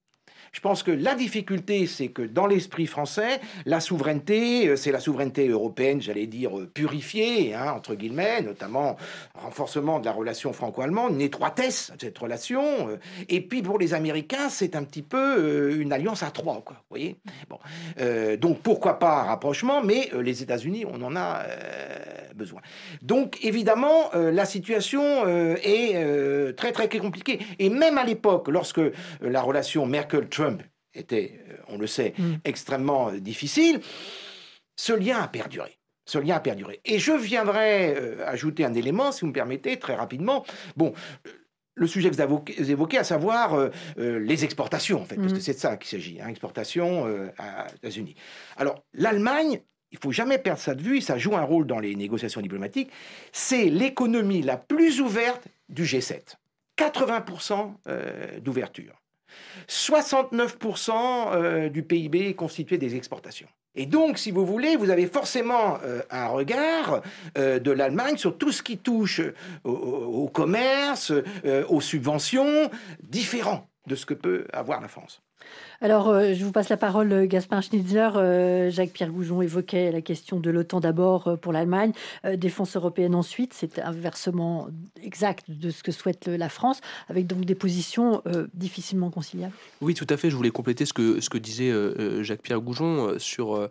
Je 0.55 0.61
pense 0.61 0.83
que 0.83 0.91
la 0.91 1.15
difficulté, 1.15 1.85
c'est 1.85 2.07
que 2.07 2.21
dans 2.21 2.47
l'esprit 2.47 2.85
français, 2.85 3.41
la 3.65 3.81
souveraineté, 3.81 4.69
euh, 4.69 4.77
c'est 4.77 4.93
la 4.93 5.01
souveraineté 5.01 5.49
européenne, 5.49 6.01
j'allais 6.01 6.27
dire 6.27 6.57
euh, 6.57 6.65
purifiée, 6.65 7.53
hein, 7.53 7.73
entre 7.75 7.93
guillemets, 7.93 8.41
notamment 8.41 8.95
renforcement 9.33 9.99
de 9.99 10.05
la 10.05 10.13
relation 10.13 10.53
franco-allemande, 10.53 11.15
une 11.15 11.21
étroitesse 11.21 11.91
de 11.97 12.05
cette 12.05 12.17
relation. 12.17 12.87
Euh. 12.87 12.95
Et 13.27 13.41
puis 13.41 13.63
pour 13.63 13.77
les 13.77 13.93
Américains, 13.93 14.47
c'est 14.47 14.77
un 14.77 14.85
petit 14.85 15.01
peu 15.01 15.75
une 15.77 15.91
alliance 15.91 16.23
à 16.23 16.31
trois, 16.31 16.61
quoi. 16.61 16.77
Vous 16.77 16.89
voyez 16.89 17.17
bon. 17.49 17.59
Donc 18.37 18.61
pourquoi 18.61 18.97
pas 18.97 19.19
un 19.19 19.23
rapprochement, 19.23 19.83
mais 19.83 20.09
les 20.21 20.41
États-Unis, 20.41 20.85
on 20.85 21.01
en 21.01 21.17
a 21.17 21.43
besoin. 22.33 22.61
Donc 23.01 23.39
évidemment, 23.43 24.11
la 24.13 24.45
situation 24.45 25.27
est 25.27 26.55
très 26.55 26.71
très 26.71 26.87
compliquée. 26.87 27.39
Et 27.59 27.69
même 27.69 27.97
à 27.97 28.05
l'époque, 28.05 28.47
lorsque 28.47 28.81
la 29.21 29.41
relation 29.41 29.85
Merkel-Trump 29.85 30.44
était, 30.95 31.39
euh, 31.49 31.57
on 31.67 31.77
le 31.77 31.87
sait, 31.87 32.13
mm. 32.17 32.33
extrêmement 32.43 33.09
euh, 33.09 33.19
difficile, 33.19 33.81
ce 34.75 34.93
lien 34.93 35.19
a 35.19 35.27
perduré. 35.27 35.77
Ce 36.05 36.17
lien 36.17 36.35
a 36.35 36.39
perduré. 36.39 36.81
Et 36.85 36.99
je 36.99 37.11
viendrai 37.11 37.95
euh, 37.95 38.27
ajouter 38.27 38.63
un 38.63 38.73
élément, 38.73 39.11
si 39.11 39.21
vous 39.21 39.27
me 39.27 39.33
permettez, 39.33 39.77
très 39.77 39.95
rapidement. 39.95 40.45
Bon, 40.75 40.93
le 41.73 41.87
sujet 41.87 42.09
que 42.09 42.15
vous 42.15 42.71
évoquez, 42.71 42.97
à 42.97 43.03
savoir 43.03 43.69
les 43.97 44.45
exportations, 44.45 45.01
en 45.01 45.05
fait, 45.05 45.17
parce 45.17 45.33
que 45.33 45.39
mm. 45.39 45.41
c'est 45.41 45.55
de 45.55 45.59
ça 45.59 45.75
qu'il 45.75 45.89
s'agit, 45.89 46.21
hein, 46.21 46.29
exportations 46.29 47.03
aux 47.03 47.75
États-Unis. 47.75 48.15
Alors, 48.55 48.81
l'Allemagne, 48.93 49.59
il 49.91 49.97
faut 49.97 50.13
jamais 50.13 50.37
perdre 50.37 50.61
ça 50.61 50.73
de 50.73 50.81
vue, 50.81 51.01
ça 51.01 51.17
joue 51.17 51.35
un 51.35 51.43
rôle 51.43 51.67
dans 51.67 51.79
les 51.79 51.95
négociations 51.95 52.39
diplomatiques, 52.39 52.91
c'est 53.33 53.65
l'économie 53.65 54.41
la 54.41 54.55
plus 54.55 55.01
ouverte 55.01 55.49
du 55.67 55.83
G7. 55.83 56.35
80% 56.77 58.39
d'ouverture. 58.39 59.04
69% 59.67 60.91
euh, 61.33 61.69
du 61.69 61.83
PIB 61.83 62.29
est 62.29 62.33
constitué 62.33 62.77
des 62.77 62.95
exportations. 62.95 63.47
Et 63.77 63.85
donc, 63.85 64.17
si 64.17 64.31
vous 64.31 64.45
voulez, 64.45 64.77
vous 64.77 64.89
avez 64.89 65.05
forcément 65.05 65.77
euh, 65.83 66.01
un 66.09 66.27
regard 66.27 67.01
euh, 67.37 67.59
de 67.59 67.71
l'Allemagne 67.71 68.17
sur 68.17 68.37
tout 68.37 68.51
ce 68.51 68.63
qui 68.63 68.77
touche 68.77 69.21
au 69.65 70.29
commerce, 70.29 71.11
aux 71.67 71.81
subventions, 71.81 72.69
différent 73.01 73.67
de 73.87 73.95
ce 73.95 74.05
que 74.05 74.13
peut 74.13 74.45
avoir 74.53 74.81
la 74.81 74.87
France. 74.87 75.21
Alors, 75.81 76.07
euh, 76.09 76.33
je 76.33 76.45
vous 76.45 76.51
passe 76.51 76.69
la 76.69 76.77
parole, 76.77 77.11
euh, 77.11 77.25
Gaspard 77.25 77.61
Schnitzler. 77.61 78.09
Euh, 78.15 78.69
Jacques-Pierre 78.69 79.11
Goujon 79.11 79.41
évoquait 79.41 79.91
la 79.91 80.01
question 80.01 80.39
de 80.39 80.49
l'OTAN 80.49 80.79
d'abord 80.79 81.37
pour 81.41 81.51
l'Allemagne, 81.51 81.91
défense 82.35 82.75
européenne 82.75 83.15
ensuite. 83.15 83.53
C'est 83.53 83.79
un 83.79 83.91
versement 83.91 84.67
exact 85.01 85.45
de 85.49 85.69
ce 85.69 85.83
que 85.83 85.91
souhaite 85.91 86.27
la 86.27 86.49
France, 86.49 86.81
avec 87.09 87.27
donc 87.27 87.45
des 87.45 87.55
positions 87.55 88.21
difficilement 88.53 89.09
conciliables. 89.09 89.53
Oui, 89.81 89.93
tout 89.93 90.07
à 90.09 90.17
fait. 90.17 90.29
Je 90.29 90.35
voulais 90.35 90.51
compléter 90.51 90.85
ce 90.85 90.93
que, 90.93 91.19
ce 91.19 91.29
que 91.29 91.37
disait 91.37 91.71
Jacques-Pierre 92.23 92.61
Goujon 92.61 93.17
sur 93.19 93.69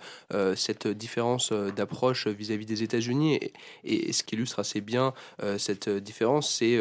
cette 0.56 0.88
différence 0.88 1.52
d'approche 1.76 2.26
vis-à-vis 2.26 2.66
des 2.66 2.82
États-Unis. 2.82 3.40
Et, 3.84 4.12
ce 4.12 4.22
qui 4.22 4.34
illustre 4.34 4.60
assez 4.60 4.80
bien 4.80 5.12
cette 5.58 5.88
différence, 5.88 6.50
c'est, 6.50 6.78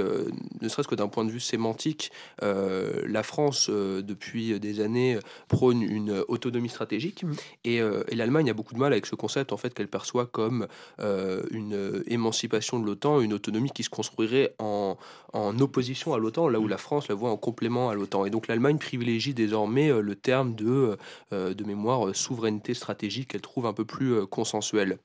ne 0.61 0.69
serait-ce 0.69 0.87
que 0.87 0.95
d'un 0.95 1.07
point 1.07 1.25
de 1.25 1.31
vue 1.31 1.39
sémantique, 1.39 2.11
la 2.41 3.23
France, 3.23 3.69
depuis 3.69 4.59
des 4.59 4.79
années, 4.79 5.12
euh, 5.15 5.19
prône 5.47 5.81
une 5.81 6.23
autonomie 6.27 6.69
stratégique. 6.69 7.23
Mm. 7.23 7.33
Euh, 7.67 8.03
et, 8.07 8.15
l'Allemagne 8.15 8.49
a 8.49 8.53
beaucoup 8.53 8.73
de 8.73 8.79
mal 8.79 8.91
avec 8.91 9.05
ce 9.05 9.15
concept 9.15 9.51
en 9.51 9.57
fait 9.57 9.73
qu'elle 9.73 9.87
perçoit 9.87 10.25
comme 10.25 10.67
euh, 10.99 11.43
une 11.51 12.03
émancipation 12.07 12.79
de 12.79 12.85
l'OTAN, 12.85 13.21
une 13.21 13.33
autonomie 13.33 13.71
qui 13.71 13.83
se 13.83 13.89
construirait 13.89 14.55
en, 14.59 14.97
en 15.33 15.59
opposition 15.59 16.13
à 16.13 16.19
l'OTAN, 16.19 16.47
là 16.47 16.59
où 16.59 16.65
mm. 16.65 16.69
la 16.69 16.77
France 16.77 17.07
la 17.07 17.15
voit 17.15 17.31
en 17.31 17.37
complément 17.37 17.89
à 17.89 17.95
l'OTAN. 17.95 18.25
Et 18.25 18.29
donc 18.29 18.47
l'Allemagne 18.47 18.77
privilégie 18.77 19.33
désormais 19.33 19.91
le 20.01 20.15
terme 20.15 20.55
de, 20.55 20.97
de 21.31 21.63
mémoire 21.63 22.15
souveraineté 22.15 22.73
stratégique 22.73 23.29
qu'elle 23.29 23.41
trouve 23.41 23.65
un 23.65 23.73
peu 23.73 23.85
plus 23.85 24.25
consensuel. 24.27 24.97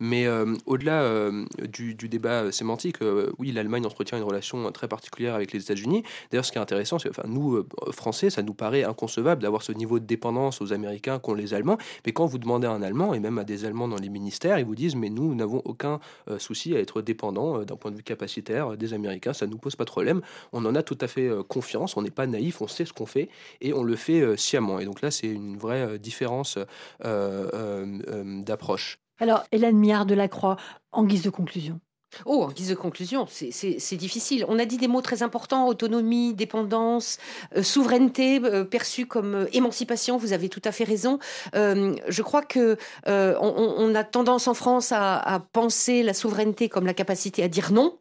Mais 0.00 0.26
au-delà 0.66 1.30
du, 1.68 1.94
du, 1.94 2.08
débat 2.08 2.52
sémantique, 2.52 2.96
oui, 3.38 3.52
l'Allemagne 3.52 3.86
entretient 3.86 4.18
une 4.18 4.24
relation 4.24 4.70
très 4.72 4.88
particulière 4.88 5.34
avec 5.34 5.52
les 5.52 5.62
États-Unis. 5.62 6.02
D'ailleurs, 6.30 6.44
ce 6.44 6.52
qui 6.52 6.58
est 6.58 6.60
intéressant, 6.60 6.98
c'est 6.98 7.08
que 7.08 7.14
enfin, 7.18 7.28
nous, 7.28 7.64
Français, 7.92 8.30
ça 8.30 8.42
nous 8.42 8.54
paraît 8.54 8.84
inconcevable 8.84 9.42
d'avoir 9.48 9.62
ce 9.62 9.72
niveau 9.72 9.98
de 9.98 10.04
dépendance 10.04 10.60
aux 10.60 10.74
Américains 10.74 11.18
qu'ont 11.18 11.32
les 11.32 11.54
Allemands. 11.54 11.78
Mais 12.04 12.12
quand 12.12 12.26
vous 12.26 12.36
demandez 12.36 12.66
à 12.66 12.70
un 12.70 12.82
Allemand, 12.82 13.14
et 13.14 13.18
même 13.18 13.38
à 13.38 13.44
des 13.44 13.64
Allemands 13.64 13.88
dans 13.88 13.96
les 13.96 14.10
ministères, 14.10 14.58
ils 14.58 14.66
vous 14.66 14.74
disent, 14.74 14.94
mais 14.94 15.08
nous, 15.08 15.34
n'avons 15.34 15.62
aucun 15.64 16.00
euh, 16.28 16.38
souci 16.38 16.76
à 16.76 16.80
être 16.80 17.00
dépendants 17.00 17.60
euh, 17.60 17.64
d'un 17.64 17.76
point 17.76 17.90
de 17.90 17.96
vue 17.96 18.02
capacitaire 18.02 18.72
euh, 18.72 18.76
des 18.76 18.92
Américains, 18.92 19.32
ça 19.32 19.46
ne 19.46 19.52
nous 19.52 19.56
pose 19.56 19.74
pas 19.74 19.84
de 19.84 19.90
problème. 19.90 20.20
On 20.52 20.66
en 20.66 20.74
a 20.74 20.82
tout 20.82 20.98
à 21.00 21.06
fait 21.06 21.30
confiance, 21.48 21.96
on 21.96 22.02
n'est 22.02 22.10
pas 22.10 22.26
naïf, 22.26 22.60
on 22.60 22.68
sait 22.68 22.84
ce 22.84 22.92
qu'on 22.92 23.06
fait, 23.06 23.30
et 23.62 23.72
on 23.72 23.82
le 23.82 23.96
fait 23.96 24.36
sciemment. 24.36 24.80
Et 24.80 24.84
donc 24.84 25.00
là, 25.00 25.10
c'est 25.10 25.28
une 25.28 25.56
vraie 25.56 25.98
différence 25.98 26.58
d'approche. 27.00 28.98
Alors, 29.18 29.44
Hélène 29.50 29.78
Miard 29.78 30.04
de 30.04 30.14
la 30.14 30.28
Croix, 30.28 30.56
en 30.92 31.04
guise 31.04 31.22
de 31.22 31.30
conclusion. 31.30 31.80
Oh, 32.24 32.42
en 32.42 32.48
guise 32.48 32.70
de 32.70 32.74
conclusion, 32.74 33.26
c'est 33.28 33.96
difficile. 33.96 34.44
On 34.48 34.58
a 34.58 34.64
dit 34.64 34.78
des 34.78 34.88
mots 34.88 35.02
très 35.02 35.22
importants 35.22 35.68
autonomie, 35.68 36.34
dépendance, 36.34 37.18
euh, 37.56 37.62
souveraineté, 37.62 38.40
euh, 38.42 38.64
perçue 38.64 39.06
comme 39.06 39.34
euh, 39.34 39.46
émancipation. 39.52 40.16
Vous 40.16 40.32
avez 40.32 40.48
tout 40.48 40.62
à 40.64 40.72
fait 40.72 40.84
raison. 40.84 41.18
je 41.54 42.22
crois 42.22 42.42
que 42.42 42.76
on, 43.06 43.94
a 43.94 44.04
tendance 44.04 44.48
en 44.48 44.54
France 44.54 44.92
à 44.92 45.42
penser 45.52 46.02
la 46.02 46.14
souveraineté 46.14 46.68
comme 46.68 46.86
la 46.86 46.94
capacité 46.94 47.42
à 47.42 47.48
dire 47.48 47.72
non 47.72 47.98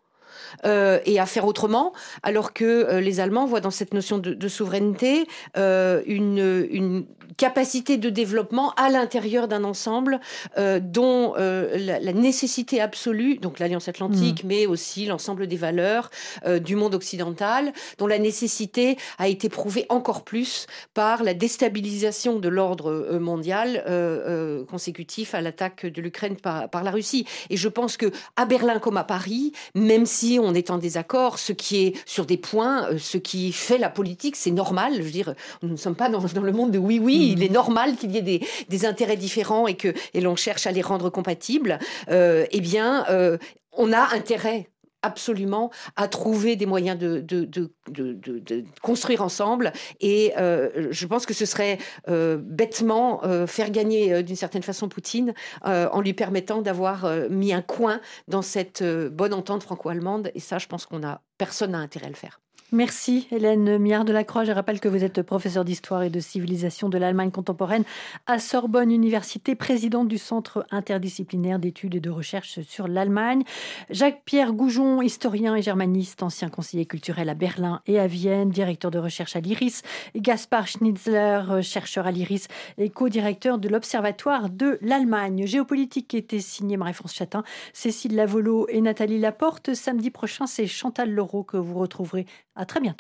et 0.64 1.20
à 1.20 1.26
faire 1.26 1.45
autrement, 1.45 1.93
alors 2.24 2.53
que 2.53 2.97
les 2.99 3.20
Allemands 3.20 3.45
voient 3.45 3.62
dans 3.62 3.72
cette 3.72 3.93
notion 3.93 4.18
de, 4.18 4.47
souveraineté 4.47 5.28
une, 5.55 7.05
capacité 7.36 7.98
de 7.98 8.10
développement 8.10 8.72
à 8.76 8.90
l'intérieur 8.90 9.48
d'un 9.48 9.64
ensemble 9.64 10.20
dont 10.58 11.34
la, 11.36 12.14
nécessité 12.14 12.82
absolue, 12.82 13.38
donc 13.38 13.60
l'Alliance 13.60 13.88
Atlantique, 13.88 14.44
mm. 14.44 14.48
mais 14.48 14.66
aussi 14.66 15.06
l'ensemble 15.06 15.48
des 15.48 15.56
valeurs 15.56 16.10
du 16.62 16.76
monde 16.76 16.96
occidental, 16.96 17.74
dont 17.98 18.08
la 18.08 18.20
nécessité 18.20 18.98
a 19.18 19.28
été 19.28 19.50
prouvée 19.50 19.86
encore 19.90 20.24
plus 20.24 20.68
par 20.94 21.24
la 21.24 21.34
déstabilisation 21.34 22.40
de 22.40 22.50
l'ordre 22.50 23.18
mondial 23.20 23.84
consécutif 24.68 25.34
à 25.34 25.42
l'attaque 25.42 25.86
de 25.86 26.02
l'Ukraine 26.02 26.36
par, 26.36 26.70
par 26.70 26.84
la 26.84 26.92
Russie. 26.92 27.26
Et 27.50 27.58
je 27.58 27.68
pense 27.68 27.98
que 27.98 28.12
à 28.36 28.46
Berlin 28.46 28.80
comme 28.80 28.98
à 28.98 29.04
Paris, 29.04 29.54
même 29.76 30.06
si 30.06 30.40
on 30.42 30.54
est 30.54 30.70
en 30.70 30.78
désaccord, 30.78 31.40
ce 31.40 31.54
qui 31.54 31.78
est 31.78 31.94
sur 32.06 32.26
des 32.26 32.38
points, 32.38 32.90
euh, 32.92 32.98
ce 32.98 33.18
qui 33.18 33.52
fait 33.52 33.78
la 33.78 33.90
politique, 33.90 34.36
c'est 34.36 34.52
normal. 34.52 34.94
Je 34.98 35.02
veux 35.02 35.12
dire, 35.12 35.34
nous 35.62 35.70
ne 35.70 35.76
sommes 35.76 35.96
pas 35.96 36.10
dans, 36.10 36.22
le 36.22 36.52
monde 36.52 36.72
de 36.72 36.78
oui, 36.78 37.00
oui, 37.02 37.16
il 37.18 37.43
est 37.43 37.49
normal 37.49 37.95
qu'il 37.95 38.11
y 38.11 38.18
ait 38.18 38.41
des, 38.70 38.86
intérêts 38.86 39.18
différents 39.18 39.68
et 39.68 39.76
que 39.76 39.93
et 40.13 40.22
l'on 40.22 40.36
cherche 40.36 40.68
à 40.68 40.72
les 40.72 40.82
rendre 40.82 41.09
compatibles. 41.09 41.80
Euh, 42.09 42.45
eh 42.51 42.61
bien, 42.61 43.05
euh, 43.09 43.38
on 43.72 43.91
a 43.91 44.13
intérêt 44.13 44.70
absolument 45.03 45.70
à 45.95 46.07
trouver 46.07 46.55
des 46.55 46.65
moyens 46.65 46.97
de, 46.97 47.72
construire 48.82 49.22
ensemble. 49.22 49.72
Et 50.01 50.34
je 50.36 51.05
pense 51.05 51.26
que 51.26 51.34
ce 51.34 51.45
serait 51.45 51.78
bêtement 52.07 53.22
faire 53.45 53.70
gagner 53.70 54.24
d'une 54.24 54.36
certaine 54.36 54.63
façon 54.63 54.89
Poutine 54.89 55.34
en 55.63 56.01
lui 56.01 56.13
permettant 56.13 56.61
d'avoir 56.61 57.09
mis 57.30 57.53
un 57.53 57.61
coin 57.61 58.01
dans 58.28 58.41
cette 58.41 58.84
bonne 58.84 59.34
entente 59.34 59.63
franco-allemande. 59.63 60.32
Et 60.34 60.39
ça, 60.39 60.57
je 60.57 60.68
pense 60.68 60.86
qu'on 60.88 61.03
a 61.03 61.22
personne 61.38 61.72
n'a 61.72 61.78
intérêt 61.78 62.07
à 62.07 62.09
le 62.09 62.15
faire. 62.15 62.41
Merci 62.74 63.30
Hélène 63.32 63.78
Miard 63.78 64.03
de. 64.03 64.13
Je 64.43 64.51
rappelle 64.51 64.82
que 64.82 64.89
vous 64.89 65.05
êtes 65.05 65.22
professeure 65.22 65.63
d'histoire 65.63 66.03
et 66.03 66.09
de 66.09 66.20
civilisation 66.20 66.89
de 66.89 66.97
l'Allemagne 66.97 67.32
contemporaine 67.32 67.86
à 68.26 68.39
Sorbonne 68.39 68.91
Université, 68.91 69.55
présidente 69.55 70.09
du 70.09 70.18
Centre 70.18 70.65
interdisciplinaire 70.70 71.59
d'études 71.59 71.95
et 71.95 72.01
de 72.01 72.09
recherche 72.09 72.59
sur 72.63 72.89
l'Allemagne. 72.89 73.43
Jacques-Pierre 73.89 74.51
Goujon, 74.51 75.01
historien 75.01 75.55
et 75.55 75.61
germaniste, 75.61 76.24
ancien 76.24 76.49
conseiller 76.49 76.86
culturel 76.86 77.30
à 77.30 77.36
Berlin 77.36 77.82
et 77.88 77.99
à 77.99 78.07
Vienne, 78.07 78.49
directeur 78.49 78.91
de 78.91 78.99
recherche 78.99 79.38
à 79.38 79.39
l'IRIS. 79.39 79.84
Gaspard 80.18 80.68
Schnitzler, 80.68 81.61
chercheur 81.61 82.05
à 82.05 82.11
l'IRIS 82.11 82.49
et 82.78 82.89
co-directeur 82.89 83.59
de 83.59 83.70
l'Observatoire 83.70 84.49
de 84.49 84.78
l'Allemagne. 84.82 85.45
Géopolitique 85.47 86.13
était 86.13 86.41
signé 86.41 86.76
Marie-France 86.76 87.13
Chatin, 87.13 87.45
Cécile 87.72 88.15
Lavolo 88.15 88.68
et 88.68 88.82
Nathalie 88.82 89.20
Laporte. 89.20 89.74
Samedi 89.74 90.11
prochain, 90.11 90.47
c'est 90.47 90.68
Chantal 90.68 91.11
Leroux 91.11 91.43
que 91.43 91.55
vous 91.55 91.80
retrouverez 91.80 92.26
à 92.58 92.66
très 92.66 92.80
bientôt. 92.82 92.95